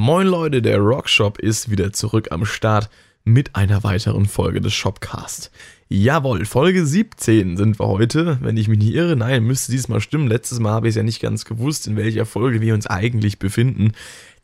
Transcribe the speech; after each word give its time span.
Moin 0.00 0.28
Leute, 0.28 0.62
der 0.62 0.78
Rockshop 0.78 1.40
ist 1.40 1.72
wieder 1.72 1.92
zurück 1.92 2.28
am 2.30 2.44
Start 2.44 2.88
mit 3.24 3.56
einer 3.56 3.82
weiteren 3.82 4.26
Folge 4.26 4.60
des 4.60 4.72
Shopcast. 4.72 5.50
Jawohl, 5.88 6.44
Folge 6.44 6.86
17 6.86 7.56
sind 7.56 7.80
wir 7.80 7.88
heute, 7.88 8.38
wenn 8.40 8.56
ich 8.56 8.68
mich 8.68 8.78
nicht 8.78 8.94
irre. 8.94 9.16
Nein, 9.16 9.42
müsste 9.42 9.72
diesmal 9.72 10.00
stimmen. 10.00 10.28
Letztes 10.28 10.60
Mal 10.60 10.70
habe 10.70 10.86
ich 10.86 10.92
es 10.92 10.96
ja 10.98 11.02
nicht 11.02 11.20
ganz 11.20 11.44
gewusst, 11.44 11.88
in 11.88 11.96
welcher 11.96 12.26
Folge 12.26 12.60
wir 12.60 12.74
uns 12.74 12.86
eigentlich 12.86 13.40
befinden. 13.40 13.90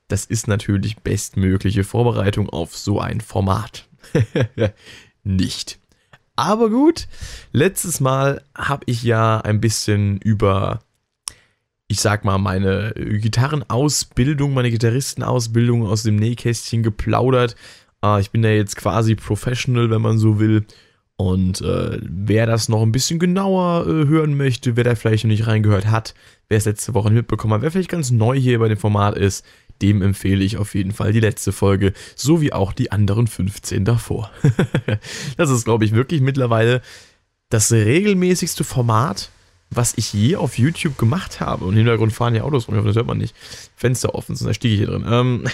Das 0.08 0.24
ist 0.24 0.48
natürlich 0.48 0.96
bestmögliche 0.96 1.84
Vorbereitung 1.84 2.50
auf 2.50 2.76
so 2.76 2.98
ein 2.98 3.20
Format. 3.20 3.86
nicht. 5.22 5.78
Aber 6.34 6.68
gut, 6.68 7.06
letztes 7.52 8.00
Mal 8.00 8.42
habe 8.56 8.82
ich 8.86 9.04
ja 9.04 9.40
ein 9.40 9.60
bisschen 9.60 10.18
über 10.18 10.80
ich 11.94 12.00
sag 12.00 12.24
mal, 12.24 12.38
meine 12.38 12.92
Gitarrenausbildung, 12.96 14.52
meine 14.52 14.72
Gitarristenausbildung 14.72 15.86
aus 15.86 16.02
dem 16.02 16.16
Nähkästchen 16.16 16.82
geplaudert. 16.82 17.54
Äh, 18.04 18.20
ich 18.20 18.32
bin 18.32 18.42
da 18.42 18.48
jetzt 18.48 18.74
quasi 18.74 19.14
Professional, 19.14 19.90
wenn 19.90 20.02
man 20.02 20.18
so 20.18 20.40
will. 20.40 20.66
Und 21.14 21.60
äh, 21.60 22.00
wer 22.02 22.46
das 22.46 22.68
noch 22.68 22.82
ein 22.82 22.90
bisschen 22.90 23.20
genauer 23.20 23.86
äh, 23.86 24.08
hören 24.08 24.36
möchte, 24.36 24.74
wer 24.74 24.82
da 24.82 24.96
vielleicht 24.96 25.22
noch 25.22 25.28
nicht 25.28 25.46
reingehört 25.46 25.86
hat, 25.86 26.14
wer 26.48 26.58
es 26.58 26.64
letzte 26.64 26.94
Woche 26.94 27.10
mitbekommen 27.10 27.54
hat, 27.54 27.62
wer 27.62 27.70
vielleicht 27.70 27.90
ganz 27.90 28.10
neu 28.10 28.36
hier 28.36 28.58
bei 28.58 28.66
dem 28.66 28.76
Format 28.76 29.16
ist, 29.16 29.44
dem 29.80 30.02
empfehle 30.02 30.42
ich 30.42 30.56
auf 30.56 30.74
jeden 30.74 30.90
Fall 30.90 31.12
die 31.12 31.20
letzte 31.20 31.52
Folge, 31.52 31.92
so 32.16 32.40
wie 32.40 32.52
auch 32.52 32.72
die 32.72 32.90
anderen 32.90 33.28
15 33.28 33.84
davor. 33.84 34.32
das 35.36 35.50
ist, 35.50 35.64
glaube 35.64 35.84
ich, 35.84 35.92
wirklich 35.92 36.20
mittlerweile 36.20 36.82
das 37.50 37.70
regelmäßigste 37.70 38.64
Format, 38.64 39.30
was 39.76 39.94
ich 39.96 40.12
je 40.12 40.36
auf 40.36 40.58
YouTube 40.58 40.98
gemacht 40.98 41.40
habe. 41.40 41.64
Und 41.64 41.72
im 41.72 41.78
Hintergrund 41.78 42.12
fahren 42.12 42.34
ja 42.34 42.42
Autos 42.42 42.68
rum, 42.68 42.84
das 42.84 42.96
hört 42.96 43.06
man 43.06 43.18
nicht. 43.18 43.34
Fenster 43.76 44.14
offen, 44.14 44.36
sonst 44.36 44.56
stiege 44.56 44.74
ich 44.74 44.80
hier 44.80 44.88
drin. 44.88 45.04
Ähm 45.08 45.44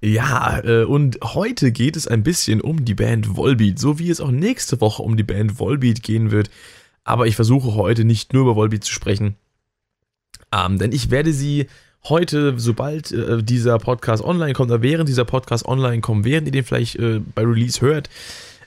ja, 0.00 0.60
äh, 0.64 0.84
und 0.84 1.18
heute 1.22 1.72
geht 1.72 1.96
es 1.96 2.06
ein 2.06 2.22
bisschen 2.22 2.60
um 2.60 2.84
die 2.84 2.94
Band 2.94 3.36
Volbeat, 3.36 3.78
so 3.78 3.98
wie 3.98 4.10
es 4.10 4.20
auch 4.20 4.30
nächste 4.30 4.80
Woche 4.80 5.02
um 5.02 5.16
die 5.16 5.22
Band 5.22 5.58
Volbeat 5.58 6.02
gehen 6.02 6.30
wird. 6.30 6.50
Aber 7.04 7.26
ich 7.26 7.36
versuche 7.36 7.74
heute 7.74 8.04
nicht 8.04 8.32
nur 8.32 8.42
über 8.42 8.56
Volbeat 8.56 8.84
zu 8.84 8.92
sprechen, 8.92 9.36
ähm, 10.52 10.78
denn 10.78 10.92
ich 10.92 11.10
werde 11.10 11.32
sie 11.32 11.66
heute, 12.08 12.54
sobald 12.58 13.12
äh, 13.12 13.42
dieser 13.42 13.78
Podcast 13.78 14.22
online 14.22 14.52
kommt, 14.52 14.70
oder 14.70 14.82
während 14.82 15.08
dieser 15.08 15.24
Podcast 15.24 15.66
online 15.66 16.00
kommt, 16.00 16.24
während 16.24 16.46
ihr 16.46 16.52
den 16.52 16.64
vielleicht 16.64 16.96
äh, 16.96 17.20
bei 17.34 17.42
Release 17.42 17.80
hört, 17.80 18.08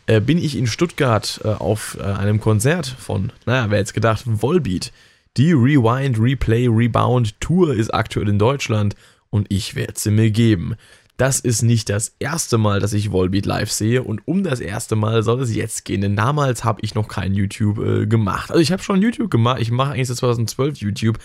äh, 0.07 0.21
bin 0.21 0.37
ich 0.37 0.57
in 0.57 0.67
Stuttgart 0.67 1.41
äh, 1.43 1.49
auf 1.49 1.97
äh, 1.99 2.03
einem 2.03 2.39
Konzert 2.39 2.87
von, 2.87 3.31
naja, 3.45 3.69
wer 3.69 3.79
jetzt 3.79 3.93
gedacht, 3.93 4.23
Volbeat. 4.25 4.91
Die 5.35 5.51
Rewind, 5.51 6.19
Replay, 6.19 6.67
Rebound 6.67 7.39
Tour 7.39 7.75
ist 7.75 7.93
aktuell 7.93 8.27
in 8.27 8.39
Deutschland 8.39 8.95
und 9.29 9.45
ich 9.49 9.75
werde 9.75 9.93
sie 9.95 10.09
mir 10.09 10.31
geben. 10.31 10.75
Das 11.17 11.39
ist 11.39 11.61
nicht 11.61 11.89
das 11.89 12.15
erste 12.19 12.57
Mal, 12.57 12.79
dass 12.79 12.93
ich 12.93 13.11
Volbeat 13.11 13.45
live 13.45 13.71
sehe 13.71 14.03
und 14.03 14.27
um 14.27 14.43
das 14.43 14.59
erste 14.59 14.95
Mal 14.95 15.23
soll 15.23 15.41
es 15.41 15.53
jetzt 15.53 15.83
gehen, 15.83 16.01
denn 16.01 16.15
damals 16.15 16.63
habe 16.63 16.81
ich 16.83 16.95
noch 16.95 17.07
kein 17.07 17.33
YouTube 17.33 17.79
äh, 17.79 18.05
gemacht. 18.07 18.49
Also 18.49 18.61
ich 18.61 18.71
habe 18.71 18.83
schon 18.83 19.01
YouTube 19.01 19.29
gemacht, 19.29 19.59
ich 19.59 19.71
mache 19.71 19.93
eigentlich 19.93 20.07
seit 20.07 20.17
2012 20.17 20.77
YouTube, 20.77 21.19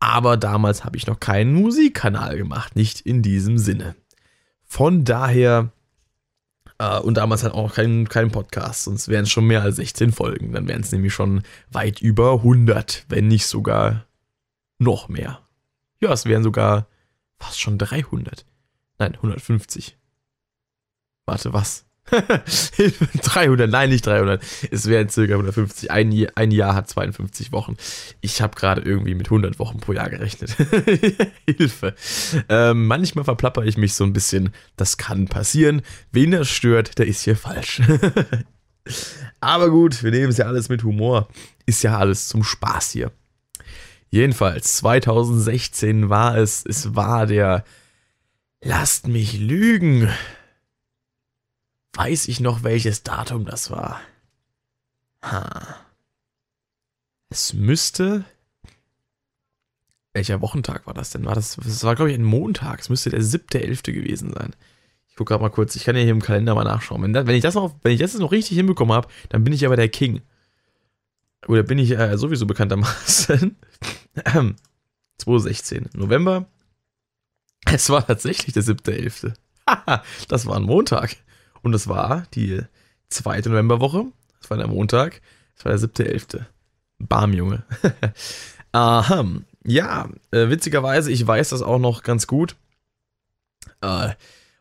aber 0.00 0.36
damals 0.36 0.84
habe 0.84 0.96
ich 0.96 1.06
noch 1.06 1.18
keinen 1.18 1.54
Musikkanal 1.54 2.36
gemacht, 2.36 2.76
nicht 2.76 3.00
in 3.00 3.22
diesem 3.22 3.58
Sinne. 3.58 3.96
Von 4.64 5.04
daher 5.04 5.72
Uh, 6.80 7.00
und 7.00 7.14
damals 7.14 7.42
halt 7.42 7.54
auch 7.54 7.74
kein, 7.74 8.06
kein 8.06 8.30
Podcast, 8.30 8.84
sonst 8.84 9.08
wären 9.08 9.22
es 9.22 9.30
schon 9.30 9.46
mehr 9.46 9.62
als 9.62 9.76
16 9.76 10.12
Folgen. 10.12 10.52
Dann 10.52 10.68
wären 10.68 10.82
es 10.82 10.92
nämlich 10.92 11.14
schon 11.14 11.42
weit 11.70 12.02
über 12.02 12.34
100, 12.34 13.06
wenn 13.08 13.28
nicht 13.28 13.46
sogar 13.46 14.04
noch 14.78 15.08
mehr. 15.08 15.40
Ja, 16.00 16.12
es 16.12 16.26
wären 16.26 16.42
sogar 16.42 16.86
fast 17.38 17.60
schon 17.60 17.78
300. 17.78 18.44
Nein, 18.98 19.14
150. 19.14 19.96
Warte, 21.24 21.54
was? 21.54 21.86
300, 23.22 23.70
nein, 23.70 23.90
nicht 23.90 24.06
300. 24.06 24.42
Es 24.70 24.86
wären 24.86 25.08
circa 25.08 25.34
150. 25.34 25.90
Ein, 25.90 26.12
Jahr, 26.12 26.32
ein 26.34 26.50
Jahr 26.50 26.74
hat 26.74 26.88
52 26.88 27.52
Wochen. 27.52 27.76
Ich 28.20 28.40
habe 28.42 28.54
gerade 28.56 28.82
irgendwie 28.82 29.14
mit 29.14 29.26
100 29.26 29.58
Wochen 29.58 29.78
pro 29.78 29.92
Jahr 29.92 30.08
gerechnet. 30.08 30.56
Hilfe. 31.46 31.94
Ähm, 32.48 32.86
manchmal 32.86 33.24
verplapper 33.24 33.64
ich 33.64 33.76
mich 33.76 33.94
so 33.94 34.04
ein 34.04 34.12
bisschen. 34.12 34.50
Das 34.76 34.96
kann 34.96 35.26
passieren. 35.26 35.82
Wen 36.12 36.30
das 36.30 36.48
stört, 36.48 36.98
der 36.98 37.06
ist 37.06 37.22
hier 37.22 37.36
falsch. 37.36 37.82
Aber 39.40 39.70
gut, 39.70 40.02
wir 40.02 40.12
nehmen 40.12 40.30
es 40.30 40.38
ja 40.38 40.46
alles 40.46 40.68
mit 40.68 40.84
Humor. 40.84 41.28
Ist 41.66 41.82
ja 41.82 41.98
alles 41.98 42.28
zum 42.28 42.44
Spaß 42.44 42.92
hier. 42.92 43.10
Jedenfalls, 44.10 44.76
2016 44.76 46.08
war 46.08 46.36
es, 46.36 46.64
es 46.64 46.94
war 46.94 47.26
der 47.26 47.64
Lasst 48.62 49.06
mich 49.06 49.38
lügen 49.38 50.08
weiß 51.96 52.28
ich 52.28 52.40
noch, 52.40 52.62
welches 52.62 53.02
Datum 53.02 53.44
das 53.44 53.70
war. 53.70 54.00
Ha. 55.22 55.76
Es 57.30 57.54
müsste. 57.54 58.24
Welcher 60.12 60.40
Wochentag 60.40 60.86
war 60.86 60.94
das 60.94 61.10
denn? 61.10 61.24
War 61.24 61.34
das, 61.34 61.56
das 61.56 61.84
war, 61.84 61.94
glaube 61.94 62.10
ich, 62.10 62.18
ein 62.18 62.24
Montag. 62.24 62.80
Es 62.80 62.88
müsste 62.88 63.10
der 63.10 63.20
7.11. 63.20 63.92
gewesen 63.92 64.32
sein. 64.32 64.54
Ich 65.08 65.16
gucke 65.16 65.30
gerade 65.30 65.42
mal 65.42 65.50
kurz. 65.50 65.76
Ich 65.76 65.84
kann 65.84 65.96
ja 65.96 66.02
hier 66.02 66.12
im 66.12 66.22
Kalender 66.22 66.54
mal 66.54 66.64
nachschauen. 66.64 67.02
Wenn, 67.02 67.14
wenn, 67.14 67.34
ich, 67.34 67.42
das 67.42 67.54
noch, 67.54 67.74
wenn 67.82 67.92
ich 67.92 68.00
das 68.00 68.14
noch 68.14 68.32
richtig 68.32 68.56
hinbekommen 68.56 68.94
habe, 68.94 69.08
dann 69.30 69.44
bin 69.44 69.52
ich 69.52 69.66
aber 69.66 69.76
der 69.76 69.88
King. 69.88 70.22
Oder 71.48 71.62
bin 71.62 71.78
ich 71.78 71.90
äh, 71.92 72.16
sowieso 72.16 72.46
bekanntermaßen. 72.46 73.56
2016. 75.18 75.90
November. 75.94 76.46
Es 77.66 77.90
war 77.90 78.06
tatsächlich 78.06 78.52
der 78.52 78.62
7.11. 78.62 79.34
das 80.28 80.46
war 80.46 80.56
ein 80.56 80.62
Montag. 80.62 81.16
Und 81.62 81.74
es 81.74 81.88
war 81.88 82.24
die 82.34 82.60
zweite 83.08 83.50
Novemberwoche. 83.50 84.06
Das 84.40 84.50
war 84.50 84.56
der 84.56 84.68
Montag. 84.68 85.20
Das 85.56 85.64
war 85.64 85.72
der 85.72 85.78
siebte, 85.78 86.06
elfte. 86.06 86.46
Bam, 86.98 87.32
Junge. 87.32 87.64
Aha. 88.72 89.24
Ja, 89.64 90.08
äh, 90.30 90.48
witzigerweise, 90.48 91.10
ich 91.10 91.26
weiß 91.26 91.50
das 91.50 91.62
auch 91.62 91.78
noch 91.78 92.02
ganz 92.02 92.26
gut. 92.26 92.56
Äh, 93.80 94.10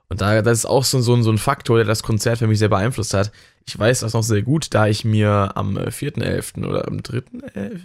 und 0.07 0.21
da, 0.21 0.41
das 0.41 0.59
ist 0.59 0.65
auch 0.65 0.83
so, 0.83 1.01
so, 1.01 1.21
so 1.21 1.31
ein 1.31 1.37
Faktor, 1.37 1.77
der 1.77 1.85
das 1.85 2.03
Konzert 2.03 2.39
für 2.39 2.47
mich 2.47 2.59
sehr 2.59 2.69
beeinflusst 2.69 3.13
hat. 3.13 3.31
Ich 3.67 3.77
weiß 3.77 4.01
das 4.01 4.13
noch 4.13 4.23
sehr 4.23 4.43
gut, 4.43 4.73
da 4.73 4.87
ich 4.87 5.03
mir 5.03 5.51
am 5.55 5.77
4.11. 5.77 6.65
oder 6.65 6.87
am 6.87 6.97
3.11. 6.97 7.79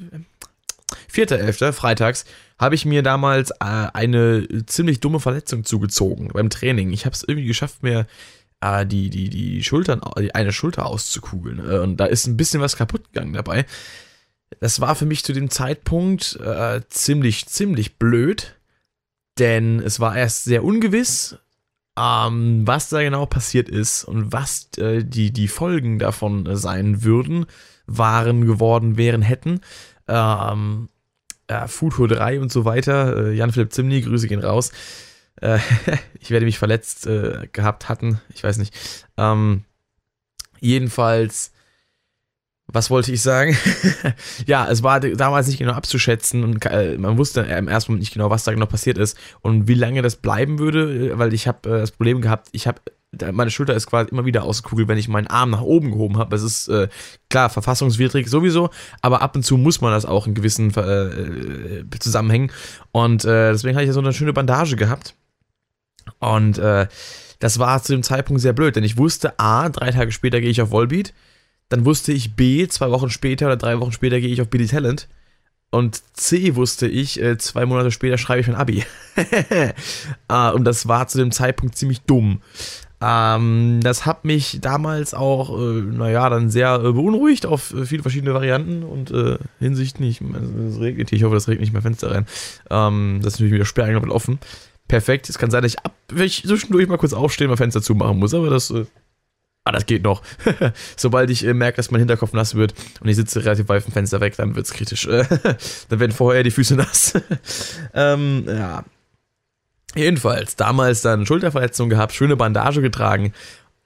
4.11. 1.13 1.73
freitags 1.73 2.25
habe 2.59 2.75
ich 2.75 2.85
mir 2.85 3.03
damals 3.03 3.51
äh, 3.53 3.89
eine 3.93 4.47
ziemlich 4.67 5.01
dumme 5.01 5.21
Verletzung 5.21 5.65
zugezogen 5.65 6.29
beim 6.29 6.51
Training. 6.51 6.93
Ich 6.93 7.07
habe 7.07 7.15
es 7.15 7.23
irgendwie 7.23 7.47
geschafft, 7.47 7.83
mir 7.83 8.07
äh, 8.61 8.87
die, 8.87 9.11
die, 9.11 9.29
die 9.31 9.63
Schultern, 9.63 10.01
die 10.19 10.35
eine 10.35 10.53
Schulter 10.53 10.87
auszukugeln. 10.87 11.59
Äh, 11.59 11.79
und 11.79 11.97
da 11.99 12.07
ist 12.07 12.27
ein 12.27 12.37
bisschen 12.37 12.61
was 12.61 12.77
kaputt 12.77 13.13
gegangen 13.13 13.33
dabei. 13.33 13.67
Das 14.59 14.81
war 14.81 14.95
für 14.95 15.07
mich 15.07 15.25
zu 15.25 15.33
dem 15.33 15.51
Zeitpunkt 15.51 16.37
äh, 16.37 16.81
ziemlich, 16.89 17.47
ziemlich 17.47 17.99
blöd, 17.99 18.57
denn 19.39 19.81
es 19.81 20.01
war 20.01 20.17
erst 20.17 20.45
sehr 20.45 20.65
ungewiss, 20.65 21.37
ähm, 21.99 22.67
was 22.67 22.89
da 22.89 23.01
genau 23.03 23.27
passiert 23.27 23.69
ist 23.69 24.05
und 24.05 24.33
was 24.33 24.69
äh, 24.79 25.05
die, 25.05 25.33
die 25.33 25.49
Folgen 25.49 25.99
davon 25.99 26.57
sein 26.57 27.05
würden, 27.05 27.47
waren, 27.87 28.45
geworden 28.45 28.97
wären, 28.97 29.23
hätten. 29.23 29.61
Ähm, 30.09 30.89
äh, 31.47 31.67
Futur 31.69 32.09
3 32.09 32.41
und 32.41 32.53
so 32.53 32.65
weiter. 32.65 33.29
Äh, 33.29 33.35
Jan-Philipp 33.35 33.73
Zimny, 33.73 34.01
Grüße 34.01 34.29
gehen 34.29 34.43
raus. 34.43 34.73
Äh, 35.41 35.59
ich 36.21 36.31
werde 36.31 36.47
mich 36.47 36.59
verletzt 36.59 37.07
äh, 37.07 37.49
gehabt 37.53 37.89
hatten. 37.89 38.21
Ich 38.35 38.43
weiß 38.43 38.59
nicht. 38.59 38.75
Ähm, 39.17 39.65
jedenfalls, 40.61 41.53
was 42.67 42.91
wollte 42.91 43.13
ich 43.13 43.23
sagen? 43.23 43.57
ja, 44.47 44.69
es 44.69 44.83
war 44.83 45.01
damals 45.01 45.49
nicht 45.49 45.59
genau 45.59 45.73
abzuschätzen 45.73 46.45
und 46.45 46.65
äh, 46.67 46.97
man 46.99 47.19
wusste 47.19 47.41
im 47.41 47.69
ersten 47.69 47.93
Moment 47.93 48.03
nicht 48.03 48.13
genau, 48.13 48.31
was 48.31 48.45
da 48.45 48.53
genau 48.53 48.67
passiert 48.67 48.99
ist 48.99 49.17
und 49.41 49.67
wie 49.67 49.75
lange 49.75 50.03
das 50.03 50.17
bleiben 50.17 50.59
würde, 50.59 51.19
weil 51.19 51.35
ich 51.35 51.49
habe 51.49 51.69
äh, 51.69 51.81
das 51.81 51.91
Problem 51.91 52.21
gehabt, 52.21 52.49
ich 52.53 52.67
habe 52.67 52.81
meine 53.33 53.51
Schulter 53.51 53.75
ist 53.75 53.89
quasi 53.89 54.11
immer 54.11 54.25
wieder 54.25 54.45
ausgekugelt, 54.45 54.87
wenn 54.87 54.99
ich 54.99 55.09
meinen 55.09 55.27
Arm 55.27 55.51
nach 55.51 55.63
oben 55.63 55.91
gehoben 55.91 56.19
habe. 56.19 56.31
Das 56.31 56.43
ist 56.43 56.69
äh, 56.69 56.89
klar 57.29 57.51
verfassungswidrig 57.51 58.29
sowieso, 58.29 58.71
aber 59.03 59.21
ab 59.21 59.35
und 59.35 59.43
zu 59.43 59.57
muss 59.57 59.81
man 59.81 59.93
das 59.93 60.07
auch 60.07 60.27
in 60.27 60.35
gewissen 60.35 60.73
äh, 60.77 61.07
äh 61.81 61.85
Zusammenhängen. 61.99 62.53
Und 62.93 63.25
äh, 63.25 63.51
deswegen 63.51 63.75
hatte 63.75 63.85
ich 63.85 63.89
ja 63.89 63.95
so 63.95 64.01
eine 64.01 64.13
schöne 64.13 64.33
Bandage 64.33 64.77
gehabt. 64.77 65.17
Und 66.19 66.59
äh, 66.59 66.87
das 67.39 67.59
war 67.59 67.83
zu 67.83 67.93
dem 67.93 68.03
Zeitpunkt 68.03 68.43
sehr 68.43 68.53
blöd, 68.53 68.77
denn 68.77 68.85
ich 68.85 68.99
wusste, 68.99 69.39
A, 69.39 69.69
drei 69.69 69.91
Tage 69.91 70.13
später 70.13 70.41
gehe 70.41 70.51
ich 70.51 70.61
auf 70.61 70.71
Volbeat. 70.71 71.15
Dann 71.71 71.85
wusste 71.85 72.13
ich 72.13 72.35
B, 72.37 72.67
zwei 72.69 72.91
Wochen 72.91 73.11
später 73.11 73.47
oder 73.47 73.57
drei 73.57 73.81
Wochen 73.81 73.93
später 73.93 74.21
gehe 74.21 74.31
ich 74.31 74.43
auf 74.43 74.49
Billy 74.49 74.67
Talent. 74.67 75.09
Und 75.71 76.03
C 76.15 76.57
wusste 76.57 76.89
ich, 76.89 77.23
äh, 77.23 77.39
zwei 77.39 77.65
Monate 77.65 77.93
später 77.93 78.19
schreibe 78.19 78.41
ich 78.41 78.49
mein 78.49 78.57
Abi. 78.57 78.85
ah, 80.29 80.51
und 80.51 80.65
das 80.65 80.89
war 80.89 81.07
zu 81.07 81.19
dem 81.19 81.31
Zeitpunkt 81.31 81.77
ziemlich 81.77 82.03
dumm. 82.03 82.43
Ähm, 83.01 83.81
das 83.83 84.05
hat 84.05 84.25
mich 84.25 84.59
damals 84.61 85.15
auch, 85.15 85.57
äh, 85.59 85.81
naja, 85.81 86.29
dann 86.29 86.51
sehr 86.51 86.75
äh, 86.75 86.93
beunruhigt 86.93 87.47
auf 87.47 87.73
viele 87.85 88.03
verschiedene 88.03 88.35
Varianten 88.35 88.83
und 88.83 89.15
Hinsichten. 89.61 90.05
Ich, 90.05 90.21
also, 90.21 90.53
es 90.69 90.81
regnet 90.81 91.13
ich 91.13 91.23
hoffe, 91.23 91.37
das 91.37 91.47
regnet 91.47 91.63
nicht 91.63 91.73
mehr 91.73 91.83
Fenster 91.83 92.11
rein. 92.11 92.27
Ähm, 92.69 93.21
das 93.23 93.35
ist 93.35 93.39
natürlich 93.39 93.55
wieder 93.55 93.65
sperrangeln 93.65 94.11
offen. 94.11 94.41
Perfekt. 94.91 95.31
Es 95.31 95.39
kann 95.39 95.51
sein, 95.51 95.63
dass 95.63 95.73
ich, 95.73 95.79
ab, 95.79 95.95
ich 96.15 96.43
zwischendurch 96.43 96.89
mal 96.89 96.99
kurz 96.99 97.13
aufstehen, 97.13 97.49
mal 97.49 97.57
Fenster 97.57 97.81
zumachen 97.81 98.19
muss, 98.19 98.35
aber 98.35 98.51
das, 98.51 98.71
äh, 98.71 98.85
ah, 99.65 99.71
das 99.73 99.87
geht 99.87 100.03
noch. 100.03 100.23
Sobald 100.97 101.31
ich 101.31 101.47
äh, 101.47 101.55
merke, 101.55 101.77
dass 101.77 101.93
mein 101.93 102.01
Hinterkopf 102.01 102.33
nass 102.33 102.57
wird 102.57 102.75
und 103.01 103.09
ich 103.09 103.17
sitze 103.17 103.45
relativ 103.45 103.69
weit 103.69 103.85
vom 103.85 103.93
Fenster 103.93 104.21
weg, 104.21 104.37
dann 104.37 104.57
wird 104.57 104.67
es 104.67 104.73
kritisch. 104.73 105.07
dann 105.89 106.01
werden 106.01 106.13
vorher 106.13 106.43
die 106.43 106.51
Füße 106.51 106.75
nass. 106.77 107.15
ähm, 107.95 108.45
ja. 108.49 108.85
Jedenfalls, 109.95 110.57
damals 110.57 111.03
dann 111.03 111.25
Schulterverletzung 111.25 111.89
gehabt, 111.89 112.13
schöne 112.13 112.37
Bandage 112.37 112.83
getragen. 112.83 113.33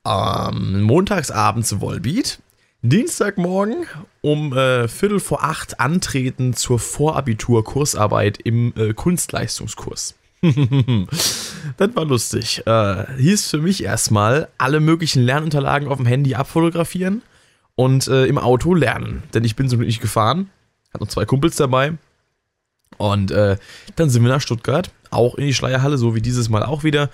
Ähm, 0.07 0.83
montagsabends 0.83 1.81
Volbeat. 1.81 2.39
Dienstagmorgen 2.83 3.87
um 4.21 4.53
äh, 4.53 4.89
Viertel 4.89 5.21
vor 5.21 5.43
acht 5.43 5.81
antreten 5.81 6.53
zur 6.53 6.79
Vorabitur-Kursarbeit 6.79 8.39
im 8.43 8.75
äh, 8.77 8.93
Kunstleistungskurs. 8.93 10.15
das 11.77 11.97
war 11.97 12.05
lustig. 12.05 12.67
Äh, 12.67 13.07
hieß 13.17 13.51
für 13.51 13.59
mich 13.59 13.83
erstmal 13.83 14.49
alle 14.59 14.81
möglichen 14.81 15.23
Lernunterlagen 15.23 15.89
auf 15.89 15.97
dem 15.97 16.07
Handy 16.07 16.35
abfotografieren 16.35 17.23
und 17.75 18.09
äh, 18.09 18.27
im 18.27 18.39
Auto 18.39 18.75
lernen. 18.75 19.23
Denn 19.33 19.45
ich 19.45 19.57
bin 19.57 19.69
so 19.69 19.77
nicht 19.77 20.01
gefahren, 20.01 20.51
hat 20.93 21.01
noch 21.01 21.09
zwei 21.09 21.25
Kumpels 21.25 21.57
dabei. 21.57 21.95
Und 22.97 23.31
äh, 23.31 23.57
dann 23.97 24.11
sind 24.11 24.23
wir 24.23 24.31
nach 24.31 24.41
Stuttgart, 24.41 24.91
auch 25.11 25.35
in 25.35 25.47
die 25.47 25.55
Schleierhalle, 25.55 25.99
so 25.99 26.15
wie 26.15 26.21
dieses 26.21 26.49
Mal 26.49 26.63
auch 26.63 26.85
wieder, 26.85 27.11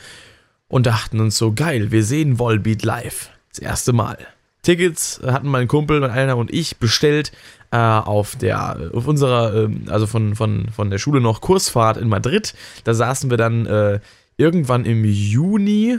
und 0.68 0.86
dachten 0.86 1.20
uns 1.20 1.38
so, 1.38 1.52
geil, 1.52 1.90
wir 1.90 2.04
sehen 2.04 2.38
Volbeat 2.38 2.82
live. 2.84 3.30
Das 3.48 3.58
erste 3.58 3.92
Mal. 3.92 4.18
Tickets 4.62 5.20
hatten 5.24 5.48
mein 5.48 5.68
Kumpel, 5.68 6.00
mein 6.00 6.10
einer 6.10 6.36
und 6.36 6.52
ich 6.52 6.76
bestellt 6.76 7.32
äh, 7.70 7.76
auf 7.76 8.36
der, 8.36 8.90
auf 8.92 9.06
unserer, 9.06 9.54
äh, 9.54 9.68
also 9.88 10.06
von, 10.06 10.34
von, 10.34 10.68
von 10.74 10.90
der 10.90 10.98
Schule 10.98 11.20
noch 11.20 11.40
Kursfahrt 11.40 11.96
in 11.96 12.08
Madrid. 12.08 12.54
Da 12.84 12.94
saßen 12.94 13.30
wir 13.30 13.36
dann 13.36 13.66
äh, 13.66 14.00
irgendwann 14.36 14.84
im 14.84 15.04
Juni 15.04 15.98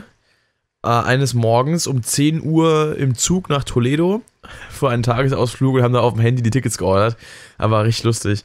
äh, 0.82 0.88
eines 0.88 1.34
Morgens 1.34 1.86
um 1.86 2.02
10 2.02 2.42
Uhr 2.42 2.96
im 2.98 3.14
Zug 3.14 3.48
nach 3.48 3.64
Toledo 3.64 4.22
für 4.70 4.90
einen 4.90 5.02
Tagesausflug 5.02 5.76
und 5.76 5.82
haben 5.82 5.94
da 5.94 6.00
auf 6.00 6.14
dem 6.14 6.22
Handy 6.22 6.42
die 6.42 6.50
Tickets 6.50 6.78
geordert. 6.78 7.16
Aber 7.58 7.84
richtig 7.84 8.04
lustig. 8.04 8.44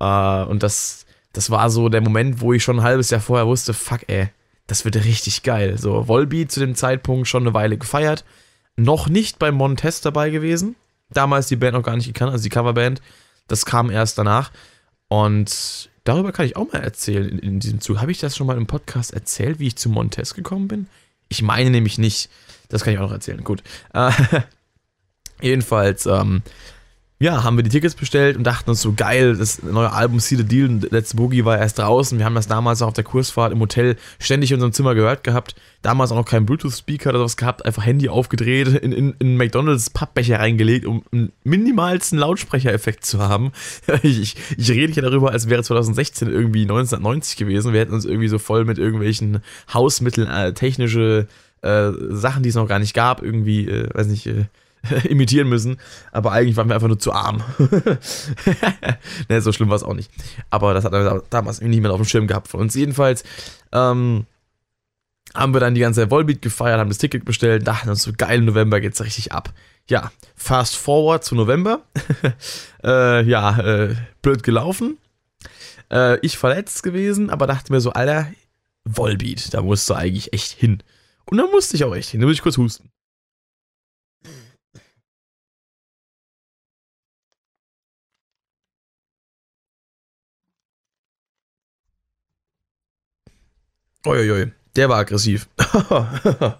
Äh, 0.00 0.42
und 0.44 0.62
das, 0.62 1.06
das 1.32 1.50
war 1.50 1.70
so 1.70 1.88
der 1.88 2.00
Moment, 2.02 2.40
wo 2.40 2.52
ich 2.52 2.62
schon 2.62 2.80
ein 2.80 2.84
halbes 2.84 3.10
Jahr 3.10 3.20
vorher 3.20 3.46
wusste, 3.46 3.72
fuck 3.72 4.00
ey, 4.08 4.28
das 4.66 4.84
wird 4.84 4.96
richtig 4.96 5.42
geil. 5.42 5.78
So, 5.78 6.08
Volbeat 6.08 6.50
zu 6.50 6.60
dem 6.60 6.74
Zeitpunkt 6.74 7.28
schon 7.28 7.44
eine 7.44 7.54
Weile 7.54 7.78
gefeiert. 7.78 8.24
Noch 8.76 9.08
nicht 9.08 9.38
bei 9.38 9.52
Montest 9.52 10.04
dabei 10.04 10.30
gewesen. 10.30 10.76
Damals 11.10 11.48
die 11.48 11.56
Band 11.56 11.74
noch 11.74 11.82
gar 11.82 11.96
nicht 11.96 12.06
gekannt, 12.06 12.32
also 12.32 12.42
die 12.42 12.48
Coverband. 12.48 13.00
Das 13.48 13.64
kam 13.64 13.90
erst 13.90 14.18
danach. 14.18 14.50
Und 15.08 15.88
darüber 16.04 16.32
kann 16.32 16.46
ich 16.46 16.56
auch 16.56 16.72
mal 16.72 16.80
erzählen 16.80 17.28
in, 17.28 17.38
in 17.38 17.60
diesem 17.60 17.80
Zug. 17.80 18.00
Habe 18.00 18.10
ich 18.10 18.18
das 18.18 18.36
schon 18.36 18.46
mal 18.46 18.56
im 18.56 18.66
Podcast 18.66 19.12
erzählt, 19.12 19.58
wie 19.58 19.68
ich 19.68 19.76
zu 19.76 19.88
Montest 19.88 20.34
gekommen 20.34 20.68
bin? 20.68 20.88
Ich 21.28 21.42
meine 21.42 21.70
nämlich 21.70 21.98
nicht. 21.98 22.28
Das 22.68 22.82
kann 22.82 22.92
ich 22.92 22.98
auch 22.98 23.04
noch 23.04 23.12
erzählen. 23.12 23.42
Gut. 23.44 23.62
Äh, 23.94 24.10
jedenfalls, 25.40 26.06
ähm, 26.06 26.42
ja, 27.18 27.44
haben 27.44 27.56
wir 27.56 27.62
die 27.62 27.70
Tickets 27.70 27.94
bestellt 27.94 28.36
und 28.36 28.44
dachten 28.44 28.68
uns 28.68 28.82
so 28.82 28.92
geil, 28.92 29.36
das 29.36 29.62
neue 29.62 29.90
Album 29.90 30.20
See 30.20 30.36
the 30.36 30.44
Deal, 30.44 30.80
Let's 30.90 31.14
Boogie 31.14 31.46
war 31.46 31.56
erst 31.56 31.78
draußen. 31.78 32.18
Wir 32.18 32.26
haben 32.26 32.34
das 32.34 32.46
damals 32.46 32.82
auch 32.82 32.88
auf 32.88 32.94
der 32.94 33.04
Kursfahrt 33.04 33.52
im 33.52 33.60
Hotel 33.60 33.96
ständig 34.18 34.50
in 34.50 34.56
unserem 34.56 34.74
Zimmer 34.74 34.94
gehört 34.94 35.24
gehabt. 35.24 35.54
Damals 35.80 36.12
auch 36.12 36.16
noch 36.16 36.26
keinen 36.26 36.44
Bluetooth-Speaker 36.44 37.08
oder 37.10 37.20
sowas 37.20 37.38
gehabt, 37.38 37.64
einfach 37.64 37.86
Handy 37.86 38.10
aufgedreht, 38.10 38.68
in, 38.68 38.92
in, 38.92 39.14
in 39.18 39.38
McDonalds 39.38 39.88
Pappbecher 39.88 40.40
reingelegt, 40.40 40.84
um 40.84 41.04
einen 41.10 41.32
minimalsten 41.42 42.18
Lautsprechereffekt 42.18 43.06
zu 43.06 43.20
haben. 43.20 43.52
ich, 44.02 44.20
ich, 44.20 44.36
ich 44.58 44.70
rede 44.70 44.92
hier 44.92 45.02
darüber, 45.02 45.30
als 45.30 45.48
wäre 45.48 45.62
2016 45.62 46.28
irgendwie 46.28 46.62
1990 46.62 47.38
gewesen. 47.38 47.72
Wir 47.72 47.80
hätten 47.80 47.94
uns 47.94 48.04
irgendwie 48.04 48.28
so 48.28 48.38
voll 48.38 48.66
mit 48.66 48.76
irgendwelchen 48.76 49.42
Hausmitteln, 49.72 50.28
äh, 50.28 50.52
technische 50.52 51.28
äh, 51.62 51.92
Sachen, 52.10 52.42
die 52.42 52.50
es 52.50 52.56
noch 52.56 52.68
gar 52.68 52.78
nicht 52.78 52.92
gab, 52.92 53.22
irgendwie, 53.22 53.66
äh, 53.66 53.88
weiß 53.94 54.08
nicht, 54.08 54.26
äh, 54.26 54.44
imitieren 55.08 55.48
müssen, 55.48 55.78
aber 56.12 56.32
eigentlich 56.32 56.56
waren 56.56 56.68
wir 56.68 56.74
einfach 56.74 56.88
nur 56.88 56.98
zu 56.98 57.12
arm. 57.12 57.42
ne, 59.28 59.40
so 59.40 59.52
schlimm 59.52 59.68
war 59.68 59.76
es 59.76 59.82
auch 59.82 59.94
nicht. 59.94 60.10
Aber 60.50 60.74
das 60.74 60.84
hat 60.84 60.92
damals 61.30 61.60
mehr 61.60 61.90
auf 61.90 62.00
dem 62.00 62.06
Schirm 62.06 62.26
gehabt 62.26 62.48
von 62.48 62.60
uns. 62.60 62.74
Jedenfalls 62.74 63.24
ähm, 63.72 64.26
haben 65.34 65.54
wir 65.54 65.60
dann 65.60 65.74
die 65.74 65.80
ganze 65.80 66.10
Volbeat 66.10 66.42
gefeiert, 66.42 66.78
haben 66.78 66.88
das 66.88 66.98
Ticket 66.98 67.24
bestellt, 67.24 67.66
dachten 67.66 67.90
uns 67.90 68.02
so 68.02 68.12
geil, 68.16 68.40
November 68.40 68.80
geht's 68.80 69.02
richtig 69.02 69.32
ab. 69.32 69.52
Ja, 69.88 70.10
fast 70.34 70.76
forward 70.76 71.24
zu 71.24 71.34
November. 71.34 71.82
äh, 72.84 73.22
ja, 73.22 73.58
äh, 73.58 73.94
blöd 74.22 74.42
gelaufen. 74.42 74.98
Äh, 75.90 76.18
ich 76.20 76.38
verletzt 76.38 76.82
gewesen, 76.82 77.30
aber 77.30 77.46
dachte 77.46 77.72
mir 77.72 77.80
so, 77.80 77.92
Alter, 77.92 78.28
Volbeat, 78.84 79.54
da 79.54 79.62
musst 79.62 79.88
du 79.88 79.94
eigentlich 79.94 80.32
echt 80.32 80.52
hin. 80.52 80.82
Und 81.24 81.38
da 81.38 81.46
musste 81.46 81.76
ich 81.76 81.84
auch 81.84 81.94
echt 81.94 82.10
hin, 82.10 82.20
da 82.20 82.26
muss 82.26 82.36
ich 82.36 82.42
kurz 82.42 82.56
husten. 82.56 82.90
Uiuiui, 94.06 94.52
der 94.74 94.88
war 94.88 94.98
aggressiv. 94.98 95.48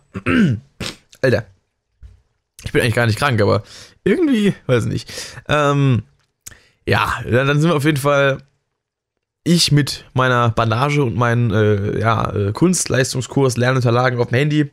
Alter. 1.22 1.46
Ich 2.64 2.72
bin 2.72 2.82
eigentlich 2.82 2.94
gar 2.94 3.06
nicht 3.06 3.18
krank, 3.18 3.40
aber 3.40 3.62
irgendwie, 4.04 4.54
weiß 4.66 4.86
nicht. 4.86 5.12
Ähm, 5.48 6.02
ja, 6.86 7.20
dann 7.28 7.60
sind 7.60 7.70
wir 7.70 7.76
auf 7.76 7.84
jeden 7.84 7.96
Fall 7.96 8.38
ich 9.46 9.70
mit 9.70 10.04
meiner 10.12 10.50
Bandage 10.50 11.02
und 11.02 11.14
meinen 11.14 11.52
äh, 11.52 12.00
ja, 12.00 12.30
äh, 12.32 12.52
Kunstleistungskurs 12.52 13.56
Lernunterlagen 13.56 14.18
auf 14.18 14.28
dem 14.28 14.38
Handy. 14.38 14.70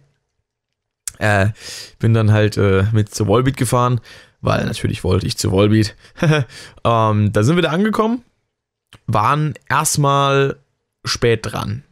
Äh, 1.19 1.49
bin 1.99 2.13
dann 2.13 2.31
halt 2.31 2.57
äh, 2.57 2.85
mit 2.91 3.13
zu 3.13 3.27
Volbeat 3.27 3.55
gefahren, 3.55 4.01
weil 4.41 4.65
natürlich 4.65 5.03
wollte 5.03 5.27
ich 5.27 5.37
zu 5.37 5.51
Volbeat. 5.51 5.95
ähm, 6.83 7.31
da 7.31 7.43
sind 7.43 7.55
wir 7.55 7.61
da 7.61 7.69
angekommen, 7.69 8.23
waren 9.05 9.53
erstmal 9.69 10.57
spät 11.05 11.41
dran. 11.43 11.83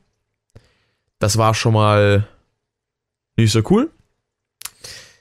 Das 1.22 1.38
war 1.38 1.54
schon 1.54 1.74
mal 1.74 2.28
nicht 3.38 3.52
so 3.52 3.62
cool. 3.70 3.92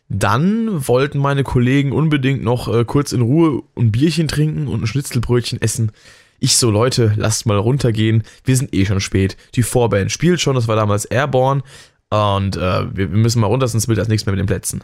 Dann 0.08 0.88
wollten 0.88 1.18
meine 1.18 1.44
Kollegen 1.44 1.92
unbedingt 1.92 2.42
noch 2.42 2.74
äh, 2.74 2.86
kurz 2.86 3.12
in 3.12 3.20
Ruhe 3.20 3.62
ein 3.76 3.92
Bierchen 3.92 4.26
trinken 4.26 4.66
und 4.66 4.82
ein 4.82 4.86
Schnitzelbrötchen 4.86 5.60
essen. 5.60 5.92
Ich 6.38 6.56
so, 6.56 6.70
Leute, 6.70 7.12
lasst 7.16 7.44
mal 7.44 7.58
runtergehen. 7.58 8.24
Wir 8.44 8.56
sind 8.56 8.74
eh 8.74 8.86
schon 8.86 9.00
spät. 9.00 9.36
Die 9.56 9.62
Vorband 9.62 10.10
spielt 10.10 10.40
schon, 10.40 10.54
das 10.54 10.68
war 10.68 10.74
damals 10.74 11.04
Airborne. 11.04 11.62
Und 12.08 12.56
äh, 12.56 12.96
wir, 12.96 13.08
müssen 13.08 13.40
mal 13.40 13.48
runter, 13.48 13.68
sonst 13.68 13.86
wird 13.86 13.98
das 13.98 14.08
nichts 14.08 14.24
mehr 14.24 14.32
mit 14.32 14.40
den 14.40 14.46
Plätzen. 14.46 14.82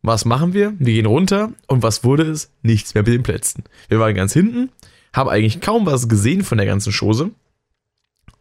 Was 0.00 0.24
machen 0.24 0.54
wir? 0.54 0.74
Wir 0.78 0.94
gehen 0.94 1.06
runter 1.06 1.52
und 1.66 1.82
was 1.82 2.04
wurde 2.04 2.22
es? 2.22 2.52
Nichts 2.62 2.94
mehr 2.94 3.02
mit 3.02 3.12
den 3.12 3.24
Plätzen. 3.24 3.64
Wir 3.88 3.98
waren 3.98 4.14
ganz 4.14 4.32
hinten, 4.32 4.70
haben 5.12 5.28
eigentlich 5.28 5.60
kaum 5.60 5.86
was 5.86 6.08
gesehen 6.08 6.44
von 6.44 6.56
der 6.56 6.68
ganzen 6.68 6.92
Chose. 6.92 7.32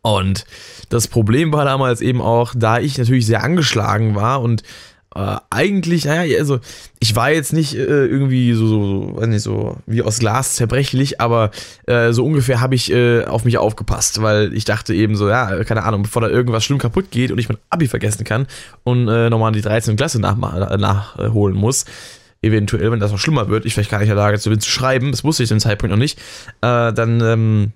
Und 0.01 0.45
das 0.89 1.07
Problem 1.07 1.53
war 1.53 1.65
damals 1.65 2.01
eben 2.01 2.21
auch, 2.21 2.53
da 2.55 2.79
ich 2.79 2.97
natürlich 2.97 3.25
sehr 3.25 3.43
angeschlagen 3.43 4.15
war 4.15 4.41
und 4.41 4.63
äh, 5.13 5.37
eigentlich, 5.49 6.05
naja, 6.05 6.37
also 6.39 6.59
ich 6.99 7.15
war 7.15 7.31
jetzt 7.31 7.51
nicht 7.51 7.75
äh, 7.75 8.05
irgendwie 8.05 8.53
so, 8.53 8.67
so, 8.67 9.15
weiß 9.17 9.27
nicht, 9.27 9.41
so 9.41 9.77
wie 9.85 10.01
aus 10.01 10.19
Glas 10.19 10.53
zerbrechlich, 10.53 11.19
aber 11.19 11.51
äh, 11.85 12.13
so 12.13 12.25
ungefähr 12.25 12.61
habe 12.61 12.75
ich 12.75 12.91
äh, 12.91 13.25
auf 13.25 13.43
mich 13.43 13.57
aufgepasst, 13.57 14.21
weil 14.21 14.53
ich 14.53 14.63
dachte 14.63 14.93
eben 14.93 15.15
so, 15.15 15.27
ja, 15.27 15.63
keine 15.65 15.83
Ahnung, 15.83 16.03
bevor 16.03 16.21
da 16.21 16.29
irgendwas 16.29 16.63
schlimm 16.63 16.79
kaputt 16.79 17.11
geht 17.11 17.31
und 17.31 17.39
ich 17.39 17.49
mein 17.49 17.57
Abi 17.69 17.87
vergessen 17.87 18.23
kann 18.23 18.47
und 18.83 19.07
äh, 19.09 19.29
nochmal 19.29 19.51
die 19.51 19.61
13. 19.61 19.97
Klasse 19.97 20.19
nach, 20.21 20.37
nachholen 20.37 21.57
muss, 21.57 21.85
eventuell, 22.41 22.89
wenn 22.91 23.01
das 23.01 23.11
noch 23.11 23.19
schlimmer 23.19 23.49
wird, 23.49 23.65
ich 23.65 23.73
vielleicht 23.73 23.91
gar 23.91 23.99
nicht 23.99 24.09
in 24.09 24.15
der 24.15 24.23
Lage 24.23 24.39
zu, 24.39 24.55
zu 24.55 24.69
schreiben, 24.69 25.11
das 25.11 25.25
wusste 25.25 25.43
ich 25.43 25.49
zu 25.49 25.55
dem 25.55 25.59
Zeitpunkt 25.59 25.91
noch 25.91 25.99
nicht, 25.99 26.19
äh, 26.61 26.93
dann 26.93 27.19
ähm, 27.21 27.73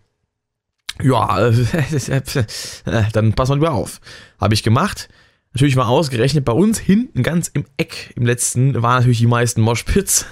ja, 1.02 1.52
dann 3.14 3.34
pass 3.34 3.50
mal 3.50 3.56
lieber 3.56 3.74
auf. 3.74 4.02
Habe 4.40 4.54
ich 4.54 4.64
gemacht. 4.64 5.10
Natürlich 5.54 5.76
war 5.78 5.88
ausgerechnet 5.88 6.44
bei 6.44 6.52
uns 6.52 6.80
hinten 6.80 7.24
ganz 7.24 7.48
im 7.48 7.66
Eck, 7.78 8.14
im 8.16 8.26
letzten, 8.26 8.82
waren 8.82 8.98
natürlich 8.98 9.20
die 9.20 9.28
meisten 9.28 9.62
Moshpits. 9.62 10.26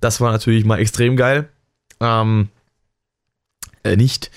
Das 0.00 0.20
war 0.20 0.32
natürlich 0.32 0.64
mal 0.64 0.78
extrem 0.78 1.16
geil. 1.16 1.48
Ähm, 2.00 2.48
äh, 3.84 3.96
nicht. 3.96 4.30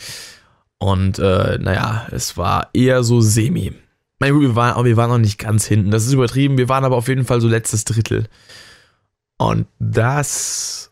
Und 0.78 1.20
äh, 1.20 1.58
naja, 1.60 2.08
es 2.12 2.38
war 2.38 2.70
eher 2.74 3.04
so 3.04 3.22
semi. 3.22 3.74
Na 4.20 4.30
gut, 4.30 4.42
wir 4.42 4.56
waren, 4.56 4.86
wir 4.86 4.98
waren 4.98 5.10
noch 5.10 5.18
nicht 5.18 5.40
ganz 5.40 5.66
hinten. 5.66 5.92
Das 5.92 6.06
ist 6.06 6.14
übertrieben. 6.14 6.58
Wir 6.58 6.70
waren 6.70 6.86
aber 6.86 6.96
auf 6.96 7.08
jeden 7.08 7.26
Fall 7.26 7.42
so 7.42 7.48
letztes 7.48 7.86
Drittel. 7.86 8.28
Und 9.38 9.68
das 9.80 10.92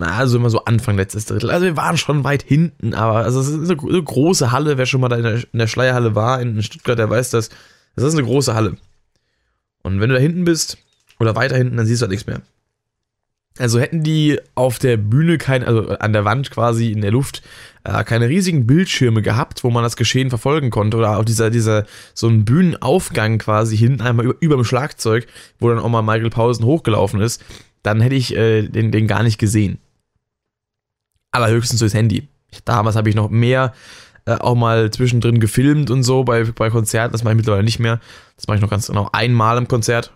also 0.00 0.36
immer 0.36 0.50
so 0.50 0.64
Anfang 0.64 0.96
letztes 0.96 1.24
Drittel. 1.26 1.50
Also 1.50 1.64
wir 1.64 1.76
waren 1.76 1.96
schon 1.96 2.24
weit 2.24 2.42
hinten, 2.42 2.94
aber 2.94 3.18
also 3.18 3.40
es 3.40 3.48
ist 3.48 3.70
eine, 3.70 3.80
eine 3.80 4.02
große 4.02 4.52
Halle. 4.52 4.76
Wer 4.76 4.86
schon 4.86 5.00
mal 5.00 5.08
da 5.08 5.16
in 5.16 5.22
der, 5.22 5.34
in 5.36 5.58
der, 5.58 5.66
Schleierhalle 5.66 6.14
war 6.14 6.40
in 6.40 6.62
Stuttgart, 6.62 6.98
der 6.98 7.08
weiß 7.08 7.30
das. 7.30 7.48
Das 7.96 8.04
ist 8.04 8.14
eine 8.14 8.24
große 8.24 8.54
Halle. 8.54 8.76
Und 9.82 10.00
wenn 10.00 10.10
du 10.10 10.14
da 10.14 10.20
hinten 10.20 10.44
bist 10.44 10.78
oder 11.18 11.36
weiter 11.36 11.56
hinten, 11.56 11.76
dann 11.78 11.86
siehst 11.86 12.02
du 12.02 12.04
halt 12.04 12.10
nichts 12.10 12.26
mehr. 12.26 12.42
Also 13.58 13.80
hätten 13.80 14.02
die 14.04 14.38
auf 14.54 14.78
der 14.78 14.96
Bühne 14.96 15.36
kein, 15.36 15.64
also 15.64 15.88
an 15.88 16.12
der 16.12 16.24
Wand 16.24 16.50
quasi 16.50 16.92
in 16.92 17.00
der 17.00 17.10
Luft, 17.10 17.42
äh, 17.82 18.04
keine 18.04 18.28
riesigen 18.28 18.66
Bildschirme 18.66 19.20
gehabt, 19.20 19.64
wo 19.64 19.70
man 19.70 19.82
das 19.82 19.96
Geschehen 19.96 20.28
verfolgen 20.28 20.70
konnte, 20.70 20.96
oder 20.96 21.18
auch 21.18 21.24
dieser, 21.24 21.50
dieser, 21.50 21.84
so 22.14 22.28
ein 22.28 22.44
Bühnenaufgang 22.44 23.38
quasi 23.38 23.76
hinten 23.76 24.02
einmal 24.02 24.26
über, 24.26 24.36
über 24.40 24.54
dem 24.54 24.64
Schlagzeug, 24.64 25.26
wo 25.58 25.68
dann 25.68 25.80
auch 25.80 25.88
mal 25.88 26.02
Michael 26.02 26.30
Pausen 26.30 26.64
hochgelaufen 26.64 27.20
ist, 27.20 27.42
dann 27.82 28.00
hätte 28.00 28.14
ich 28.14 28.34
äh, 28.34 28.68
den, 28.68 28.92
den 28.92 29.06
gar 29.06 29.22
nicht 29.22 29.38
gesehen. 29.38 29.78
Aber 31.30 31.48
höchstens 31.48 31.80
durchs 31.80 31.94
Handy. 31.94 32.28
Damals 32.64 32.96
habe 32.96 33.08
ich 33.08 33.14
noch 33.14 33.28
mehr 33.28 33.74
äh, 34.24 34.34
auch 34.34 34.54
mal 34.54 34.90
zwischendrin 34.90 35.40
gefilmt 35.40 35.90
und 35.90 36.02
so 36.02 36.24
bei, 36.24 36.44
bei 36.44 36.70
Konzerten. 36.70 37.12
Das 37.12 37.24
mache 37.24 37.32
ich 37.32 37.38
mittlerweile 37.38 37.64
nicht 37.64 37.78
mehr. 37.78 38.00
Das 38.36 38.46
mache 38.46 38.56
ich 38.56 38.62
noch 38.62 38.70
ganz 38.70 38.86
genau 38.86 39.08
einmal 39.12 39.56
im 39.56 39.68
Konzert. 39.68 40.12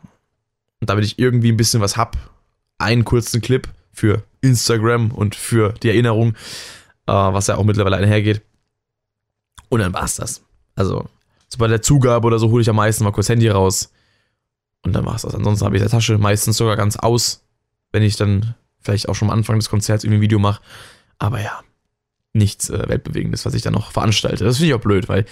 Und 0.81 0.91
damit 0.91 1.05
ich 1.05 1.19
irgendwie 1.19 1.51
ein 1.51 1.57
bisschen 1.57 1.81
was 1.81 1.97
hab, 1.97 2.17
einen 2.79 3.05
kurzen 3.05 3.41
Clip 3.41 3.69
für 3.93 4.23
Instagram 4.41 5.13
und 5.13 5.35
für 5.35 5.73
die 5.83 5.89
Erinnerung, 5.89 6.35
äh, 7.07 7.13
was 7.13 7.47
ja 7.47 7.57
auch 7.57 7.65
mittlerweile 7.65 7.97
einhergeht. 7.97 8.43
Und 9.69 9.81
dann 9.81 9.95
war's 9.95 10.17
das. 10.17 10.43
Also, 10.75 11.09
so 11.49 11.59
bei 11.59 11.69
der 11.69 11.83
Zugabe 11.83 12.27
oder 12.27 12.39
so 12.39 12.51
hole 12.51 12.63
ich 12.63 12.69
am 12.69 12.77
meisten 12.77 13.05
mal 13.05 13.13
kurz 13.13 13.29
Handy 13.29 13.49
raus. 13.49 13.93
Und 14.83 14.93
dann 14.93 15.07
war's 15.07 15.23
das. 15.23 15.35
Ansonsten 15.35 15.65
habe 15.65 15.77
ich 15.77 15.83
der 15.83 15.91
Tasche 15.91 16.19
meistens 16.19 16.57
sogar 16.57 16.77
ganz 16.77 16.97
aus, 16.97 17.45
wenn 17.93 18.03
ich 18.03 18.17
dann 18.17 18.55
vielleicht 18.81 19.09
auch 19.09 19.15
schon 19.15 19.31
am 19.31 19.39
Anfang 19.39 19.59
des 19.59 19.69
Konzerts 19.69 20.05
irgendwie 20.05 20.19
ein 20.19 20.23
Video 20.23 20.39
mache. 20.39 20.61
Aber 21.19 21.41
ja, 21.41 21.61
nichts 22.33 22.71
äh, 22.71 22.89
Weltbewegendes, 22.89 23.47
was 23.47 23.55
ich 23.55 23.63
dann 23.63 23.75
noch 23.75 23.93
veranstalte. 23.93 24.45
Das 24.45 24.57
finde 24.57 24.71
ich 24.71 24.75
auch 24.75 24.81
blöd, 24.81 25.09
weil 25.09 25.25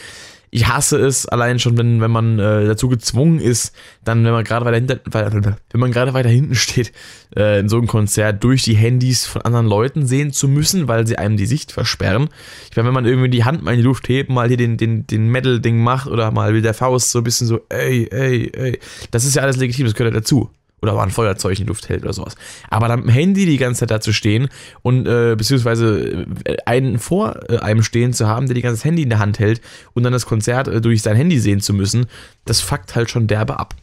ich 0.52 0.67
hasse 0.67 0.99
es 0.99 1.26
allein 1.26 1.61
schon, 1.61 1.79
wenn, 1.79 2.00
wenn 2.00 2.11
man 2.11 2.38
äh, 2.40 2.67
dazu 2.67 2.88
gezwungen 2.88 3.38
ist, 3.38 3.73
dann, 4.05 4.25
wenn 4.25 4.33
man 4.33 4.43
gerade 4.43 4.64
weiter 4.64 4.76
hinter, 4.76 5.57
wenn 5.71 5.81
man 5.81 5.93
gerade 5.93 6.12
weiter 6.12 6.29
hinten 6.29 6.57
steht, 6.57 6.93
äh, 7.37 7.61
in 7.61 7.69
so 7.69 7.79
einem 7.79 7.87
Konzert 7.87 8.43
durch 8.43 8.62
die 8.62 8.75
Handys 8.75 9.26
von 9.26 9.43
anderen 9.43 9.67
Leuten 9.67 10.07
sehen 10.07 10.33
zu 10.33 10.49
müssen, 10.49 10.88
weil 10.88 11.07
sie 11.07 11.19
einem 11.19 11.37
die 11.37 11.47
Sicht 11.47 11.71
versperren. 11.71 12.29
Ich 12.69 12.76
meine, 12.76 12.88
wenn 12.88 12.95
man 12.95 13.07
irgendwie 13.07 13.31
die 13.31 13.45
Hand 13.45 13.62
mal 13.62 13.73
in 13.73 13.79
die 13.79 13.85
Luft 13.85 14.09
hebt, 14.09 14.29
mal 14.29 14.49
hier 14.49 14.57
den, 14.57 14.76
den, 14.76 15.07
den 15.07 15.29
Metal-Ding 15.29 15.83
macht 15.83 16.09
oder 16.09 16.33
mal 16.33 16.52
mit 16.52 16.64
der 16.64 16.75
Faust 16.75 17.12
so 17.12 17.21
ein 17.21 17.25
bisschen 17.25 17.47
so, 17.47 17.61
ey, 17.69 18.09
ey, 18.11 18.50
ey, 18.52 18.79
das 19.12 19.25
ist 19.25 19.37
ja 19.37 19.43
alles 19.43 19.57
legitim, 19.57 19.87
das 19.87 19.95
gehört 19.95 20.12
ja 20.12 20.21
dazu 20.21 20.50
oder 20.83 20.95
mal 20.95 21.05
ein 21.05 21.11
Feuerzeug 21.11 21.59
in 21.59 21.65
die 21.65 21.69
Luft 21.69 21.89
hält 21.89 22.03
oder 22.03 22.13
sowas. 22.13 22.35
Aber 22.69 22.89
dann 22.89 23.01
mit 23.01 23.09
dem 23.09 23.15
Handy 23.15 23.47
die 23.47 23.59
ganze 23.59 23.81
Zeit 23.81 23.91
da 23.91 24.01
zu 24.01 24.13
stehen 24.13 24.49
und 24.83 25.07
äh, 25.07 25.35
beziehungsweise 25.37 26.27
äh, 26.45 26.57
einen 26.67 26.99
vor 26.99 27.41
äh, 27.49 27.59
einem 27.59 27.83
stehen 27.83 28.13
zu 28.13 28.27
haben, 28.27 28.47
der 28.47 28.55
die 28.55 28.63
ganze 28.63 28.85
Handy 28.85 29.03
in 29.03 29.11
der 29.11 29.19
Hand 29.19 29.39
hält 29.39 29.61
und 29.95 30.03
dann 30.03 30.13
das 30.13 30.27
Konzert 30.27 30.69
äh, 30.69 30.81
durch 30.81 31.03
sein 31.03 31.17
Handy 31.17 31.39
sehen 31.39 31.61
zu 31.61 31.73
müssen, 31.75 32.07
das 32.45 32.61
fuckt 32.61 32.95
halt 32.95 33.11
schon 33.11 33.27
derbe 33.27 33.59
ab. 33.59 33.75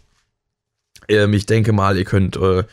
Ähm, 1.07 1.33
ich 1.33 1.45
denke 1.45 1.73
mal, 1.73 1.97
ihr 1.97 2.05
könnt 2.05 2.35
äh, 2.37 2.63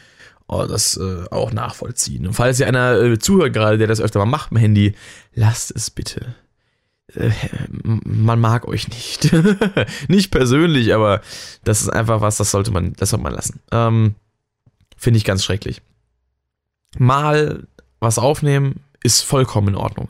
oh, 0.48 0.64
das 0.66 0.96
äh, 0.96 1.24
auch 1.30 1.52
nachvollziehen. 1.52 2.26
Und 2.26 2.34
falls 2.34 2.60
ihr 2.60 2.66
einer 2.66 3.00
äh, 3.00 3.18
zuhört 3.18 3.52
gerade, 3.52 3.78
der 3.78 3.86
das 3.86 4.00
öfter 4.00 4.18
mal 4.20 4.26
macht 4.26 4.52
mit 4.52 4.60
dem 4.60 4.64
Handy, 4.64 4.94
lasst 5.34 5.72
es 5.74 5.90
bitte 5.90 6.34
äh, 7.16 7.30
man 7.82 8.40
mag 8.40 8.66
euch 8.66 8.88
nicht. 8.88 9.32
nicht 10.08 10.30
persönlich, 10.30 10.94
aber 10.94 11.20
das 11.64 11.82
ist 11.82 11.88
einfach 11.88 12.20
was, 12.20 12.36
das 12.36 12.50
sollte 12.50 12.70
man, 12.70 12.94
das 12.94 13.10
sollte 13.10 13.22
man 13.22 13.34
lassen. 13.34 13.60
Ähm, 13.70 14.14
Finde 14.96 15.18
ich 15.18 15.24
ganz 15.24 15.44
schrecklich. 15.44 15.82
Mal 16.98 17.66
was 18.00 18.18
aufnehmen 18.18 18.80
ist 19.02 19.22
vollkommen 19.22 19.68
in 19.68 19.76
Ordnung. 19.76 20.08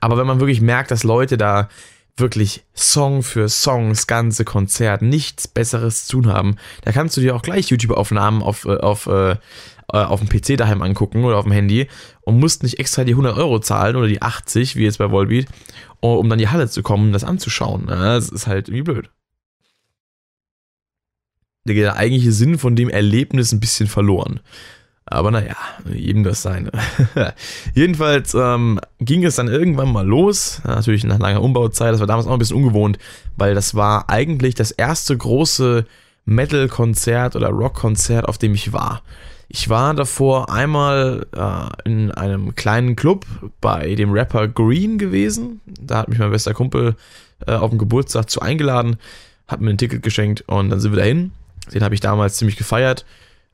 Aber 0.00 0.16
wenn 0.16 0.26
man 0.26 0.40
wirklich 0.40 0.60
merkt, 0.60 0.90
dass 0.90 1.04
Leute 1.04 1.38
da 1.38 1.68
wirklich 2.16 2.64
Song 2.74 3.22
für 3.22 3.48
Song, 3.48 3.90
das 3.90 4.06
ganze 4.06 4.44
Konzert, 4.44 5.00
nichts 5.02 5.48
Besseres 5.48 6.06
zu 6.06 6.20
tun 6.20 6.32
haben, 6.32 6.56
da 6.82 6.92
kannst 6.92 7.16
du 7.16 7.20
dir 7.20 7.34
auch 7.34 7.42
gleich 7.42 7.70
YouTube-Aufnahmen 7.70 8.42
auf, 8.42 8.64
äh, 8.64 8.76
auf, 8.76 9.06
auf, 9.06 9.38
äh, 9.92 9.98
auf 9.98 10.20
dem 10.20 10.28
PC 10.28 10.56
daheim 10.56 10.82
angucken 10.82 11.24
oder 11.24 11.38
auf 11.38 11.44
dem 11.44 11.52
Handy 11.52 11.88
und 12.22 12.40
musst 12.40 12.62
nicht 12.62 12.78
extra 12.78 13.04
die 13.04 13.12
100 13.12 13.36
Euro 13.36 13.60
zahlen 13.60 13.96
oder 13.96 14.08
die 14.08 14.22
80, 14.22 14.76
wie 14.76 14.84
jetzt 14.84 14.98
bei 14.98 15.10
Volbeat, 15.10 15.46
um 16.00 16.28
dann 16.28 16.38
in 16.38 16.46
die 16.46 16.50
Halle 16.50 16.68
zu 16.68 16.82
kommen 16.82 17.06
und 17.06 17.12
das 17.12 17.24
anzuschauen. 17.24 17.86
Das 17.86 18.28
ist 18.28 18.46
halt 18.46 18.68
irgendwie 18.68 18.82
blöd. 18.82 19.10
Der 21.64 21.96
eigentliche 21.96 22.32
Sinn 22.32 22.58
von 22.58 22.74
dem 22.74 22.88
Erlebnis 22.88 23.52
ein 23.52 23.60
bisschen 23.60 23.86
verloren. 23.86 24.40
Aber 25.04 25.30
naja, 25.30 25.56
jedem 25.92 26.24
das 26.24 26.42
seine. 26.42 26.70
Jedenfalls 27.74 28.34
ähm, 28.34 28.80
ging 29.00 29.24
es 29.24 29.36
dann 29.36 29.48
irgendwann 29.48 29.92
mal 29.92 30.06
los. 30.06 30.62
Natürlich 30.64 31.04
nach 31.04 31.18
langer 31.18 31.42
Umbauzeit. 31.42 31.92
Das 31.92 32.00
war 32.00 32.06
damals 32.06 32.26
auch 32.26 32.32
ein 32.32 32.38
bisschen 32.38 32.56
ungewohnt, 32.56 32.98
weil 33.36 33.54
das 33.54 33.74
war 33.74 34.08
eigentlich 34.08 34.54
das 34.54 34.70
erste 34.70 35.16
große 35.16 35.86
Metal-Konzert 36.24 37.36
oder 37.36 37.48
Rock-Konzert, 37.48 38.26
auf 38.26 38.38
dem 38.38 38.54
ich 38.54 38.72
war. 38.72 39.02
Ich 39.54 39.68
war 39.68 39.92
davor 39.92 40.50
einmal 40.50 41.26
äh, 41.36 41.86
in 41.86 42.10
einem 42.10 42.54
kleinen 42.54 42.96
Club 42.96 43.26
bei 43.60 43.94
dem 43.96 44.10
Rapper 44.12 44.48
Green 44.48 44.96
gewesen. 44.96 45.60
Da 45.78 45.98
hat 45.98 46.08
mich 46.08 46.18
mein 46.18 46.30
bester 46.30 46.54
Kumpel 46.54 46.96
äh, 47.46 47.52
auf 47.52 47.68
dem 47.68 47.78
Geburtstag 47.78 48.30
zu 48.30 48.40
eingeladen, 48.40 48.96
hat 49.46 49.60
mir 49.60 49.68
ein 49.68 49.76
Ticket 49.76 50.02
geschenkt 50.02 50.42
und 50.48 50.70
dann 50.70 50.80
sind 50.80 50.92
wir 50.92 51.00
dahin. 51.00 51.32
Den 51.74 51.84
habe 51.84 51.94
ich 51.94 52.00
damals 52.00 52.36
ziemlich 52.36 52.56
gefeiert. 52.56 53.04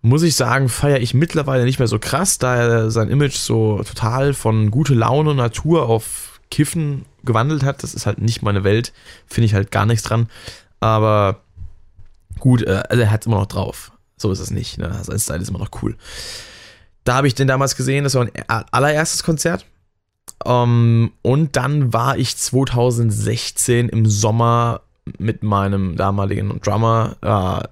Muss 0.00 0.22
ich 0.22 0.36
sagen, 0.36 0.68
feiere 0.68 1.00
ich 1.00 1.14
mittlerweile 1.14 1.64
nicht 1.64 1.80
mehr 1.80 1.88
so 1.88 1.98
krass, 1.98 2.38
da 2.38 2.54
er 2.54 2.90
sein 2.92 3.08
Image 3.08 3.34
so 3.34 3.82
total 3.82 4.34
von 4.34 4.70
gute 4.70 4.94
Laune 4.94 5.34
Natur 5.34 5.88
auf 5.88 6.38
Kiffen 6.48 7.06
gewandelt 7.24 7.64
hat. 7.64 7.82
Das 7.82 7.94
ist 7.94 8.06
halt 8.06 8.20
nicht 8.20 8.42
meine 8.42 8.62
Welt, 8.62 8.92
finde 9.26 9.46
ich 9.46 9.54
halt 9.54 9.72
gar 9.72 9.84
nichts 9.84 10.04
dran. 10.04 10.28
Aber 10.78 11.40
gut, 12.38 12.62
äh, 12.62 12.84
also 12.88 13.02
er 13.02 13.10
hat 13.10 13.22
es 13.22 13.26
immer 13.26 13.38
noch 13.40 13.46
drauf. 13.46 13.90
So 14.18 14.30
ist 14.32 14.40
es 14.40 14.50
nicht. 14.50 14.78
Ne? 14.78 14.98
Sein 15.02 15.18
Style 15.18 15.40
ist 15.40 15.48
immer 15.48 15.58
noch 15.58 15.70
cool. 15.82 15.96
Da 17.04 17.14
habe 17.14 17.26
ich 17.26 17.34
den 17.34 17.48
damals 17.48 17.76
gesehen, 17.76 18.04
das 18.04 18.14
war 18.14 18.26
ein 18.26 18.64
allererstes 18.70 19.22
Konzert. 19.22 19.64
Um, 20.44 20.52
ähm, 20.52 21.12
und 21.22 21.56
dann 21.56 21.92
war 21.92 22.18
ich 22.18 22.36
2016 22.36 23.88
im 23.88 24.06
Sommer 24.06 24.82
mit 25.18 25.42
meinem 25.42 25.96
damaligen 25.96 26.60
Drummer 26.60 27.16
äh, 27.22 27.66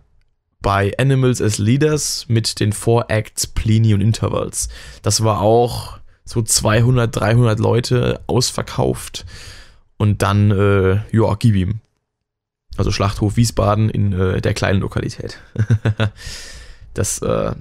bei 0.63 0.93
Animals 0.99 1.41
as 1.41 1.59
Leaders 1.59 2.25
mit 2.29 2.59
den 2.59 2.73
Four 2.73 3.09
Acts 3.09 3.47
Pliny 3.47 3.95
und 3.95 4.01
Intervals. 4.01 4.69
Das 5.03 5.23
war 5.23 5.41
auch 5.41 5.99
so 6.25 6.43
200, 6.43 7.15
300 7.15 7.61
Leute 7.61 8.21
ausverkauft. 8.27 9.27
Und 9.97 10.23
dann, 10.23 10.51
äh, 10.51 11.01
ja, 11.17 11.35
gib 11.39 11.55
ihm. 11.55 11.81
Also 12.79 12.91
Schlachthof 12.91 13.37
Wiesbaden 13.37 13.91
in 13.91 14.13
äh, 14.13 14.41
der 14.41 14.55
kleinen 14.55 14.81
Lokalität. 14.81 15.39
das 16.95 17.21
äh, 17.23 17.53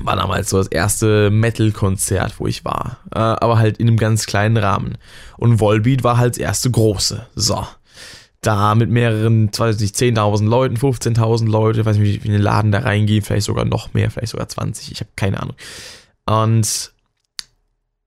war 0.00 0.16
damals 0.16 0.50
so 0.50 0.58
das 0.58 0.68
erste 0.68 1.30
Metal-Konzert, 1.30 2.38
wo 2.38 2.46
ich 2.46 2.64
war. 2.64 2.98
Äh, 3.14 3.18
aber 3.18 3.58
halt 3.58 3.78
in 3.78 3.88
einem 3.88 3.96
ganz 3.96 4.26
kleinen 4.26 4.56
Rahmen. 4.56 4.98
Und 5.36 5.60
Volbeat 5.60 6.04
war 6.04 6.18
halt 6.18 6.34
das 6.34 6.38
erste 6.38 6.70
große. 6.70 7.26
So. 7.34 7.66
Da 8.40 8.76
mit 8.76 8.90
mehreren, 8.90 9.50
weiß 9.56 9.80
nicht, 9.80 9.96
10.000 9.96 10.46
Leuten, 10.46 10.76
15.000 10.76 11.48
Leute, 11.48 11.84
weiß 11.84 11.96
nicht, 11.96 12.22
wie 12.22 12.28
in 12.28 12.32
den 12.32 12.42
Laden 12.42 12.70
da 12.70 12.80
reingehen, 12.80 13.24
vielleicht 13.24 13.46
sogar 13.46 13.64
noch 13.64 13.94
mehr, 13.94 14.12
vielleicht 14.12 14.30
sogar 14.30 14.48
20, 14.48 14.92
ich 14.92 15.00
habe 15.00 15.10
keine 15.16 15.42
Ahnung. 15.42 15.56
Und 16.24 16.92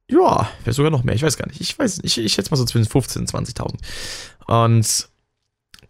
ja, 0.10 0.50
vielleicht 0.62 0.78
sogar 0.78 0.92
noch 0.92 1.04
mehr, 1.04 1.16
ich 1.16 1.24
weiß 1.24 1.38
gar 1.38 1.48
nicht. 1.48 1.60
Ich 1.60 1.78
weiß, 1.78 2.00
ich, 2.04 2.18
ich 2.18 2.34
schätze 2.34 2.50
mal 2.52 2.58
so 2.58 2.66
zwischen 2.66 2.90
15.000 2.90 3.18
und 3.20 3.30
20.000. 3.30 3.76
Und 4.48 5.10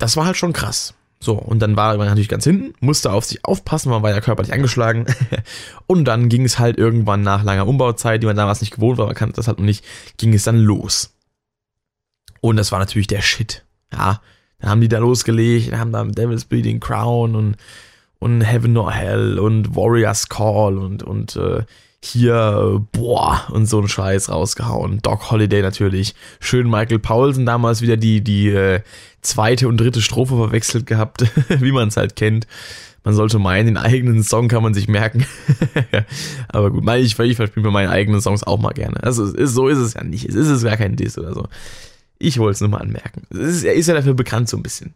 das 0.01 0.17
war 0.17 0.25
halt 0.25 0.37
schon 0.37 0.53
krass. 0.53 0.93
So, 1.19 1.35
und 1.35 1.59
dann 1.59 1.75
war 1.75 1.95
man 1.97 2.07
natürlich 2.07 2.29
ganz 2.29 2.43
hinten, 2.43 2.73
musste 2.79 3.11
auf 3.11 3.25
sich 3.25 3.45
aufpassen, 3.45 3.91
man 3.91 4.01
war 4.01 4.09
ja 4.09 4.21
körperlich 4.21 4.53
angeschlagen. 4.53 5.05
und 5.87 6.05
dann 6.05 6.29
ging 6.29 6.43
es 6.43 6.57
halt 6.57 6.79
irgendwann 6.79 7.21
nach 7.21 7.43
langer 7.43 7.67
Umbauzeit, 7.67 8.23
die 8.23 8.25
man 8.25 8.35
damals 8.35 8.61
nicht 8.61 8.73
gewohnt 8.73 8.97
war, 8.97 9.05
man 9.05 9.15
kannte 9.15 9.35
das 9.35 9.47
halt 9.47 9.59
noch 9.59 9.65
nicht, 9.65 9.85
ging 10.17 10.33
es 10.33 10.43
dann 10.43 10.57
los. 10.57 11.13
Und 12.41 12.57
das 12.57 12.71
war 12.71 12.79
natürlich 12.79 13.05
der 13.05 13.21
Shit. 13.21 13.63
Ja, 13.93 14.19
dann 14.57 14.69
haben 14.71 14.81
die 14.81 14.87
da 14.87 14.97
losgelegt, 14.97 15.71
haben 15.73 15.91
da 15.91 16.03
Devil's 16.03 16.45
Bleeding 16.45 16.79
Crown 16.79 17.35
und, 17.35 17.57
und 18.17 18.41
Heaven 18.41 18.75
or 18.77 18.91
Hell 18.91 19.37
und 19.37 19.75
Warrior's 19.75 20.27
Call 20.27 20.79
und, 20.79 21.03
und 21.03 21.35
äh, 21.35 21.63
hier, 22.03 22.85
boah, 22.91 23.45
und 23.51 23.67
so 23.67 23.79
ein 23.79 23.87
Scheiß 23.87 24.29
rausgehauen. 24.29 24.99
Doc 25.01 25.29
Holiday 25.29 25.61
natürlich. 25.61 26.15
Schön 26.39 26.69
Michael 26.69 26.99
Paulsen 26.99 27.45
damals 27.45 27.81
wieder 27.81 27.95
die, 27.95 28.21
die 28.21 28.49
äh, 28.49 28.81
zweite 29.21 29.67
und 29.67 29.77
dritte 29.77 30.01
Strophe 30.01 30.35
verwechselt 30.35 30.87
gehabt, 30.87 31.25
wie 31.49 31.71
man 31.71 31.89
es 31.89 31.97
halt 31.97 32.15
kennt. 32.15 32.47
Man 33.03 33.13
sollte 33.13 33.39
meinen, 33.39 33.67
den 33.67 33.77
eigenen 33.77 34.23
Song 34.23 34.47
kann 34.47 34.61
man 34.63 34.73
sich 34.73 34.87
merken. 34.87 35.25
Aber 36.49 36.71
gut, 36.71 36.87
ich, 36.97 37.17
ich 37.17 37.35
verspiele 37.35 37.65
mir 37.65 37.71
meine 37.71 37.89
eigenen 37.89 38.21
Songs 38.21 38.43
auch 38.43 38.59
mal 38.59 38.73
gerne. 38.73 39.01
Also 39.03 39.25
ist, 39.25 39.53
so 39.53 39.67
ist 39.67 39.79
es 39.79 39.93
ja 39.93 40.03
nicht. 40.03 40.27
Es 40.27 40.35
ist 40.35 40.49
es 40.49 40.63
gar 40.63 40.77
kein 40.77 40.95
Diss 40.95 41.17
oder 41.17 41.33
so. 41.33 41.47
Ich 42.19 42.37
wollte 42.37 42.55
es 42.55 42.61
nur 42.61 42.69
mal 42.69 42.81
anmerken. 42.81 43.23
Ist, 43.29 43.63
er 43.63 43.73
ist 43.73 43.87
ja 43.87 43.95
dafür 43.95 44.13
bekannt 44.13 44.49
so 44.49 44.57
ein 44.57 44.63
bisschen. 44.63 44.93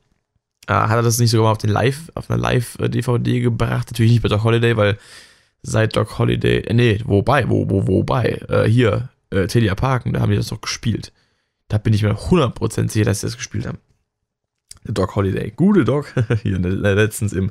Äh, 0.68 0.74
hat 0.74 0.92
er 0.92 1.02
das 1.02 1.18
nicht 1.18 1.32
sogar 1.32 1.46
mal 1.46 1.52
auf, 1.52 1.58
den 1.58 1.72
Live, 1.72 2.12
auf 2.14 2.30
einer 2.30 2.40
Live-DVD 2.40 3.40
gebracht? 3.40 3.88
Natürlich 3.92 4.12
nicht 4.12 4.22
bei 4.22 4.30
Doc 4.30 4.44
Holiday, 4.44 4.78
weil 4.78 4.98
seit 5.66 5.96
Doc 5.96 6.20
Holiday, 6.20 6.60
äh, 6.62 6.74
nee, 6.74 7.02
wobei, 7.06 7.50
wo, 7.50 7.70
wo, 7.70 7.88
wobei, 7.88 8.42
äh, 8.50 8.70
hier, 8.70 9.10
äh, 9.32 9.48
Telia 9.48 9.76
Parken, 9.76 10.14
da 10.14 10.22
haben 10.22 10.30
die 10.30 10.38
das 10.38 10.48
doch 10.48 10.62
gespielt. 10.62 11.12
Da 11.68 11.78
bin 11.78 11.94
ich 11.94 12.04
mir 12.04 12.16
100% 12.16 12.92
sicher, 12.92 13.06
dass 13.06 13.22
sie 13.22 13.28
das 13.28 13.38
gespielt 13.38 13.66
haben. 13.66 13.80
Doc 14.84 15.16
Holiday. 15.16 15.52
Gute 15.56 15.84
Doc. 15.84 16.14
Hier 16.44 16.60
letztens 16.60 17.34
im 17.34 17.50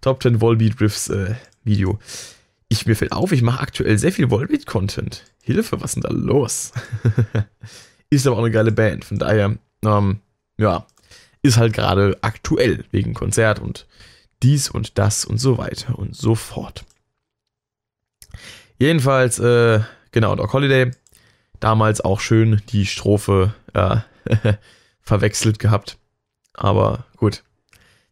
Top 0.00 0.22
10 0.22 0.40
Volbeat 0.40 0.80
Riffs 0.80 1.08
äh, 1.08 1.36
Video. 1.62 2.00
Ich, 2.68 2.86
mir 2.86 2.96
fällt 2.96 3.12
auf, 3.12 3.30
ich 3.30 3.42
mache 3.42 3.60
aktuell 3.60 3.96
sehr 3.96 4.10
viel 4.10 4.30
Volbeat-Content. 4.30 5.22
Hilfe, 5.40 5.80
was 5.80 5.94
ist 5.94 5.94
denn 5.94 6.02
da 6.02 6.10
los? 6.10 6.72
ist 8.10 8.26
aber 8.26 8.36
auch 8.36 8.40
eine 8.40 8.50
geile 8.50 8.72
Band. 8.72 9.04
Von 9.04 9.18
daher, 9.18 9.56
ähm, 9.84 10.18
ja, 10.58 10.84
ist 11.42 11.58
halt 11.58 11.72
gerade 11.72 12.18
aktuell 12.22 12.84
wegen 12.90 13.14
Konzert 13.14 13.60
und 13.60 13.86
dies 14.42 14.68
und 14.68 14.98
das 14.98 15.24
und 15.24 15.38
so 15.38 15.58
weiter 15.58 15.96
und 15.96 16.16
so 16.16 16.34
fort. 16.34 16.84
Jedenfalls, 18.78 19.38
äh, 19.38 19.80
genau, 20.10 20.34
Doc 20.36 20.52
Holiday. 20.52 20.90
Damals 21.60 22.00
auch 22.00 22.20
schön 22.20 22.62
die 22.70 22.86
Strophe 22.86 23.54
äh, 23.72 23.96
verwechselt 25.00 25.58
gehabt. 25.58 25.98
Aber 26.52 27.06
gut, 27.16 27.42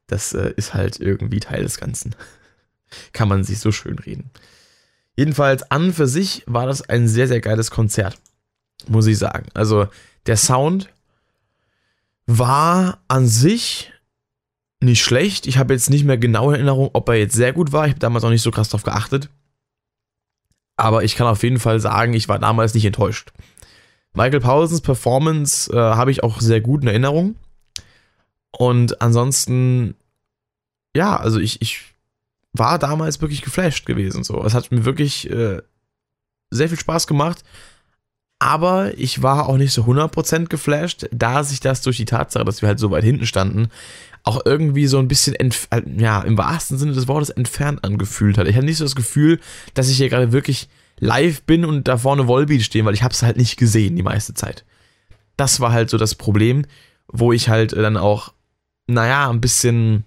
das 0.07 0.33
äh, 0.33 0.53
ist 0.57 0.75
halt 0.75 1.01
irgendwie 1.01 1.41
Teil 1.41 1.63
des 1.63 1.79
Ganzen. 1.79 2.15
Kann 3.13 3.29
man 3.29 3.45
sich 3.45 3.59
so 3.59 3.73
schön 3.73 3.99
reden. 3.99 4.31
Jedenfalls 5.17 5.71
an 5.71 5.93
für 5.93 6.07
sich 6.07 6.43
war 6.47 6.67
das 6.67 6.89
ein 6.89 7.09
sehr, 7.09 7.29
sehr 7.29 7.41
geiles 7.41 7.71
Konzert. 7.71 8.19
Muss 8.89 9.07
ich 9.07 9.19
sagen. 9.19 9.47
Also 9.55 9.89
der 10.27 10.37
Sound 10.37 10.89
war 12.27 13.03
an 13.09 13.27
sich 13.27 13.93
nicht 14.81 15.03
schlecht. 15.03 15.47
Ich 15.47 15.59
habe 15.59 15.75
jetzt 15.75 15.91
nicht 15.91 16.05
mehr 16.05 16.19
genau 16.19 16.51
in 16.51 16.57
Erinnerung, 16.57 16.91
ob 16.93 17.09
er 17.09 17.17
jetzt 17.17 17.35
sehr 17.35 17.53
gut 17.53 17.73
war. 17.73 17.87
Ich 17.87 17.93
habe 17.93 18.01
damals 18.01 18.25
auch 18.25 18.31
nicht 18.31 18.43
so 18.43 18.51
krass 18.51 18.69
drauf 18.69 18.83
geachtet. 18.83 19.29
Aber 20.83 21.05
ich 21.05 21.15
kann 21.15 21.29
auf 21.29 21.45
jeden 21.45 21.61
Fall 21.61 21.79
sagen, 21.79 22.13
ich 22.13 22.29
war 22.29 22.41
damals 22.41 22.75
nicht 22.75 22.85
enttäuscht. 22.85 23.33
Michael 24.15 24.41
Paulsens 24.41 24.81
Performance 24.81 25.73
äh, 25.73 25.77
habe 25.77 26.11
ich 26.11 26.25
auch 26.25 26.41
sehr 26.41 26.61
gut 26.61 26.83
in 26.83 26.89
Erinnerung. 26.89 27.37
Und 28.51 29.01
ansonsten, 29.01 29.95
ja, 30.97 31.17
also 31.17 31.39
ich, 31.39 31.63
ich 31.63 31.83
war 32.53 32.81
damals 32.81 33.21
wirklich 33.21 33.43
geflasht 33.43 33.87
gewesen. 33.87 34.25
So. 34.25 34.43
Es 34.45 34.55
hat 34.55 34.73
mir 34.73 34.85
wirklich 34.85 35.31
äh, 35.31 35.63
sehr 36.51 36.69
viel 36.69 36.81
Spaß 36.81 37.07
gemacht. 37.07 37.45
Aber 38.41 38.99
ich 38.99 39.23
war 39.23 39.49
auch 39.49 39.59
nicht 39.59 39.73
so 39.73 39.85
100% 39.85 40.47
geflasht, 40.47 41.07
da 41.13 41.45
sich 41.45 41.61
das 41.61 41.83
durch 41.83 41.97
die 41.97 42.07
Tatsache, 42.07 42.45
dass 42.45 42.61
wir 42.61 42.67
halt 42.67 42.81
so 42.81 42.91
weit 42.91 43.05
hinten 43.05 43.27
standen, 43.27 43.69
auch 44.25 44.43
irgendwie 44.45 44.87
so 44.87 44.99
ein 44.99 45.09
bisschen, 45.09 45.35
äh, 45.35 45.51
ja, 45.97 46.21
im 46.23 46.39
wahrsten 46.39 46.79
Sinne 46.79 46.93
des 46.93 47.09
Wortes 47.09 47.31
entfernt 47.31 47.85
angefühlt 47.85 48.39
hat. 48.39 48.47
Ich 48.47 48.57
hatte 48.57 48.67
nicht 48.67 48.77
so 48.77 48.85
das 48.85 48.95
Gefühl, 48.95 49.41
dass 49.75 49.89
ich 49.89 49.97
hier 49.97 50.09
gerade 50.09 50.33
wirklich 50.33 50.69
live 51.01 51.43
bin 51.43 51.65
und 51.65 51.89
da 51.89 51.99
vorne 51.99 52.29
Volbeat 52.29 52.63
stehen, 52.63 52.85
weil 52.85 52.95
ich 52.95 53.03
habe 53.03 53.13
es 53.13 53.23
halt 53.23 53.37
nicht 53.37 53.57
gesehen 53.57 53.97
die 53.97 54.03
meiste 54.03 54.35
Zeit. 54.35 54.65
Das 55.37 55.59
war 55.61 55.73
halt 55.73 55.91
so 55.91 55.99
das 55.99 56.15
Problem, 56.15 56.65
wo 57.09 57.33
ich 57.33 57.49
halt 57.49 57.73
dann 57.73 57.97
auch, 57.97 58.33
naja, 58.87 59.29
ein 59.29 59.41
bisschen 59.41 60.05